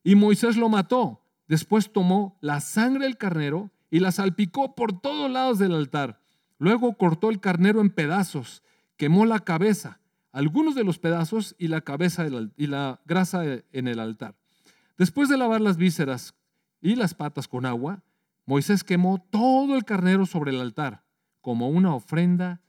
y 0.04 0.16
Moisés 0.16 0.56
lo 0.56 0.70
mató. 0.70 1.22
Después 1.48 1.92
tomó 1.92 2.38
la 2.42 2.62
sangre 2.62 3.06
del 3.06 3.18
carnero 3.18 3.70
y 3.90 4.00
la 4.00 4.12
salpicó 4.12 4.76
por 4.76 5.00
todos 5.00 5.30
lados 5.30 5.60
del 5.60 5.74
altar. 5.74 6.22
Luego 6.58 6.94
cortó 6.98 7.30
el 7.30 7.40
carnero 7.40 7.82
en 7.82 7.90
pedazos, 7.90 8.64
quemó 8.96 9.26
la 9.26 9.40
cabeza, 9.42 10.00
algunos 10.32 10.76
de 10.76 10.84
los 10.84 11.00
pedazos 11.00 11.56
y 11.60 11.68
la 11.68 11.82
cabeza 11.82 12.26
y 12.56 12.68
la 12.68 13.02
grasa 13.06 13.44
en 13.72 13.88
el 13.88 14.00
altar. 14.00 14.36
Después 14.98 15.30
de 15.30 15.38
lavar 15.38 15.62
las 15.62 15.78
vísceras 15.78 16.34
y 16.82 16.96
las 16.96 17.14
patas 17.14 17.48
con 17.48 17.66
agua, 17.66 18.04
Moisés 18.46 18.84
quemó 18.84 19.20
todo 19.30 19.76
el 19.76 19.86
carnero 19.86 20.26
sobre 20.26 20.52
el 20.52 20.62
altar 20.62 21.04
como 21.42 21.70
una 21.70 21.94
ofrenda 21.94 22.62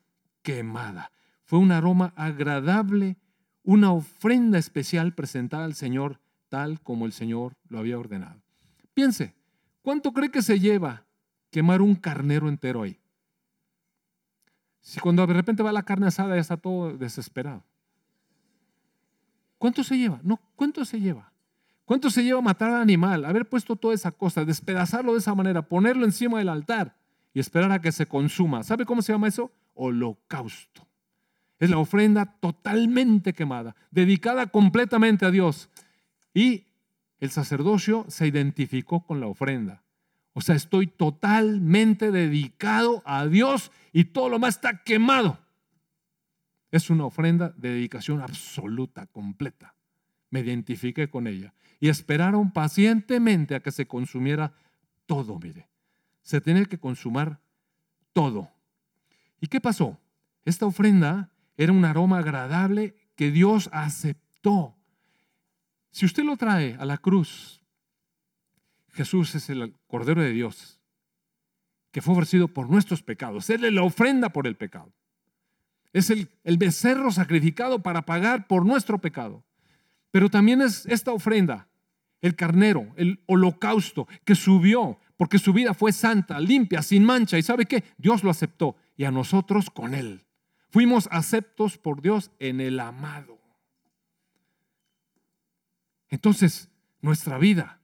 quemada. 0.42 1.10
Fue 1.44 1.58
un 1.58 1.72
aroma 1.72 2.12
agradable, 2.16 3.16
una 3.62 3.92
ofrenda 3.92 4.58
especial 4.58 5.14
presentada 5.14 5.64
al 5.64 5.74
Señor 5.74 6.20
tal 6.48 6.80
como 6.80 7.06
el 7.06 7.12
Señor 7.12 7.56
lo 7.68 7.78
había 7.78 7.98
ordenado. 7.98 8.42
Piense, 8.94 9.34
¿cuánto 9.82 10.12
cree 10.12 10.30
que 10.30 10.42
se 10.42 10.58
lleva 10.58 11.06
quemar 11.50 11.82
un 11.82 11.94
carnero 11.94 12.48
entero 12.48 12.82
ahí? 12.82 13.00
Si 14.80 15.00
cuando 15.00 15.26
de 15.26 15.34
repente 15.34 15.62
va 15.62 15.72
la 15.72 15.82
carne 15.82 16.06
asada 16.06 16.34
ya 16.34 16.40
está 16.40 16.56
todo 16.56 16.96
desesperado. 16.96 17.64
¿Cuánto 19.58 19.82
se 19.84 19.98
lleva? 19.98 20.20
No, 20.22 20.40
¿cuánto 20.56 20.84
se 20.84 21.00
lleva? 21.00 21.32
¿Cuánto 21.88 22.10
se 22.10 22.22
lleva 22.22 22.42
matar 22.42 22.68
al 22.68 22.82
animal? 22.82 23.24
Haber 23.24 23.48
puesto 23.48 23.74
toda 23.74 23.94
esa 23.94 24.12
cosa, 24.12 24.44
despedazarlo 24.44 25.14
de 25.14 25.20
esa 25.20 25.34
manera, 25.34 25.62
ponerlo 25.62 26.04
encima 26.04 26.36
del 26.36 26.50
altar 26.50 26.94
y 27.32 27.40
esperar 27.40 27.72
a 27.72 27.80
que 27.80 27.92
se 27.92 28.04
consuma. 28.04 28.62
¿Sabe 28.62 28.84
cómo 28.84 29.00
se 29.00 29.10
llama 29.10 29.26
eso? 29.26 29.50
Holocausto. 29.72 30.86
Es 31.58 31.70
la 31.70 31.78
ofrenda 31.78 32.26
totalmente 32.40 33.32
quemada, 33.32 33.74
dedicada 33.90 34.48
completamente 34.48 35.24
a 35.24 35.30
Dios. 35.30 35.70
Y 36.34 36.66
el 37.20 37.30
sacerdocio 37.30 38.04
se 38.08 38.26
identificó 38.26 39.06
con 39.06 39.20
la 39.20 39.26
ofrenda. 39.26 39.82
O 40.34 40.42
sea, 40.42 40.56
estoy 40.56 40.88
totalmente 40.88 42.10
dedicado 42.10 43.02
a 43.06 43.24
Dios 43.24 43.72
y 43.94 44.04
todo 44.04 44.28
lo 44.28 44.38
más 44.38 44.56
está 44.56 44.84
quemado. 44.84 45.38
Es 46.70 46.90
una 46.90 47.06
ofrenda 47.06 47.54
de 47.56 47.70
dedicación 47.70 48.20
absoluta, 48.20 49.06
completa. 49.06 49.74
Me 50.28 50.40
identifiqué 50.40 51.08
con 51.08 51.26
ella. 51.26 51.54
Y 51.80 51.88
esperaron 51.88 52.50
pacientemente 52.52 53.54
a 53.54 53.60
que 53.60 53.72
se 53.72 53.86
consumiera 53.86 54.52
todo, 55.06 55.38
mire. 55.38 55.68
Se 56.22 56.40
tenía 56.40 56.64
que 56.64 56.78
consumar 56.78 57.40
todo. 58.12 58.50
¿Y 59.40 59.46
qué 59.46 59.60
pasó? 59.60 59.98
Esta 60.44 60.66
ofrenda 60.66 61.30
era 61.56 61.72
un 61.72 61.84
aroma 61.84 62.18
agradable 62.18 62.94
que 63.14 63.30
Dios 63.30 63.68
aceptó. 63.72 64.76
Si 65.90 66.06
usted 66.06 66.24
lo 66.24 66.36
trae 66.36 66.76
a 66.78 66.84
la 66.84 66.98
cruz, 66.98 67.62
Jesús 68.92 69.34
es 69.34 69.48
el 69.50 69.74
Cordero 69.86 70.22
de 70.22 70.30
Dios, 70.30 70.80
que 71.90 72.02
fue 72.02 72.14
ofrecido 72.14 72.48
por 72.48 72.68
nuestros 72.68 73.02
pecados. 73.02 73.48
Él 73.50 73.64
es 73.64 73.72
la 73.72 73.82
ofrenda 73.82 74.28
por 74.28 74.46
el 74.46 74.56
pecado. 74.56 74.92
Es 75.92 76.10
el, 76.10 76.28
el 76.44 76.58
becerro 76.58 77.10
sacrificado 77.10 77.82
para 77.82 78.02
pagar 78.02 78.46
por 78.46 78.66
nuestro 78.66 78.98
pecado. 78.98 79.44
Pero 80.10 80.28
también 80.30 80.62
es 80.62 80.86
esta 80.86 81.12
ofrenda, 81.12 81.68
el 82.20 82.34
carnero, 82.34 82.92
el 82.96 83.20
holocausto 83.26 84.08
que 84.24 84.34
subió, 84.34 84.98
porque 85.16 85.38
su 85.38 85.52
vida 85.52 85.74
fue 85.74 85.92
santa, 85.92 86.40
limpia, 86.40 86.82
sin 86.82 87.04
mancha. 87.04 87.38
¿Y 87.38 87.42
sabe 87.42 87.66
qué? 87.66 87.84
Dios 87.98 88.24
lo 88.24 88.30
aceptó 88.30 88.76
y 88.96 89.04
a 89.04 89.10
nosotros 89.10 89.70
con 89.70 89.94
él. 89.94 90.24
Fuimos 90.70 91.08
aceptos 91.10 91.78
por 91.78 92.02
Dios 92.02 92.30
en 92.38 92.60
el 92.60 92.78
amado. 92.80 93.38
Entonces, 96.10 96.70
nuestra 97.00 97.38
vida 97.38 97.80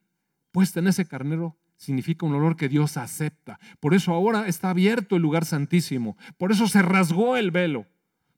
puesta 0.53 0.81
en 0.81 0.89
ese 0.89 1.07
carnero 1.07 1.57
significa 1.77 2.27
un 2.27 2.35
olor 2.35 2.57
que 2.57 2.69
Dios 2.69 2.97
acepta. 2.97 3.59
Por 3.81 3.95
eso 3.95 4.13
ahora 4.13 4.47
está 4.49 4.71
abierto 4.71 5.17
el 5.17 5.23
lugar 5.23 5.45
santísimo. 5.45 6.17
Por 6.39 6.53
eso 6.53 6.69
se 6.69 6.83
rasgó 6.83 7.37
el 7.37 7.51
velo. 7.51 7.87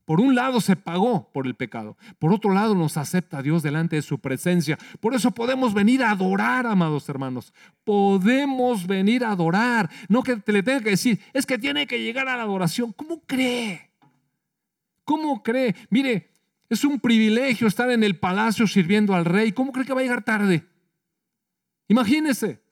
Por 0.06 0.20
un 0.20 0.36
lado 0.36 0.60
se 0.60 0.76
pagó 0.76 1.30
por 1.32 1.48
el 1.48 1.56
pecado, 1.56 1.98
por 2.20 2.32
otro 2.32 2.54
lado 2.54 2.76
nos 2.76 2.96
acepta 2.96 3.42
Dios 3.42 3.64
delante 3.64 3.96
de 3.96 4.02
su 4.02 4.20
presencia. 4.20 4.78
Por 5.00 5.14
eso 5.14 5.32
podemos 5.32 5.74
venir 5.74 6.04
a 6.04 6.12
adorar, 6.12 6.64
amados 6.64 7.08
hermanos. 7.08 7.52
Podemos 7.82 8.86
venir 8.86 9.24
a 9.24 9.32
adorar. 9.32 9.90
No 10.08 10.22
que 10.22 10.36
te 10.36 10.52
le 10.52 10.62
tenga 10.62 10.80
que 10.80 10.90
decir, 10.90 11.20
es 11.32 11.44
que 11.44 11.58
tiene 11.58 11.88
que 11.88 12.00
llegar 12.00 12.28
a 12.28 12.36
la 12.36 12.44
adoración. 12.44 12.92
¿Cómo 12.92 13.20
cree? 13.26 13.90
¿Cómo 15.04 15.42
cree? 15.42 15.74
Mire, 15.90 16.30
es 16.68 16.84
un 16.84 17.00
privilegio 17.00 17.66
estar 17.66 17.90
en 17.90 18.04
el 18.04 18.16
palacio 18.16 18.68
sirviendo 18.68 19.12
al 19.12 19.24
rey. 19.24 19.50
¿Cómo 19.50 19.72
cree 19.72 19.86
que 19.86 19.92
va 19.92 20.00
a 20.00 20.04
llegar 20.04 20.22
tarde? 20.22 20.64
Imagínese. 21.88 22.62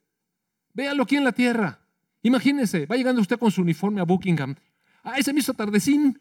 Véalo 0.72 1.03
aquí 1.03 1.16
en 1.16 1.24
la 1.24 1.32
tierra. 1.32 1.80
Imagínese. 2.22 2.87
Va 2.87 2.97
llegando 2.97 3.20
usted 3.20 3.41
con 3.41 3.51
su 3.51 3.62
uniforme 3.62 4.01
a 4.01 4.05
Buckingham. 4.05 4.55
Ah, 5.03 5.18
ese 5.18 5.32
hizo 5.37 5.53
tardecín. 5.53 6.20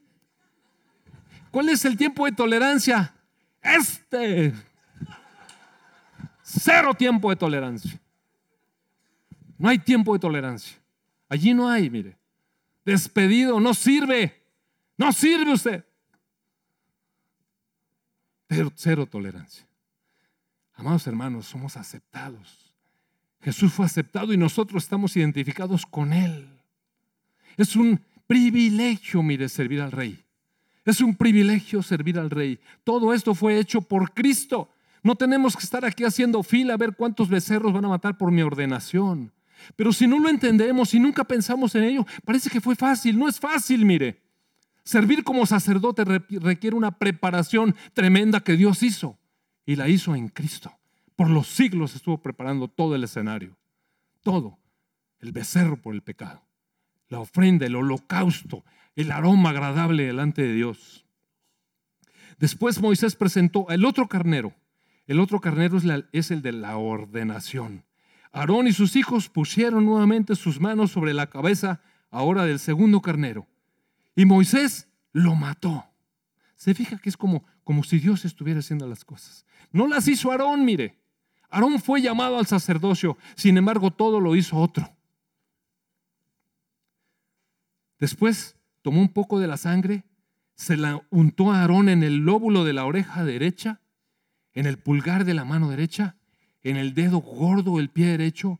¿Cuál 1.53 1.69
es 1.69 1.85
el 1.85 1.95
tiempo 1.95 2.25
de 2.25 2.33
tolerancia? 2.33 3.13
Este. 3.61 4.53
Cero 6.41 6.93
tiempo 6.93 7.29
de 7.29 7.37
tolerancia. 7.37 7.97
No 9.57 9.69
hay 9.69 9.79
tiempo 9.79 10.11
de 10.11 10.19
tolerancia. 10.19 10.77
Allí 11.29 11.53
no 11.53 11.69
hay, 11.69 11.89
mire. 11.89 12.17
Despedido, 12.83 13.61
no 13.61 13.73
sirve. 13.73 14.43
No 14.97 15.13
sirve 15.13 15.53
usted 15.53 15.85
cero 18.75 19.05
tolerancia. 19.05 19.65
Amados 20.75 21.05
hermanos, 21.07 21.47
somos 21.47 21.77
aceptados. 21.77 22.73
Jesús 23.41 23.73
fue 23.73 23.85
aceptado 23.85 24.33
y 24.33 24.37
nosotros 24.37 24.83
estamos 24.83 25.15
identificados 25.17 25.85
con 25.85 26.13
Él. 26.13 26.47
Es 27.57 27.75
un 27.75 28.01
privilegio, 28.25 29.21
mire, 29.21 29.49
servir 29.49 29.81
al 29.81 29.91
Rey. 29.91 30.22
Es 30.85 31.01
un 31.01 31.15
privilegio 31.15 31.81
servir 31.81 32.19
al 32.19 32.29
Rey. 32.29 32.59
Todo 32.83 33.13
esto 33.13 33.33
fue 33.33 33.57
hecho 33.57 33.81
por 33.81 34.13
Cristo. 34.13 34.69
No 35.01 35.15
tenemos 35.15 35.55
que 35.55 35.63
estar 35.63 35.85
aquí 35.85 36.03
haciendo 36.03 36.43
fila 36.43 36.73
a 36.73 36.77
ver 36.77 36.95
cuántos 36.95 37.29
becerros 37.29 37.73
van 37.73 37.85
a 37.85 37.89
matar 37.89 38.17
por 38.17 38.31
mi 38.31 38.41
ordenación. 38.41 39.31
Pero 39.75 39.93
si 39.93 40.07
no 40.07 40.19
lo 40.19 40.29
entendemos 40.29 40.93
y 40.93 40.99
nunca 40.99 41.23
pensamos 41.23 41.75
en 41.75 41.83
ello, 41.83 42.05
parece 42.25 42.49
que 42.49 42.61
fue 42.61 42.75
fácil. 42.75 43.17
No 43.17 43.27
es 43.27 43.39
fácil, 43.39 43.85
mire. 43.85 44.21
Servir 44.83 45.23
como 45.23 45.45
sacerdote 45.45 46.03
requiere 46.03 46.75
una 46.75 46.91
preparación 46.91 47.75
tremenda 47.93 48.41
que 48.41 48.57
Dios 48.57 48.83
hizo. 48.83 49.17
Y 49.65 49.77
la 49.77 49.87
hizo 49.87 50.13
en 50.15 50.27
Cristo. 50.27 50.73
Por 51.15 51.29
los 51.29 51.47
siglos 51.47 51.95
estuvo 51.95 52.21
preparando 52.21 52.67
todo 52.67 52.95
el 52.95 53.03
escenario. 53.03 53.57
Todo. 54.21 54.57
El 55.19 55.31
becerro 55.31 55.81
por 55.81 55.95
el 55.95 56.01
pecado. 56.01 56.43
La 57.07 57.19
ofrenda, 57.19 57.65
el 57.65 57.75
holocausto, 57.75 58.65
el 58.95 59.11
aroma 59.11 59.49
agradable 59.49 60.05
delante 60.05 60.43
de 60.43 60.53
Dios. 60.53 61.05
Después 62.39 62.81
Moisés 62.81 63.15
presentó 63.15 63.69
el 63.69 63.85
otro 63.85 64.07
carnero. 64.07 64.53
El 65.05 65.19
otro 65.19 65.41
carnero 65.41 65.77
es, 66.11 66.31
el 66.31 66.41
de 66.41 66.51
la 66.51 66.77
ordenación. 66.77 67.85
Aarón 68.31 68.67
y 68.67 68.73
sus 68.73 68.95
hijos 68.95 69.29
pusieron 69.29 69.85
nuevamente 69.85 70.35
sus 70.35 70.59
manos 70.59 70.91
sobre 70.91 71.13
la 71.13 71.29
cabeza 71.29 71.81
ahora 72.09 72.45
del 72.45 72.59
segundo 72.59 73.01
carnero. 73.01 73.47
Y 74.15 74.25
Moisés 74.25 74.87
lo 75.11 75.35
mató. 75.35 75.85
Se 76.55 76.73
fija 76.73 76.97
que 76.97 77.09
es 77.09 77.17
como, 77.17 77.43
como 77.63 77.83
si 77.83 77.99
Dios 77.99 78.25
estuviera 78.25 78.59
haciendo 78.59 78.87
las 78.87 79.03
cosas. 79.03 79.45
No 79.71 79.87
las 79.87 80.07
hizo 80.07 80.31
Aarón, 80.31 80.63
mire. 80.63 80.99
Aarón 81.49 81.79
fue 81.79 82.01
llamado 82.01 82.39
al 82.39 82.47
sacerdocio, 82.47 83.17
sin 83.35 83.57
embargo 83.57 83.91
todo 83.91 84.19
lo 84.19 84.35
hizo 84.35 84.57
otro. 84.57 84.89
Después 87.99 88.55
tomó 88.83 89.01
un 89.01 89.09
poco 89.09 89.39
de 89.39 89.47
la 89.47 89.57
sangre, 89.57 90.03
se 90.53 90.77
la 90.77 91.01
untó 91.09 91.51
a 91.51 91.61
Aarón 91.61 91.89
en 91.89 92.03
el 92.03 92.17
lóbulo 92.17 92.63
de 92.63 92.73
la 92.73 92.85
oreja 92.85 93.25
derecha, 93.25 93.81
en 94.53 94.67
el 94.67 94.77
pulgar 94.77 95.25
de 95.25 95.33
la 95.33 95.43
mano 95.43 95.71
derecha, 95.71 96.15
en 96.61 96.77
el 96.77 96.93
dedo 96.93 97.17
gordo 97.17 97.77
del 97.77 97.89
pie 97.89 98.05
derecho. 98.05 98.59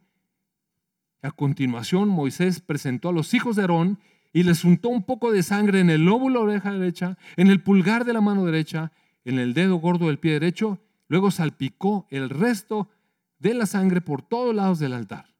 A 1.22 1.30
continuación 1.30 2.10
Moisés 2.10 2.60
presentó 2.60 3.10
a 3.10 3.14
los 3.14 3.36
hijos 3.36 3.56
de 3.56 3.62
Aarón 3.62 4.00
y 4.34 4.42
les 4.42 4.64
untó 4.64 4.90
un 4.90 5.04
poco 5.04 5.32
de 5.32 5.44
sangre 5.44 5.80
en 5.80 5.92
el 5.92 6.04
lóbulo 6.04 6.40
de 6.40 6.46
la 6.46 6.52
oreja 6.54 6.72
derecha, 6.74 7.20
en 7.38 7.50
el 7.50 7.62
pulgar 7.62 8.04
de 8.04 8.14
la 8.14 8.22
mano 8.22 8.44
derecha, 8.46 8.92
en 9.24 9.38
el 9.38 9.54
dedo 9.54 9.76
gordo 9.76 10.08
del 10.08 10.18
pie 10.18 10.34
derecho 10.34 10.80
Luego 11.14 11.30
salpicó 11.30 12.08
el 12.10 12.28
resto 12.28 12.90
de 13.38 13.54
la 13.54 13.68
sangre 13.68 14.02
por 14.02 14.24
todos 14.24 14.56
lados 14.56 14.80
del 14.80 14.94
altar. 14.94 15.36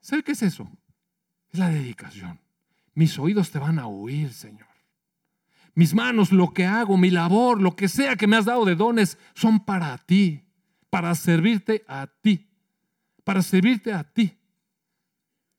¿Sabe 0.00 0.22
qué 0.22 0.32
es 0.32 0.42
eso? 0.42 0.70
Es 1.50 1.58
la 1.58 1.68
dedicación. 1.68 2.38
Mis 2.96 3.18
oídos 3.18 3.50
te 3.50 3.58
van 3.58 3.78
a 3.78 3.86
oír, 3.86 4.32
Señor. 4.32 4.66
Mis 5.74 5.94
manos, 5.94 6.32
lo 6.32 6.54
que 6.54 6.64
hago, 6.64 6.96
mi 6.96 7.10
labor, 7.10 7.60
lo 7.60 7.76
que 7.76 7.88
sea 7.88 8.16
que 8.16 8.26
me 8.26 8.36
has 8.36 8.46
dado 8.46 8.64
de 8.64 8.74
dones, 8.74 9.18
son 9.34 9.62
para 9.66 9.98
ti, 9.98 10.46
para 10.88 11.14
servirte 11.14 11.84
a 11.86 12.06
ti, 12.06 12.48
para 13.22 13.42
servirte 13.42 13.92
a 13.92 14.02
ti. 14.02 14.38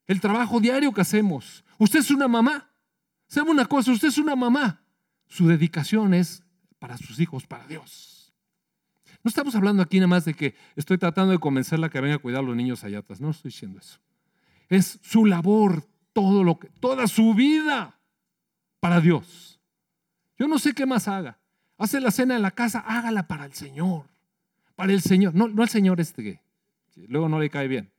El 0.07 0.19
trabajo 0.19 0.59
diario 0.59 0.91
que 0.91 1.01
hacemos. 1.01 1.63
Usted 1.77 1.99
es 1.99 2.09
una 2.09 2.27
mamá. 2.27 2.71
¿Sabe 3.27 3.51
una 3.51 3.65
cosa? 3.65 3.91
Usted 3.91 4.07
es 4.07 4.17
una 4.17 4.35
mamá. 4.35 4.81
Su 5.27 5.47
dedicación 5.47 6.15
es 6.15 6.43
para 6.79 6.97
sus 6.97 7.19
hijos, 7.19 7.45
para 7.45 7.67
Dios. 7.67 8.33
No 9.23 9.29
estamos 9.29 9.53
hablando 9.53 9.83
aquí 9.83 9.97
nada 9.97 10.07
más 10.07 10.25
de 10.25 10.33
que 10.33 10.55
estoy 10.75 10.97
tratando 10.97 11.33
de 11.33 11.37
convencerla 11.37 11.91
que 11.91 12.01
venga 12.01 12.15
a 12.15 12.19
cuidar 12.19 12.39
a 12.39 12.47
los 12.47 12.55
niños 12.55 12.83
ayatas. 12.83 13.21
No 13.21 13.29
estoy 13.29 13.49
diciendo 13.49 13.77
eso. 13.77 13.99
Es 14.69 14.99
su 15.03 15.27
labor, 15.27 15.87
todo 16.17 16.43
lo 16.43 16.57
que, 16.57 16.67
toda 16.79 17.05
su 17.05 17.35
vida 17.35 17.95
para 18.79 18.99
Dios. 18.99 19.59
Yo 20.39 20.47
no 20.47 20.57
sé 20.57 20.73
qué 20.73 20.87
más 20.87 21.07
haga. 21.07 21.37
Hace 21.77 22.01
la 22.01 22.09
cena 22.09 22.35
en 22.35 22.41
la 22.41 22.49
casa, 22.49 22.79
hágala 22.79 23.27
para 23.27 23.45
el 23.45 23.53
Señor. 23.53 24.07
Para 24.75 24.93
el 24.93 25.03
Señor. 25.03 25.35
No, 25.35 25.47
no 25.47 25.61
el 25.61 25.69
Señor 25.69 26.01
este 26.01 26.23
que 26.23 26.39
luego 27.07 27.29
no 27.29 27.37
le 27.37 27.51
cae 27.51 27.67
bien, 27.67 27.91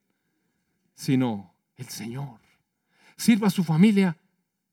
sino 0.97 1.55
el 1.77 1.87
Señor. 1.87 2.41
Sirva 3.16 3.47
a 3.47 3.51
su 3.51 3.62
familia 3.62 4.16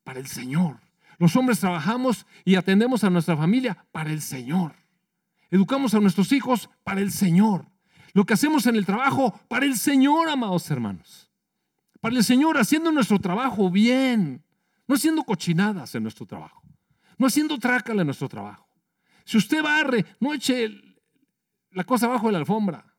para 0.03 0.19
el 0.19 0.25
Señor. 0.25 0.79
Los 1.19 1.35
hombres 1.35 1.59
trabajamos 1.59 2.25
y 2.45 2.55
atendemos 2.55 3.03
a 3.03 3.11
nuestra 3.11 3.37
familia 3.37 3.85
para 3.91 4.09
el 4.09 4.23
Señor. 4.23 4.73
Educamos 5.51 5.93
a 5.93 5.99
nuestros 5.99 6.31
hijos 6.31 6.67
para 6.83 6.99
el 6.99 7.11
Señor. 7.11 7.67
Lo 8.13 8.25
que 8.25 8.33
hacemos 8.33 8.65
en 8.65 8.75
el 8.75 8.87
trabajo 8.87 9.39
para 9.47 9.67
el 9.67 9.77
Señor, 9.77 10.29
amados 10.29 10.67
hermanos. 10.71 11.24
Para 12.01 12.15
el 12.15 12.23
Señor, 12.23 12.57
haciendo 12.57 12.91
nuestro 12.91 13.19
trabajo 13.19 13.69
bien. 13.69 14.43
No 14.87 14.95
haciendo 14.95 15.23
cochinadas 15.23 15.95
en 15.95 16.03
nuestro 16.03 16.25
trabajo. 16.25 16.61
No 17.17 17.27
haciendo 17.27 17.57
trácala 17.57 18.01
en 18.01 18.07
nuestro 18.07 18.29
trabajo. 18.29 18.67
Si 19.23 19.37
usted 19.37 19.63
barre, 19.63 20.05
no 20.19 20.33
eche 20.33 20.69
la 21.71 21.83
cosa 21.83 22.05
abajo 22.05 22.27
de 22.27 22.33
la 22.33 22.39
alfombra. 22.39 22.93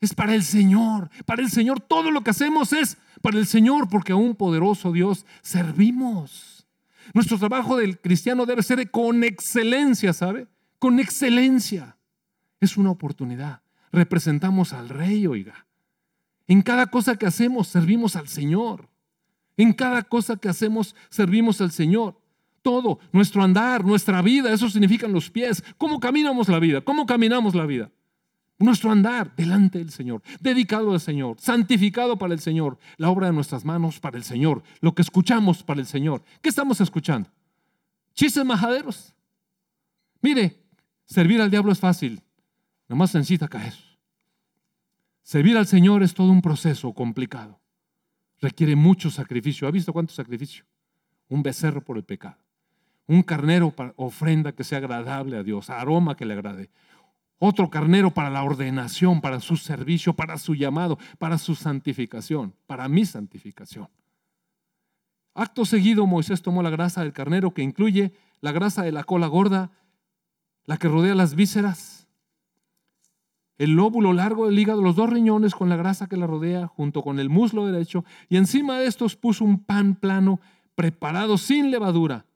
Es 0.00 0.14
para 0.14 0.34
el 0.34 0.42
Señor. 0.42 1.10
Para 1.24 1.42
el 1.42 1.50
Señor 1.50 1.80
todo 1.80 2.10
lo 2.10 2.22
que 2.22 2.30
hacemos 2.30 2.72
es 2.72 2.98
para 3.22 3.38
el 3.38 3.46
Señor, 3.46 3.88
porque 3.88 4.12
a 4.12 4.16
un 4.16 4.34
poderoso 4.34 4.92
Dios 4.92 5.24
servimos. 5.42 6.66
Nuestro 7.12 7.38
trabajo 7.38 7.76
del 7.76 8.00
cristiano 8.00 8.46
debe 8.46 8.62
ser 8.62 8.90
con 8.90 9.22
excelencia, 9.24 10.12
¿sabe? 10.12 10.48
con 10.84 11.00
excelencia. 11.00 11.96
Es 12.60 12.76
una 12.76 12.90
oportunidad. 12.90 13.62
Representamos 13.90 14.74
al 14.74 14.90
rey, 14.90 15.26
oiga. 15.26 15.63
En 16.46 16.62
cada 16.62 16.86
cosa 16.86 17.16
que 17.16 17.26
hacemos 17.26 17.68
servimos 17.68 18.16
al 18.16 18.28
Señor. 18.28 18.88
En 19.56 19.72
cada 19.72 20.02
cosa 20.02 20.36
que 20.36 20.48
hacemos 20.48 20.94
servimos 21.10 21.60
al 21.60 21.70
Señor. 21.70 22.20
Todo, 22.62 22.98
nuestro 23.12 23.42
andar, 23.42 23.84
nuestra 23.84 24.22
vida, 24.22 24.52
eso 24.52 24.70
significan 24.70 25.12
los 25.12 25.30
pies. 25.30 25.62
¿Cómo 25.76 26.00
caminamos 26.00 26.48
la 26.48 26.58
vida? 26.58 26.80
¿Cómo 26.80 27.04
caminamos 27.06 27.54
la 27.54 27.66
vida? 27.66 27.90
Nuestro 28.58 28.90
andar 28.90 29.34
delante 29.36 29.78
del 29.78 29.90
Señor, 29.90 30.22
dedicado 30.40 30.92
al 30.92 31.00
Señor, 31.00 31.36
santificado 31.40 32.16
para 32.16 32.32
el 32.32 32.40
Señor, 32.40 32.78
la 32.96 33.10
obra 33.10 33.26
de 33.26 33.32
nuestras 33.32 33.64
manos 33.64 34.00
para 34.00 34.16
el 34.16 34.24
Señor, 34.24 34.62
lo 34.80 34.94
que 34.94 35.02
escuchamos 35.02 35.62
para 35.62 35.80
el 35.80 35.86
Señor. 35.86 36.22
¿Qué 36.40 36.48
estamos 36.48 36.80
escuchando? 36.80 37.28
Chistes 38.14 38.44
majaderos. 38.44 39.12
Mire, 40.22 40.64
Servir 41.06 41.40
al 41.40 41.50
diablo 41.50 41.72
es 41.72 41.78
fácil, 41.78 42.22
nomás 42.88 43.14
necesita 43.14 43.48
caer. 43.48 43.74
Servir 45.24 45.56
al 45.56 45.66
Señor 45.66 46.02
es 46.02 46.12
todo 46.12 46.30
un 46.30 46.42
proceso 46.42 46.92
complicado. 46.92 47.58
Requiere 48.42 48.76
mucho 48.76 49.10
sacrificio. 49.10 49.66
¿Ha 49.66 49.70
visto 49.70 49.94
cuánto 49.94 50.12
sacrificio? 50.12 50.66
Un 51.30 51.42
becerro 51.42 51.82
por 51.82 51.96
el 51.96 52.04
pecado. 52.04 52.36
Un 53.06 53.22
carnero 53.22 53.70
para 53.70 53.94
ofrenda 53.96 54.52
que 54.52 54.64
sea 54.64 54.78
agradable 54.78 55.38
a 55.38 55.42
Dios, 55.42 55.70
aroma 55.70 56.14
que 56.14 56.26
le 56.26 56.34
agrade. 56.34 56.70
Otro 57.38 57.70
carnero 57.70 58.12
para 58.12 58.28
la 58.28 58.42
ordenación, 58.42 59.22
para 59.22 59.40
su 59.40 59.56
servicio, 59.56 60.14
para 60.14 60.36
su 60.36 60.54
llamado, 60.54 60.98
para 61.18 61.38
su 61.38 61.54
santificación, 61.54 62.54
para 62.66 62.86
mi 62.88 63.06
santificación. 63.06 63.88
Acto 65.32 65.64
seguido, 65.64 66.06
Moisés 66.06 66.42
tomó 66.42 66.62
la 66.62 66.70
grasa 66.70 67.00
del 67.00 67.14
carnero 67.14 67.54
que 67.54 67.62
incluye 67.62 68.12
la 68.42 68.52
grasa 68.52 68.82
de 68.82 68.92
la 68.92 69.04
cola 69.04 69.26
gorda 69.26 69.70
la 70.66 70.76
que 70.76 70.88
rodea 70.88 71.14
las 71.14 71.34
vísceras, 71.34 71.93
el 73.58 73.72
lóbulo 73.72 74.12
largo 74.12 74.46
del 74.46 74.58
hígado, 74.58 74.82
los 74.82 74.96
dos 74.96 75.10
riñones 75.10 75.54
con 75.54 75.68
la 75.68 75.76
grasa 75.76 76.08
que 76.08 76.16
la 76.16 76.26
rodea, 76.26 76.66
junto 76.66 77.02
con 77.02 77.20
el 77.20 77.28
muslo 77.30 77.66
derecho, 77.66 78.04
y 78.28 78.36
encima 78.36 78.78
de 78.78 78.86
estos 78.86 79.16
puso 79.16 79.44
un 79.44 79.62
pan 79.64 79.94
plano 79.94 80.40
preparado 80.74 81.38
sin 81.38 81.70
levadura, 81.70 82.26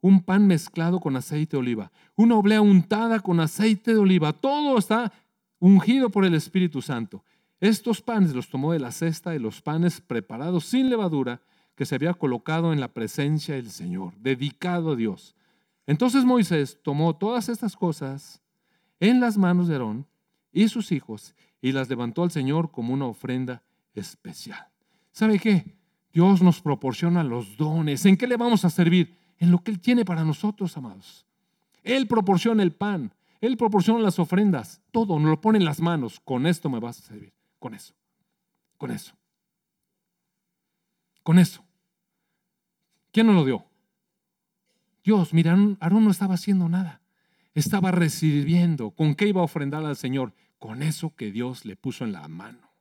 un 0.00 0.22
pan 0.22 0.46
mezclado 0.46 1.00
con 1.00 1.16
aceite 1.16 1.56
de 1.56 1.60
oliva, 1.60 1.92
una 2.16 2.36
oblea 2.36 2.60
untada 2.60 3.20
con 3.20 3.40
aceite 3.40 3.92
de 3.92 3.98
oliva, 3.98 4.32
todo 4.32 4.78
está 4.78 5.12
ungido 5.58 6.10
por 6.10 6.24
el 6.24 6.34
Espíritu 6.34 6.82
Santo. 6.82 7.24
Estos 7.60 8.02
panes 8.02 8.34
los 8.34 8.50
tomó 8.50 8.72
de 8.72 8.80
la 8.80 8.92
cesta 8.92 9.30
de 9.30 9.40
los 9.40 9.62
panes 9.62 10.00
preparados 10.00 10.64
sin 10.66 10.90
levadura 10.90 11.40
que 11.74 11.86
se 11.86 11.94
había 11.94 12.14
colocado 12.14 12.72
en 12.72 12.80
la 12.80 12.88
presencia 12.88 13.54
del 13.54 13.70
Señor, 13.70 14.14
dedicado 14.18 14.92
a 14.92 14.96
Dios. 14.96 15.34
Entonces 15.86 16.24
Moisés 16.24 16.78
tomó 16.82 17.16
todas 17.16 17.48
estas 17.48 17.76
cosas 17.76 18.42
en 18.98 19.20
las 19.20 19.38
manos 19.38 19.68
de 19.68 19.74
Aarón 19.74 20.06
y 20.56 20.68
sus 20.68 20.90
hijos 20.90 21.34
y 21.60 21.72
las 21.72 21.90
levantó 21.90 22.22
al 22.22 22.30
Señor 22.30 22.70
como 22.70 22.94
una 22.94 23.04
ofrenda 23.04 23.62
especial. 23.94 24.66
¿Sabe 25.12 25.38
qué? 25.38 25.76
Dios 26.14 26.40
nos 26.40 26.62
proporciona 26.62 27.22
los 27.22 27.58
dones. 27.58 28.06
¿En 28.06 28.16
qué 28.16 28.26
le 28.26 28.38
vamos 28.38 28.64
a 28.64 28.70
servir? 28.70 29.18
En 29.38 29.50
lo 29.50 29.62
que 29.62 29.70
Él 29.70 29.80
tiene 29.80 30.06
para 30.06 30.24
nosotros, 30.24 30.74
amados. 30.78 31.26
Él 31.82 32.06
proporciona 32.06 32.62
el 32.62 32.72
pan, 32.72 33.12
Él 33.42 33.58
proporciona 33.58 34.00
las 34.00 34.18
ofrendas, 34.18 34.80
todo 34.92 35.18
nos 35.18 35.28
lo 35.28 35.40
pone 35.42 35.58
en 35.58 35.66
las 35.66 35.80
manos. 35.80 36.20
Con 36.20 36.46
esto 36.46 36.70
me 36.70 36.80
vas 36.80 37.00
a 37.00 37.02
servir, 37.02 37.34
con 37.58 37.74
eso, 37.74 37.94
con 38.78 38.90
eso, 38.90 39.14
con 41.22 41.38
eso. 41.38 41.62
¿Quién 43.12 43.26
nos 43.26 43.36
lo 43.36 43.44
dio? 43.44 43.66
Dios, 45.04 45.34
mira, 45.34 45.54
Aarón 45.80 46.04
no 46.04 46.10
estaba 46.10 46.34
haciendo 46.34 46.66
nada. 46.70 47.02
Estaba 47.54 47.90
recibiendo. 47.90 48.90
¿Con 48.90 49.14
qué 49.14 49.28
iba 49.28 49.42
a 49.42 49.44
ofrendar 49.44 49.84
al 49.84 49.96
Señor? 49.96 50.32
Con 50.58 50.82
eso 50.82 51.14
que 51.14 51.30
Dios 51.30 51.64
le 51.64 51.76
puso 51.76 52.04
en 52.04 52.12
la 52.12 52.26
mano. 52.28 52.72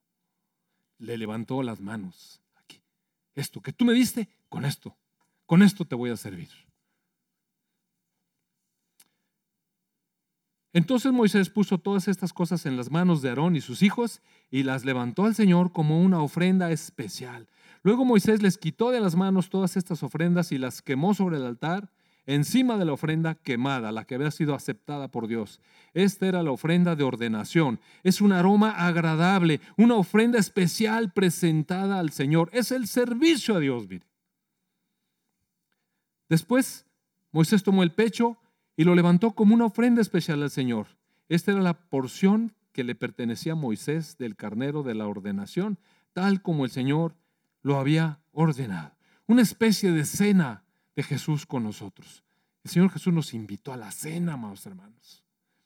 le 0.97 1.17
levantó 1.17 1.61
las 1.61 1.81
manos. 1.81 2.41
Aquí. 2.55 2.81
Esto 3.35 3.61
que 3.61 3.73
tú 3.73 3.83
me 3.83 3.93
diste, 3.93 4.29
con 4.47 4.63
esto. 4.63 4.97
Con 5.45 5.61
esto 5.61 5.85
te 5.85 5.95
voy 5.95 6.09
a 6.09 6.17
servir. 6.17 6.49
Entonces 10.75 11.13
Moisés 11.13 11.49
puso 11.49 11.77
todas 11.77 12.09
estas 12.09 12.33
cosas 12.33 12.65
en 12.65 12.75
las 12.75 12.91
manos 12.91 13.21
de 13.21 13.29
Aarón 13.29 13.55
y 13.55 13.61
sus 13.61 13.81
hijos 13.81 14.21
y 14.51 14.63
las 14.63 14.83
levantó 14.83 15.23
al 15.23 15.33
Señor 15.33 15.71
como 15.71 16.01
una 16.01 16.21
ofrenda 16.21 16.69
especial. 16.69 17.47
Luego 17.81 18.03
Moisés 18.03 18.41
les 18.41 18.57
quitó 18.57 18.91
de 18.91 18.99
las 18.99 19.15
manos 19.15 19.49
todas 19.49 19.77
estas 19.77 20.03
ofrendas 20.03 20.51
y 20.51 20.57
las 20.57 20.81
quemó 20.81 21.13
sobre 21.13 21.37
el 21.37 21.45
altar 21.45 21.91
encima 22.25 22.77
de 22.77 22.85
la 22.85 22.93
ofrenda 22.93 23.35
quemada, 23.35 23.91
la 23.91 24.05
que 24.05 24.15
había 24.15 24.31
sido 24.31 24.55
aceptada 24.55 25.09
por 25.09 25.27
Dios. 25.27 25.61
Esta 25.93 26.27
era 26.27 26.43
la 26.43 26.51
ofrenda 26.51 26.95
de 26.95 27.03
ordenación. 27.03 27.79
Es 28.03 28.21
un 28.21 28.31
aroma 28.31 28.71
agradable, 28.71 29.61
una 29.77 29.95
ofrenda 29.95 30.39
especial 30.39 31.11
presentada 31.11 31.99
al 31.99 32.11
Señor. 32.11 32.49
Es 32.53 32.71
el 32.71 32.87
servicio 32.87 33.55
a 33.55 33.59
Dios. 33.59 33.85
Después 36.27 36.85
Moisés 37.31 37.63
tomó 37.63 37.83
el 37.83 37.91
pecho 37.91 38.37
y 38.75 38.83
lo 38.83 38.95
levantó 38.95 39.31
como 39.31 39.53
una 39.53 39.65
ofrenda 39.65 40.01
especial 40.01 40.43
al 40.43 40.51
Señor. 40.51 40.87
Esta 41.29 41.51
era 41.51 41.61
la 41.61 41.73
porción 41.73 42.53
que 42.71 42.83
le 42.83 42.95
pertenecía 42.95 43.53
a 43.53 43.55
Moisés 43.55 44.17
del 44.17 44.35
carnero 44.35 44.83
de 44.83 44.95
la 44.95 45.07
ordenación, 45.07 45.79
tal 46.13 46.41
como 46.41 46.65
el 46.65 46.71
Señor 46.71 47.15
lo 47.61 47.77
había 47.79 48.19
ordenado. 48.31 48.91
Una 49.27 49.41
especie 49.41 49.91
de 49.91 50.05
cena 50.05 50.64
de 50.95 51.03
Jesús 51.03 51.45
con 51.45 51.63
nosotros. 51.63 52.23
El 52.63 52.71
Señor 52.71 52.89
Jesús 52.91 53.13
nos 53.13 53.33
invitó 53.33 53.73
a 53.73 53.77
la 53.77 53.91
cena, 53.91 54.33
amados 54.33 54.65
hermanos. 54.65 55.23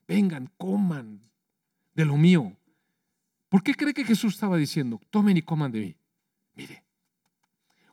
Vengan, 0.08 0.52
coman 0.58 1.22
de 1.94 2.06
lo 2.06 2.18
mío. 2.18 2.58
¿Por 3.48 3.64
qué 3.64 3.74
cree 3.74 3.94
que 3.94 4.04
Jesús 4.04 4.36
estaba 4.36 4.58
diciendo, 4.58 5.00
tomen 5.10 5.38
y 5.38 5.42
coman 5.42 5.72
de 5.72 5.80
mí? 5.80 5.96
Mire, 6.56 6.84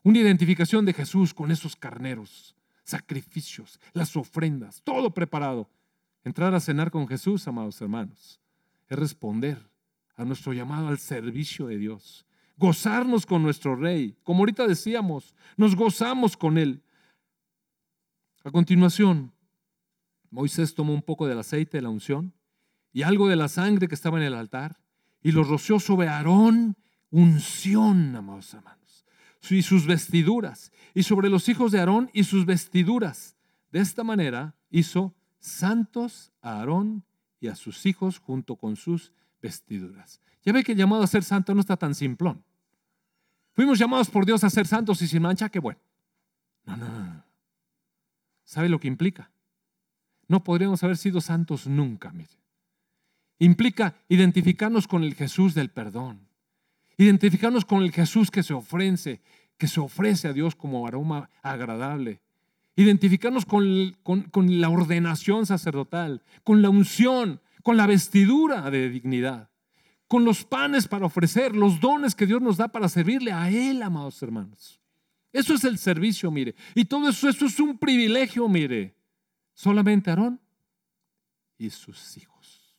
una 0.03 0.19
identificación 0.19 0.85
de 0.85 0.93
Jesús 0.93 1.35
con 1.35 1.51
esos 1.51 1.77
carneros 1.77 2.57
sacrificios, 2.87 3.81
las 3.93 4.17
ofrendas, 4.17 4.81
todo 4.83 5.13
preparado. 5.13 5.69
Entrar 6.25 6.55
a 6.55 6.61
cenar 6.61 6.91
con 6.91 7.07
Jesús, 7.07 7.47
amados 7.47 7.81
hermanos, 7.81 8.41
es 8.89 8.99
responder 8.99 9.71
a 10.17 10.25
nuestro 10.25 10.53
llamado 10.53 10.89
al 10.89 10.99
servicio 10.99 11.67
de 11.67 11.79
Dios. 11.79 12.27
Gozarnos 12.57 13.27
con 13.27 13.43
nuestro 13.43 13.77
Rey. 13.77 14.17
Como 14.23 14.41
ahorita 14.41 14.67
decíamos, 14.67 15.35
nos 15.57 15.77
gozamos 15.77 16.37
con 16.37 16.59
Él. 16.59 16.83
A 18.47 18.53
continuación, 18.53 19.33
Moisés 20.31 20.73
tomó 20.77 20.95
un 20.95 21.03
poco 21.03 21.27
del 21.27 21.41
aceite 21.41 21.79
de 21.79 21.83
la 21.83 21.89
unción 21.89 22.33
y 22.93 23.03
algo 23.03 23.27
de 23.27 23.35
la 23.35 23.49
sangre 23.49 23.89
que 23.89 23.97
estaba 23.97 24.19
en 24.19 24.23
el 24.23 24.35
altar 24.35 24.79
y 25.21 25.33
lo 25.33 25.43
roció 25.43 25.81
sobre 25.81 26.07
Aarón, 26.07 26.77
unción, 27.11 28.15
amados 28.15 28.55
hermanos 28.55 29.05
y 29.51 29.63
sus 29.63 29.85
vestiduras, 29.85 30.71
y 30.95 31.03
sobre 31.03 31.29
los 31.29 31.49
hijos 31.49 31.73
de 31.73 31.81
Aarón 31.81 32.09
y 32.13 32.23
sus 32.23 32.47
vestiduras. 32.47 33.37
De 33.73 33.81
esta 33.81 34.05
manera 34.05 34.55
hizo 34.71 35.17
santos 35.41 36.33
a 36.41 36.61
Aarón 36.61 37.05
y 37.41 37.49
a 37.49 37.57
sus 37.57 37.85
hijos 37.85 38.21
junto 38.21 38.55
con 38.55 38.77
sus 38.77 39.11
vestiduras. 39.43 40.21
Ya 40.45 40.53
ve 40.53 40.63
que 40.63 40.71
el 40.71 40.79
llamado 40.79 41.03
a 41.03 41.09
ser 41.09 41.25
santo 41.25 41.53
no 41.53 41.63
está 41.63 41.77
tan 41.77 41.97
simplón. 41.97 42.45
Fuimos 43.55 43.77
llamados 43.77 44.09
por 44.09 44.25
Dios 44.25 44.45
a 44.45 44.51
ser 44.51 44.69
santos 44.69 45.03
y 45.03 45.09
sin 45.09 45.23
mancha, 45.23 45.49
qué 45.49 45.59
bueno. 45.59 45.81
No, 46.65 46.77
no, 46.77 46.89
no. 46.89 47.26
¿Sabe 48.47 48.71
lo 48.71 48.81
que 48.81 48.89
implica? 48.89 49.31
No 50.29 50.43
podríamos 50.43 50.83
haber 50.83 50.97
sido 50.97 51.21
santos 51.21 51.67
nunca, 51.67 52.11
mire. 52.13 52.31
Implica 53.39 53.97
identificarnos 54.09 54.89
con 54.89 55.05
el 55.05 55.15
Jesús 55.15 55.53
del 55.55 55.69
perdón 55.69 56.27
Identificarnos 56.99 57.65
con 57.65 57.83
el 57.83 57.93
Jesús 57.93 58.31
que 58.31 58.43
se 58.43 58.55
ofrece, 58.55 59.21
que 59.59 59.69
se 59.69 59.81
ofrece 59.81 60.29
a 60.29 60.33
Dios 60.33 60.55
como 60.55 60.87
aroma 60.87 61.29
agradable. 61.43 62.21
Identificarnos 62.75 63.45
con, 63.45 63.97
con 64.03 64.61
la 64.61 64.71
ordenación 64.71 65.47
sacerdotal, 65.47 66.23
con 66.43 66.63
la 66.63 66.71
unción, 66.71 67.41
con 67.63 67.77
la 67.77 67.87
vestidura 67.87 68.71
de 68.71 68.89
dignidad, 68.89 69.51
con 70.09 70.25
los 70.25 70.45
panes 70.45 70.89
para 70.89 71.07
ofrecer, 71.07 71.55
los 71.55 71.81
dones 71.81 72.15
que 72.15 72.27
Dios 72.27 72.41
nos 72.41 72.57
da 72.57 72.69
para 72.69 72.89
servirle 72.89 73.33
a 73.33 73.51
Él, 73.51 73.83
amados 73.83 74.23
hermanos. 74.23 74.81
Eso 75.37 75.53
es 75.53 75.65
el 75.65 75.77
servicio, 75.77 76.31
mire. 76.31 76.55
Y 76.75 76.87
todo 76.87 77.11
eso, 77.11 77.29
eso 77.29 77.45
es 77.45 77.61
un 77.61 77.77
privilegio, 77.77 78.49
mire. 78.49 78.97
Solamente 79.53 80.09
Aarón 80.09 80.41
y 81.59 81.69
sus 81.69 82.17
hijos. 82.17 82.75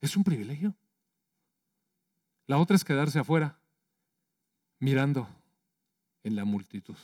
Es 0.00 0.16
un 0.16 0.24
privilegio. 0.24 0.74
La 2.46 2.56
otra 2.56 2.74
es 2.74 2.84
quedarse 2.84 3.18
afuera, 3.18 3.58
mirando 4.78 5.28
en 6.24 6.36
la 6.36 6.46
multitud. 6.46 6.96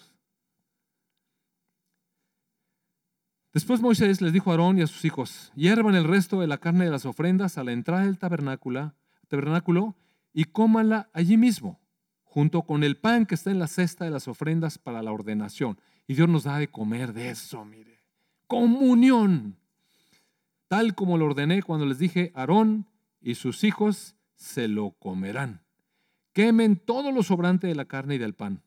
Después 3.53 3.83
Moisés 3.83 4.23
les 4.23 4.33
dijo 4.33 4.51
a 4.51 4.55
Aarón 4.55 4.79
y 4.79 4.83
a 4.83 4.87
sus 4.87 5.05
hijos, 5.05 5.53
hiervan 5.55 5.95
el 5.95 6.05
resto 6.05 6.41
de 6.41 6.47
la 6.47 6.57
carne 6.57 6.87
de 6.87 6.91
las 6.91 7.05
ofrendas 7.05 7.59
a 7.59 7.65
la 7.65 7.73
entrada 7.73 8.07
del 8.07 8.19
tabernáculo, 8.19 9.95
y 10.33 10.45
cómanla 10.45 11.11
allí 11.13 11.37
mismo, 11.37 11.79
junto 12.39 12.63
con 12.63 12.85
el 12.85 12.97
pan 12.97 13.27
que 13.27 13.35
está 13.35 13.51
en 13.51 13.59
la 13.59 13.67
cesta 13.67 14.05
de 14.05 14.13
las 14.13 14.29
ofrendas 14.29 14.79
para 14.79 15.03
la 15.03 15.11
ordenación. 15.11 15.77
Y 16.07 16.15
Dios 16.15 16.29
nos 16.29 16.45
da 16.45 16.57
de 16.57 16.71
comer 16.71 17.13
de 17.13 17.31
eso, 17.31 17.65
mire. 17.65 17.99
Comunión. 18.47 19.57
Tal 20.69 20.95
como 20.95 21.19
lo 21.19 21.25
ordené 21.25 21.65
cuando 21.65 21.85
les 21.85 21.99
dije, 21.99 22.31
Aarón 22.37 22.87
y 23.21 23.35
sus 23.35 23.65
hijos 23.65 24.15
se 24.37 24.69
lo 24.69 24.93
comerán. 25.01 25.65
Quemen 26.33 26.77
todo 26.77 27.11
lo 27.11 27.25
sobrante 27.25 27.67
de 27.67 27.75
la 27.75 27.87
carne 27.87 28.15
y 28.15 28.19
del 28.19 28.37
pan. 28.37 28.63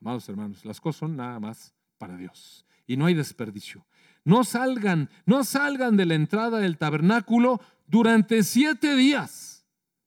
Amados 0.00 0.26
hermanos, 0.30 0.64
las 0.64 0.80
cosas 0.80 1.00
son 1.00 1.14
nada 1.14 1.38
más 1.38 1.74
para 1.98 2.16
Dios 2.16 2.64
y 2.86 2.96
no 2.96 3.04
hay 3.04 3.12
desperdicio. 3.12 3.84
No 4.24 4.44
salgan, 4.44 5.10
no 5.26 5.44
salgan 5.44 5.98
de 5.98 6.06
la 6.06 6.14
entrada 6.14 6.58
del 6.58 6.78
tabernáculo 6.78 7.60
durante 7.86 8.42
siete 8.44 8.96
días, 8.96 9.53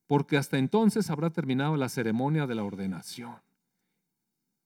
porque 0.08 0.38
hasta 0.38 0.58
entonces 0.58 1.10
habrá 1.10 1.30
terminado 1.30 1.76
la 1.76 1.88
ceremonia 1.88 2.46
de 2.48 2.54
la 2.56 2.64
ordenación. 2.64 3.36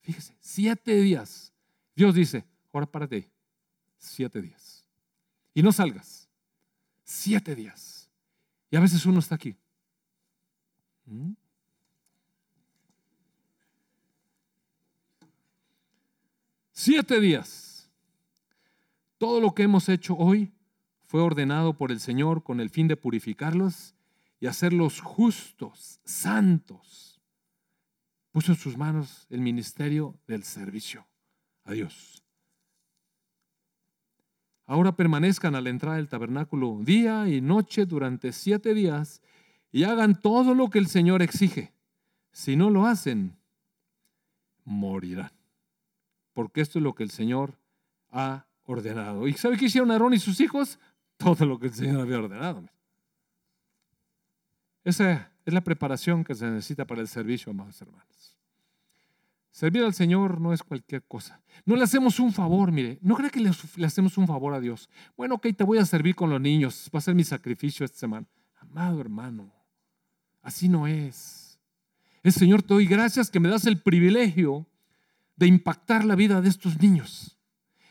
Fíjese, 0.00 0.34
siete 0.40 0.94
días. 1.00 1.52
Dios 1.94 2.14
dice, 2.14 2.46
ahora 2.72 2.86
párate 2.86 3.16
ahí, 3.16 3.30
siete 3.98 4.40
días. 4.40 4.86
Y 5.52 5.62
no 5.62 5.72
salgas, 5.72 6.28
siete 7.04 7.54
días. 7.54 8.08
Y 8.70 8.76
a 8.76 8.80
veces 8.80 9.04
uno 9.04 9.18
está 9.18 9.34
aquí, 9.34 9.54
¿Mm? 11.04 11.32
Siete 16.70 17.20
días. 17.20 17.90
Todo 19.18 19.40
lo 19.40 19.54
que 19.54 19.64
hemos 19.64 19.88
hecho 19.88 20.14
hoy 20.16 20.52
fue 21.06 21.20
ordenado 21.20 21.74
por 21.74 21.92
el 21.92 22.00
Señor 22.00 22.42
con 22.42 22.60
el 22.60 22.70
fin 22.70 22.88
de 22.88 22.96
purificarlos 22.96 23.94
y 24.42 24.48
hacerlos 24.48 25.00
justos, 25.00 26.00
santos. 26.04 27.22
Puso 28.32 28.50
en 28.50 28.58
sus 28.58 28.76
manos 28.76 29.24
el 29.30 29.40
ministerio 29.40 30.18
del 30.26 30.42
servicio 30.42 31.06
a 31.62 31.74
Dios. 31.74 32.24
Ahora 34.66 34.96
permanezcan 34.96 35.54
a 35.54 35.60
la 35.60 35.70
entrada 35.70 35.98
del 35.98 36.08
tabernáculo 36.08 36.80
día 36.82 37.28
y 37.28 37.40
noche 37.40 37.86
durante 37.86 38.32
siete 38.32 38.74
días 38.74 39.22
y 39.70 39.84
hagan 39.84 40.20
todo 40.20 40.56
lo 40.56 40.70
que 40.70 40.80
el 40.80 40.88
Señor 40.88 41.22
exige. 41.22 41.72
Si 42.32 42.56
no 42.56 42.68
lo 42.68 42.86
hacen, 42.86 43.36
morirán. 44.64 45.30
Porque 46.32 46.62
esto 46.62 46.80
es 46.80 46.82
lo 46.82 46.96
que 46.96 47.04
el 47.04 47.12
Señor 47.12 47.60
ha 48.10 48.48
ordenado. 48.64 49.28
¿Y 49.28 49.34
sabe 49.34 49.56
qué 49.56 49.66
hicieron 49.66 49.92
Aarón 49.92 50.14
y 50.14 50.18
sus 50.18 50.40
hijos? 50.40 50.80
Todo 51.16 51.46
lo 51.46 51.60
que 51.60 51.68
el 51.68 51.74
Señor 51.74 52.00
había 52.00 52.18
ordenado. 52.18 52.68
Esa 54.84 55.32
es 55.44 55.54
la 55.54 55.62
preparación 55.62 56.24
que 56.24 56.34
se 56.34 56.46
necesita 56.46 56.86
para 56.86 57.00
el 57.00 57.08
servicio, 57.08 57.50
amados 57.50 57.80
hermanos. 57.80 58.38
Servir 59.50 59.84
al 59.84 59.92
Señor 59.92 60.40
no 60.40 60.52
es 60.52 60.62
cualquier 60.62 61.02
cosa. 61.02 61.42
No 61.66 61.76
le 61.76 61.84
hacemos 61.84 62.18
un 62.18 62.32
favor, 62.32 62.72
mire. 62.72 62.98
No 63.02 63.14
crea 63.14 63.28
que 63.28 63.38
le, 63.38 63.50
le, 63.76 63.86
hacemos 63.86 64.16
un 64.16 64.26
favor 64.26 64.54
a 64.54 64.60
Dios. 64.60 64.88
Bueno, 65.14 65.34
ok, 65.34 65.48
te 65.54 65.62
voy 65.62 65.76
a 65.76 65.84
servir 65.84 66.14
con 66.14 66.30
los 66.30 66.40
niños. 66.40 66.90
Va 66.94 66.98
a 66.98 67.02
ser 67.02 67.14
mi 67.14 67.22
sacrificio 67.22 67.84
esta 67.84 67.98
semana. 67.98 68.26
Amado 68.60 69.00
hermano, 69.00 69.52
Así 70.40 70.68
no 70.68 70.86
es. 70.86 71.60
El 72.22 72.32
Señor, 72.32 72.62
te 72.62 72.74
doy 72.74 72.86
gracias 72.86 73.30
que 73.30 73.40
me 73.40 73.48
das 73.48 73.66
el 73.66 73.80
privilegio 73.80 74.66
de 75.36 75.46
impactar 75.46 76.04
la 76.04 76.16
vida 76.16 76.40
de 76.40 76.48
estos 76.48 76.80
niños. 76.80 77.38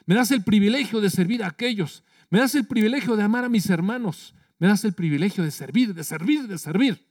Me 0.06 0.16
das 0.16 0.32
el 0.32 0.44
privilegio 0.44 1.00
de 1.00 1.10
servir 1.10 1.44
a 1.44 1.48
aquellos. 1.48 2.04
Me 2.30 2.40
das 2.40 2.56
el 2.56 2.66
privilegio 2.66 3.16
de 3.16 3.24
amar 3.24 3.46
a 3.46 3.50
mis 3.50 3.70
hermanos. 3.70 4.36
Me 4.62 4.68
das 4.68 4.86
el 4.86 4.94
privilegio 4.94 5.44
de 5.44 5.50
servir, 5.50 5.92
de 5.92 6.04
servir, 6.04 6.48
de 6.48 6.56
servir. 6.60 7.04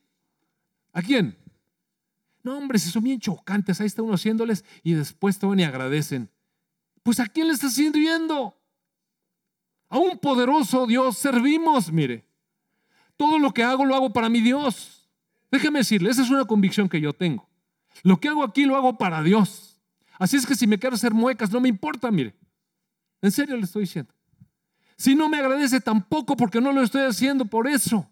¿A 0.92 1.03
quién? 1.03 1.36
No, 2.44 2.57
hombre, 2.57 2.78
si 2.78 2.90
son 2.90 3.03
bien 3.03 3.18
chocantes, 3.18 3.80
ahí 3.80 3.88
está 3.88 4.03
uno 4.03 4.14
haciéndoles 4.14 4.64
y 4.84 4.92
después 4.92 5.36
te 5.36 5.46
van 5.46 5.59
y 5.59 5.64
agradecen. 5.64 6.30
Pues 7.03 7.18
¿a 7.18 7.26
quién 7.26 7.48
le 7.48 7.55
estás 7.55 7.74
sirviendo? 7.74 8.57
A 9.88 9.98
un 9.98 10.20
poderoso 10.20 10.86
Dios 10.86 11.18
servimos, 11.18 11.90
mire. 11.90 12.24
Todo 13.16 13.36
lo 13.40 13.53
que 13.53 13.64
hago 13.64 13.84
lo 13.84 13.96
hago 13.96 14.12
para 14.12 14.28
mi 14.28 14.40
Dios. 14.40 15.11
Déjeme 15.51 15.80
decirle, 15.80 16.11
esa 16.11 16.22
es 16.22 16.30
una 16.30 16.44
convicción 16.44 16.88
que 16.88 17.01
yo 17.01 17.12
tengo. 17.12 17.48
Lo 18.05 18.20
que 18.20 18.28
hago 18.28 18.44
aquí 18.44 18.64
lo 18.64 18.76
hago 18.76 18.96
para 18.96 19.24
Dios. 19.24 19.82
Así 20.20 20.36
es 20.36 20.46
que 20.46 20.55
si 20.55 20.68
me 20.68 20.78
quiero 20.78 20.94
hacer 20.94 21.12
muecas, 21.12 21.51
no 21.51 21.61
me 21.61 21.68
importa, 21.68 22.12
mire. 22.12 22.32
En 23.20 23.32
serio 23.32 23.57
le 23.57 23.64
estoy 23.64 23.82
diciendo. 23.82 24.14
Si 25.01 25.14
no 25.14 25.30
me 25.30 25.38
agradece 25.38 25.80
tampoco 25.80 26.36
porque 26.36 26.61
no 26.61 26.72
lo 26.72 26.82
estoy 26.82 27.07
haciendo 27.07 27.46
por 27.46 27.66
eso. 27.66 28.07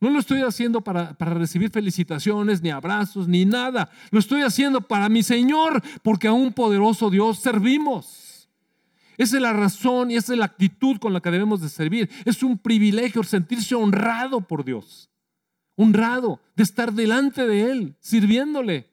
No 0.00 0.10
lo 0.10 0.18
estoy 0.18 0.42
haciendo 0.42 0.82
para, 0.82 1.14
para, 1.14 1.32
recibir 1.32 1.70
felicitaciones, 1.70 2.60
ni 2.60 2.68
abrazos, 2.68 3.26
ni 3.26 3.46
nada. 3.46 3.90
Lo 4.10 4.18
estoy 4.18 4.42
haciendo 4.42 4.82
para 4.82 5.08
mi 5.08 5.22
Señor, 5.22 5.82
porque 6.02 6.28
a 6.28 6.34
un 6.34 6.52
poderoso 6.52 7.08
Dios 7.08 7.38
servimos. 7.38 8.50
Esa 9.16 9.36
es 9.36 9.42
la 9.42 9.54
razón 9.54 10.10
y 10.10 10.16
esa 10.16 10.34
es 10.34 10.38
la 10.38 10.44
actitud 10.44 10.98
con 10.98 11.14
la 11.14 11.22
que 11.22 11.30
debemos 11.30 11.62
de 11.62 11.70
servir. 11.70 12.10
Es 12.26 12.42
un 12.42 12.58
privilegio 12.58 13.22
sentirse 13.22 13.74
honrado 13.74 14.42
por 14.42 14.62
Dios. 14.62 15.08
Honrado 15.74 16.38
de 16.54 16.64
estar 16.64 16.92
delante 16.92 17.46
de 17.46 17.70
Él, 17.70 17.96
sirviéndole. 17.98 18.90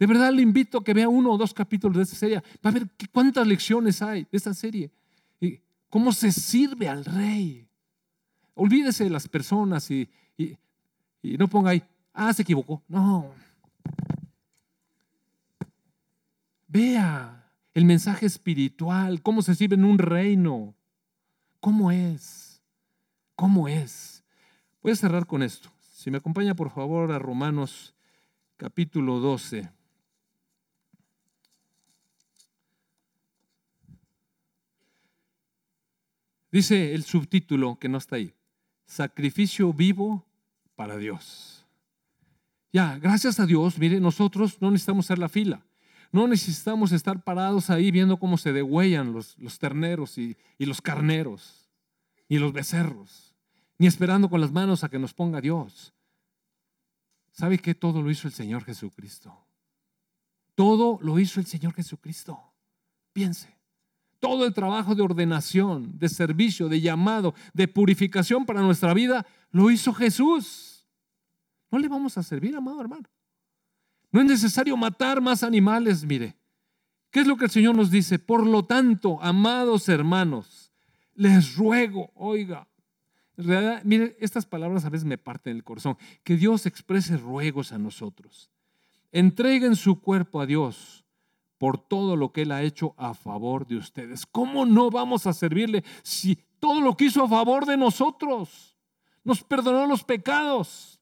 De 0.00 0.06
verdad 0.08 0.32
le 0.32 0.42
invito 0.42 0.78
a 0.78 0.84
que 0.84 0.94
vea 0.94 1.08
uno 1.08 1.30
o 1.30 1.38
dos 1.38 1.54
capítulos 1.54 1.96
de 1.96 2.02
esta 2.02 2.16
serie. 2.16 2.42
Va 2.66 2.70
a 2.70 2.72
ver 2.72 2.88
cuántas 3.12 3.46
lecciones 3.46 4.02
hay 4.02 4.22
de 4.22 4.36
esta 4.36 4.52
serie. 4.52 4.90
Cómo 5.92 6.10
se 6.12 6.32
sirve 6.32 6.88
al 6.88 7.04
rey. 7.04 7.68
Olvídese 8.54 9.04
de 9.04 9.10
las 9.10 9.28
personas 9.28 9.90
y, 9.90 10.08
no 11.22 11.48
ponga 11.48 11.72
ahí, 11.72 11.82
ah, 12.14 12.32
se 12.32 12.40
equivocó. 12.40 12.82
No. 12.88 13.30
Vea 16.66 17.46
el 17.74 17.84
mensaje 17.84 18.24
espiritual, 18.24 19.20
cómo 19.20 19.42
se 19.42 19.54
sirve 19.54 19.74
en 19.74 19.84
un 19.84 19.98
reino. 19.98 20.74
¿Cómo 21.60 21.90
es? 21.90 22.62
¿Cómo 23.36 23.68
es? 23.68 24.24
Voy 24.82 24.92
a 24.92 24.96
cerrar 24.96 25.26
con 25.26 25.42
esto. 25.42 25.70
Si 25.78 26.10
me 26.10 26.16
acompaña, 26.16 26.54
por 26.54 26.70
favor, 26.70 27.12
a 27.12 27.18
Romanos 27.18 27.94
capítulo 28.56 29.20
12. 29.20 29.68
Dice 36.52 36.94
el 36.94 37.02
subtítulo 37.02 37.78
que 37.80 37.88
no 37.88 37.98
está 37.98 38.16
ahí 38.16 38.34
sacrificio 38.92 39.72
vivo 39.72 40.24
para 40.76 40.96
Dios. 40.96 41.66
Ya, 42.72 42.98
gracias 42.98 43.40
a 43.40 43.46
Dios, 43.46 43.78
mire, 43.78 44.00
nosotros 44.00 44.60
no 44.60 44.70
necesitamos 44.70 45.06
hacer 45.06 45.18
la 45.18 45.28
fila. 45.28 45.64
No 46.10 46.28
necesitamos 46.28 46.92
estar 46.92 47.24
parados 47.24 47.70
ahí 47.70 47.90
viendo 47.90 48.18
cómo 48.18 48.36
se 48.36 48.52
degüellan 48.52 49.12
los, 49.12 49.58
terneros 49.58 50.18
y, 50.18 50.36
y 50.58 50.66
los 50.66 50.82
carneros 50.82 51.70
y 52.28 52.38
los 52.38 52.52
becerros, 52.52 53.34
ni 53.78 53.86
esperando 53.86 54.28
con 54.28 54.40
las 54.40 54.52
manos 54.52 54.84
a 54.84 54.90
que 54.90 54.98
nos 54.98 55.14
ponga 55.14 55.40
Dios. 55.40 55.94
¿Sabe 57.30 57.58
que 57.58 57.74
todo 57.74 58.02
lo 58.02 58.10
hizo 58.10 58.28
el 58.28 58.34
Señor 58.34 58.64
Jesucristo? 58.64 59.34
Todo 60.54 60.98
lo 61.00 61.18
hizo 61.18 61.40
el 61.40 61.46
Señor 61.46 61.72
Jesucristo. 61.72 62.38
Piense. 63.14 63.61
Todo 64.22 64.46
el 64.46 64.54
trabajo 64.54 64.94
de 64.94 65.02
ordenación, 65.02 65.98
de 65.98 66.08
servicio, 66.08 66.68
de 66.68 66.80
llamado, 66.80 67.34
de 67.52 67.66
purificación 67.66 68.46
para 68.46 68.62
nuestra 68.62 68.94
vida, 68.94 69.26
lo 69.50 69.68
hizo 69.68 69.92
Jesús. 69.92 70.86
No 71.72 71.80
le 71.80 71.88
vamos 71.88 72.16
a 72.16 72.22
servir, 72.22 72.54
amado 72.54 72.80
hermano. 72.80 73.08
No 74.12 74.20
es 74.20 74.26
necesario 74.26 74.76
matar 74.76 75.20
más 75.20 75.42
animales, 75.42 76.04
mire. 76.04 76.36
¿Qué 77.10 77.18
es 77.18 77.26
lo 77.26 77.36
que 77.36 77.46
el 77.46 77.50
Señor 77.50 77.74
nos 77.74 77.90
dice? 77.90 78.20
Por 78.20 78.46
lo 78.46 78.64
tanto, 78.64 79.20
amados 79.20 79.88
hermanos, 79.88 80.72
les 81.16 81.56
ruego, 81.56 82.12
oiga, 82.14 82.68
en 83.36 83.48
realidad, 83.48 83.82
mire, 83.82 84.16
estas 84.20 84.46
palabras 84.46 84.84
a 84.84 84.88
veces 84.88 85.04
me 85.04 85.18
parten 85.18 85.56
el 85.56 85.64
corazón, 85.64 85.98
que 86.22 86.36
Dios 86.36 86.64
exprese 86.66 87.16
ruegos 87.16 87.72
a 87.72 87.78
nosotros. 87.78 88.52
Entreguen 89.10 89.74
su 89.74 90.00
cuerpo 90.00 90.40
a 90.40 90.46
Dios 90.46 91.04
por 91.62 91.78
todo 91.78 92.16
lo 92.16 92.32
que 92.32 92.42
Él 92.42 92.50
ha 92.50 92.62
hecho 92.62 92.92
a 92.98 93.14
favor 93.14 93.68
de 93.68 93.76
ustedes. 93.76 94.26
¿Cómo 94.26 94.66
no 94.66 94.90
vamos 94.90 95.28
a 95.28 95.32
servirle 95.32 95.84
si 96.02 96.34
todo 96.58 96.80
lo 96.80 96.96
que 96.96 97.04
hizo 97.04 97.22
a 97.22 97.28
favor 97.28 97.66
de 97.66 97.76
nosotros 97.76 98.76
nos 99.22 99.44
perdonó 99.44 99.86
los 99.86 100.02
pecados? 100.02 101.00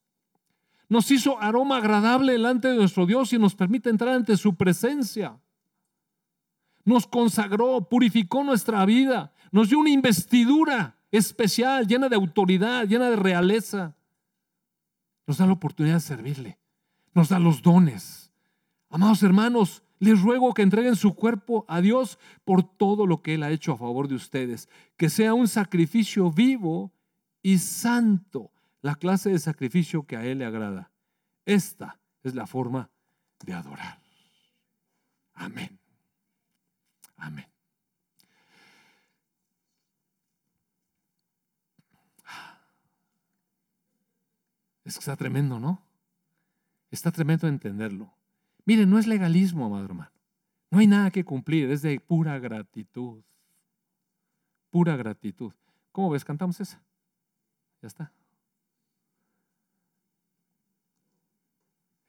Nos 0.87 1.11
hizo 1.11 1.41
aroma 1.41 1.79
agradable 1.79 2.33
delante 2.33 2.69
de 2.69 2.77
nuestro 2.77 3.07
Dios 3.07 3.33
y 3.33 3.39
nos 3.39 3.55
permite 3.55 3.89
entrar 3.89 4.15
ante 4.15 4.37
su 4.37 4.55
presencia. 4.55 5.41
Nos 6.85 7.07
consagró, 7.07 7.89
purificó 7.89 8.45
nuestra 8.45 8.85
vida, 8.85 9.33
nos 9.53 9.71
dio 9.71 9.79
una 9.79 9.89
investidura 9.89 10.99
especial, 11.11 11.87
llena 11.87 12.11
de 12.11 12.17
autoridad, 12.17 12.87
llena 12.87 13.09
de 13.09 13.17
realeza. 13.17 13.97
Nos 15.27 15.39
da 15.39 15.47
la 15.47 15.55
oportunidad 15.55 15.95
de 15.95 16.01
servirle, 16.01 16.59
nos 17.15 17.31
da 17.31 17.39
los 17.39 17.63
dones. 17.63 18.31
Amados 18.91 19.23
hermanos, 19.23 19.83
les 20.01 20.21
ruego 20.21 20.55
que 20.55 20.63
entreguen 20.63 20.97
su 20.97 21.15
cuerpo 21.15 21.67
a 21.69 21.81
Dios 21.81 22.19
por 22.45 22.65
todo 22.65 23.07
lo 23.07 23.23
que 23.23 23.35
Él 23.35 23.43
ha 23.43 23.51
hecho 23.51 23.73
a 23.73 23.77
favor 23.77 24.09
de 24.09 24.15
ustedes. 24.15 24.69
Que 24.97 25.11
sea 25.11 25.35
un 25.35 25.47
sacrificio 25.47 26.31
vivo 26.31 26.91
y 27.43 27.59
santo, 27.59 28.51
la 28.81 28.95
clase 28.95 29.31
de 29.31 29.39
sacrificio 29.39 30.07
que 30.07 30.17
a 30.17 30.25
Él 30.25 30.39
le 30.39 30.47
agrada. 30.47 30.91
Esta 31.45 32.01
es 32.23 32.35
la 32.35 32.47
forma 32.47 32.91
de 33.45 33.53
adorar. 33.53 34.01
Amén. 35.35 35.79
Amén. 37.17 37.47
Es 44.83 44.95
que 44.95 45.01
está 45.01 45.15
tremendo, 45.15 45.61
¿no? 45.61 45.83
Está 46.91 47.13
tremendo 47.13 47.47
entenderlo. 47.47 48.13
Mire, 48.65 48.87
no 48.87 48.99
es 48.99 49.07
legalismo, 49.07 49.67
amado 49.67 49.85
hermano. 49.85 50.11
No 50.71 50.79
hay 50.79 50.87
nada 50.87 51.11
que 51.11 51.25
cumplir, 51.25 51.71
es 51.71 51.83
de 51.83 51.99
pura 52.01 52.39
gratitud. 52.39 53.23
Pura 54.71 54.97
gratitud. 54.97 55.53
¿Cómo 55.91 56.11
ves? 56.11 56.25
Cantamos 56.25 56.61
esa. 56.61 56.81
Ya 57.83 57.89
está. 57.89 58.13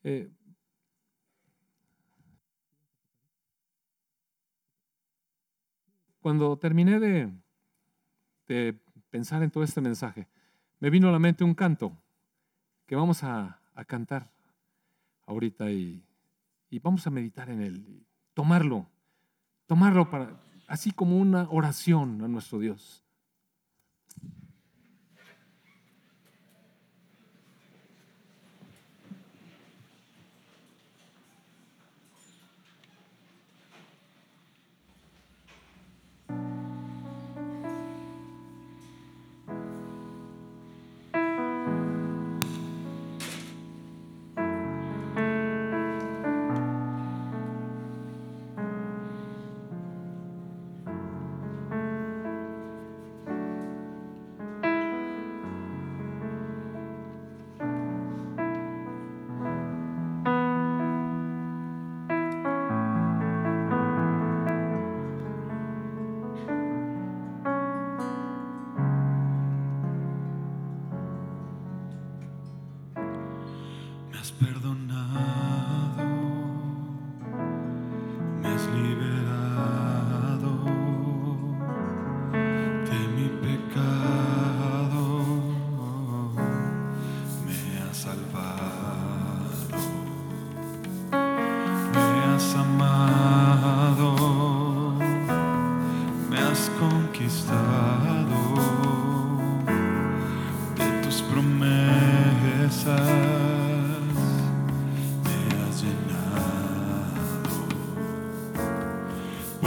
Eh, 0.04 0.32
cuando 6.20 6.58
terminé 6.58 7.00
de, 7.00 7.32
de, 8.48 8.80
pensar 9.10 9.44
en 9.44 9.52
todo 9.52 9.64
este 9.64 9.82
mensaje, 9.82 10.28
me 10.80 10.90
vino 10.90 11.10
a 11.10 11.12
la 11.12 11.20
mente 11.20 11.44
un 11.44 11.54
canto 11.54 11.96
que 12.86 12.96
vamos 12.96 13.24
a, 13.24 13.60
a 13.76 13.86
cantar 13.86 14.32
ahorita 15.26 15.70
y 15.72 16.04
y 16.72 16.80
vamos 16.80 17.06
a 17.06 17.12
meditar 17.12 17.50
en 17.50 17.62
él, 17.62 18.08
tomarlo, 18.34 18.90
tomarlo 19.68 20.10
para, 20.10 20.42
así 20.68 20.92
como 20.92 21.18
una 21.18 21.48
oración 21.52 22.24
a 22.24 22.30
nuestro 22.30 22.60
Dios. 22.60 23.04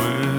away. 0.04 0.33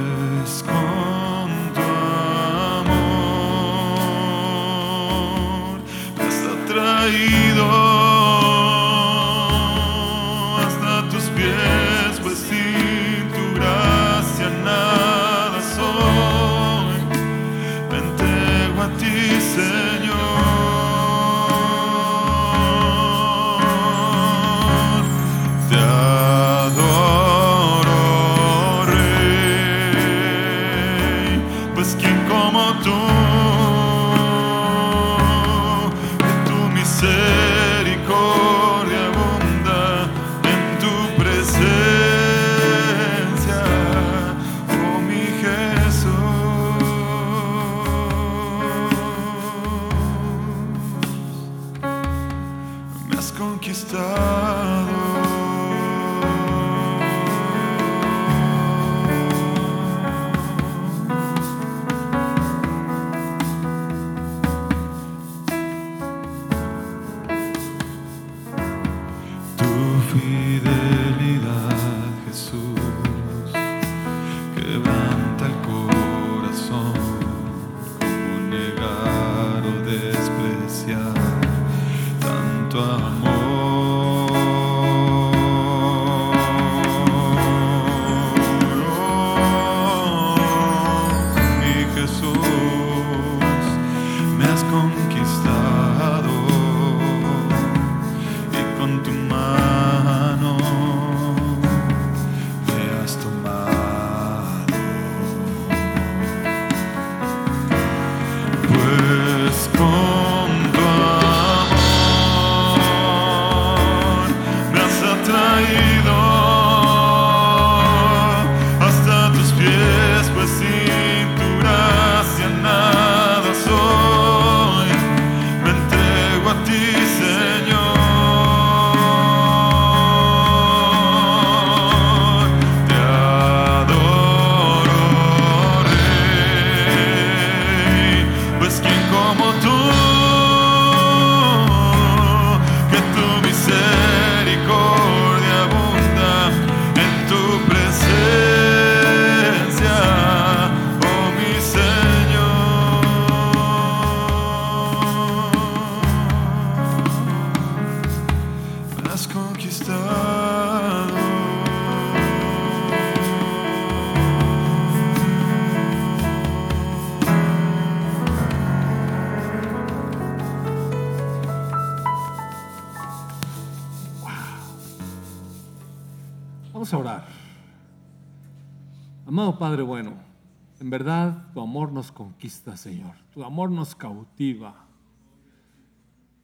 Conquista, 182.12 182.78
Señor. 182.78 183.16
Tu 183.34 183.44
amor 183.44 183.72
nos 183.72 183.96
cautiva. 183.96 184.86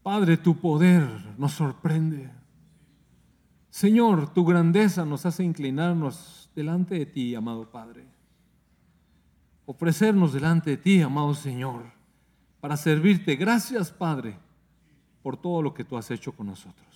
Padre, 0.03 0.37
tu 0.37 0.57
poder 0.57 1.07
nos 1.37 1.53
sorprende. 1.53 2.29
Señor, 3.69 4.33
tu 4.33 4.43
grandeza 4.45 5.05
nos 5.05 5.25
hace 5.25 5.43
inclinarnos 5.43 6.49
delante 6.55 6.95
de 6.95 7.05
ti, 7.05 7.35
amado 7.35 7.69
Padre. 7.69 8.05
Ofrecernos 9.65 10.33
delante 10.33 10.71
de 10.71 10.77
ti, 10.77 11.01
amado 11.01 11.33
Señor, 11.33 11.83
para 12.59 12.75
servirte. 12.75 13.35
Gracias, 13.35 13.91
Padre, 13.91 14.37
por 15.23 15.37
todo 15.37 15.61
lo 15.61 15.73
que 15.73 15.85
tú 15.85 15.97
has 15.97 16.11
hecho 16.11 16.33
con 16.33 16.47
nosotros. 16.47 16.91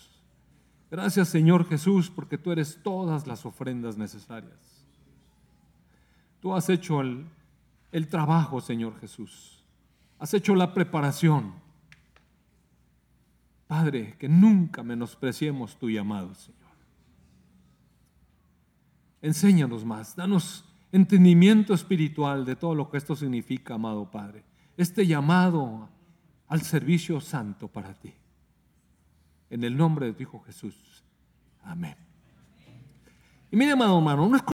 Gracias 0.91 1.29
Señor 1.29 1.67
Jesús 1.67 2.09
porque 2.09 2.37
tú 2.37 2.51
eres 2.51 2.79
todas 2.83 3.27
las 3.27 3.45
ofrendas 3.45 3.97
necesarias. 3.97 4.85
Tú 6.41 6.53
has 6.53 6.69
hecho 6.69 7.01
el, 7.01 7.25
el 7.95 8.09
trabajo, 8.09 8.59
Señor 8.59 8.99
Jesús. 8.99 9.63
Has 10.19 10.33
hecho 10.33 10.53
la 10.53 10.73
preparación. 10.73 11.53
Padre, 13.67 14.17
que 14.19 14.27
nunca 14.27 14.83
menospreciemos 14.83 15.77
tu 15.77 15.89
llamado, 15.89 16.35
Señor. 16.35 16.59
Enséñanos 19.21 19.85
más, 19.85 20.13
danos 20.13 20.65
entendimiento 20.91 21.73
espiritual 21.73 22.43
de 22.43 22.57
todo 22.57 22.75
lo 22.75 22.89
que 22.89 22.97
esto 22.97 23.15
significa, 23.15 23.75
amado 23.75 24.11
Padre. 24.11 24.43
Este 24.75 25.07
llamado 25.07 25.87
al 26.49 26.63
servicio 26.63 27.21
santo 27.21 27.69
para 27.69 27.93
ti. 27.93 28.13
En 29.49 29.63
el 29.63 29.77
nombre 29.77 30.07
de 30.07 30.13
tu 30.13 30.23
Hijo 30.23 30.41
Jesús. 30.41 31.01
Amén. 31.63 31.95
Y 33.53 33.55
mire, 33.55 33.71
amado 33.71 33.97
hermano, 33.97 34.27
no 34.27 34.35
es 34.35 34.43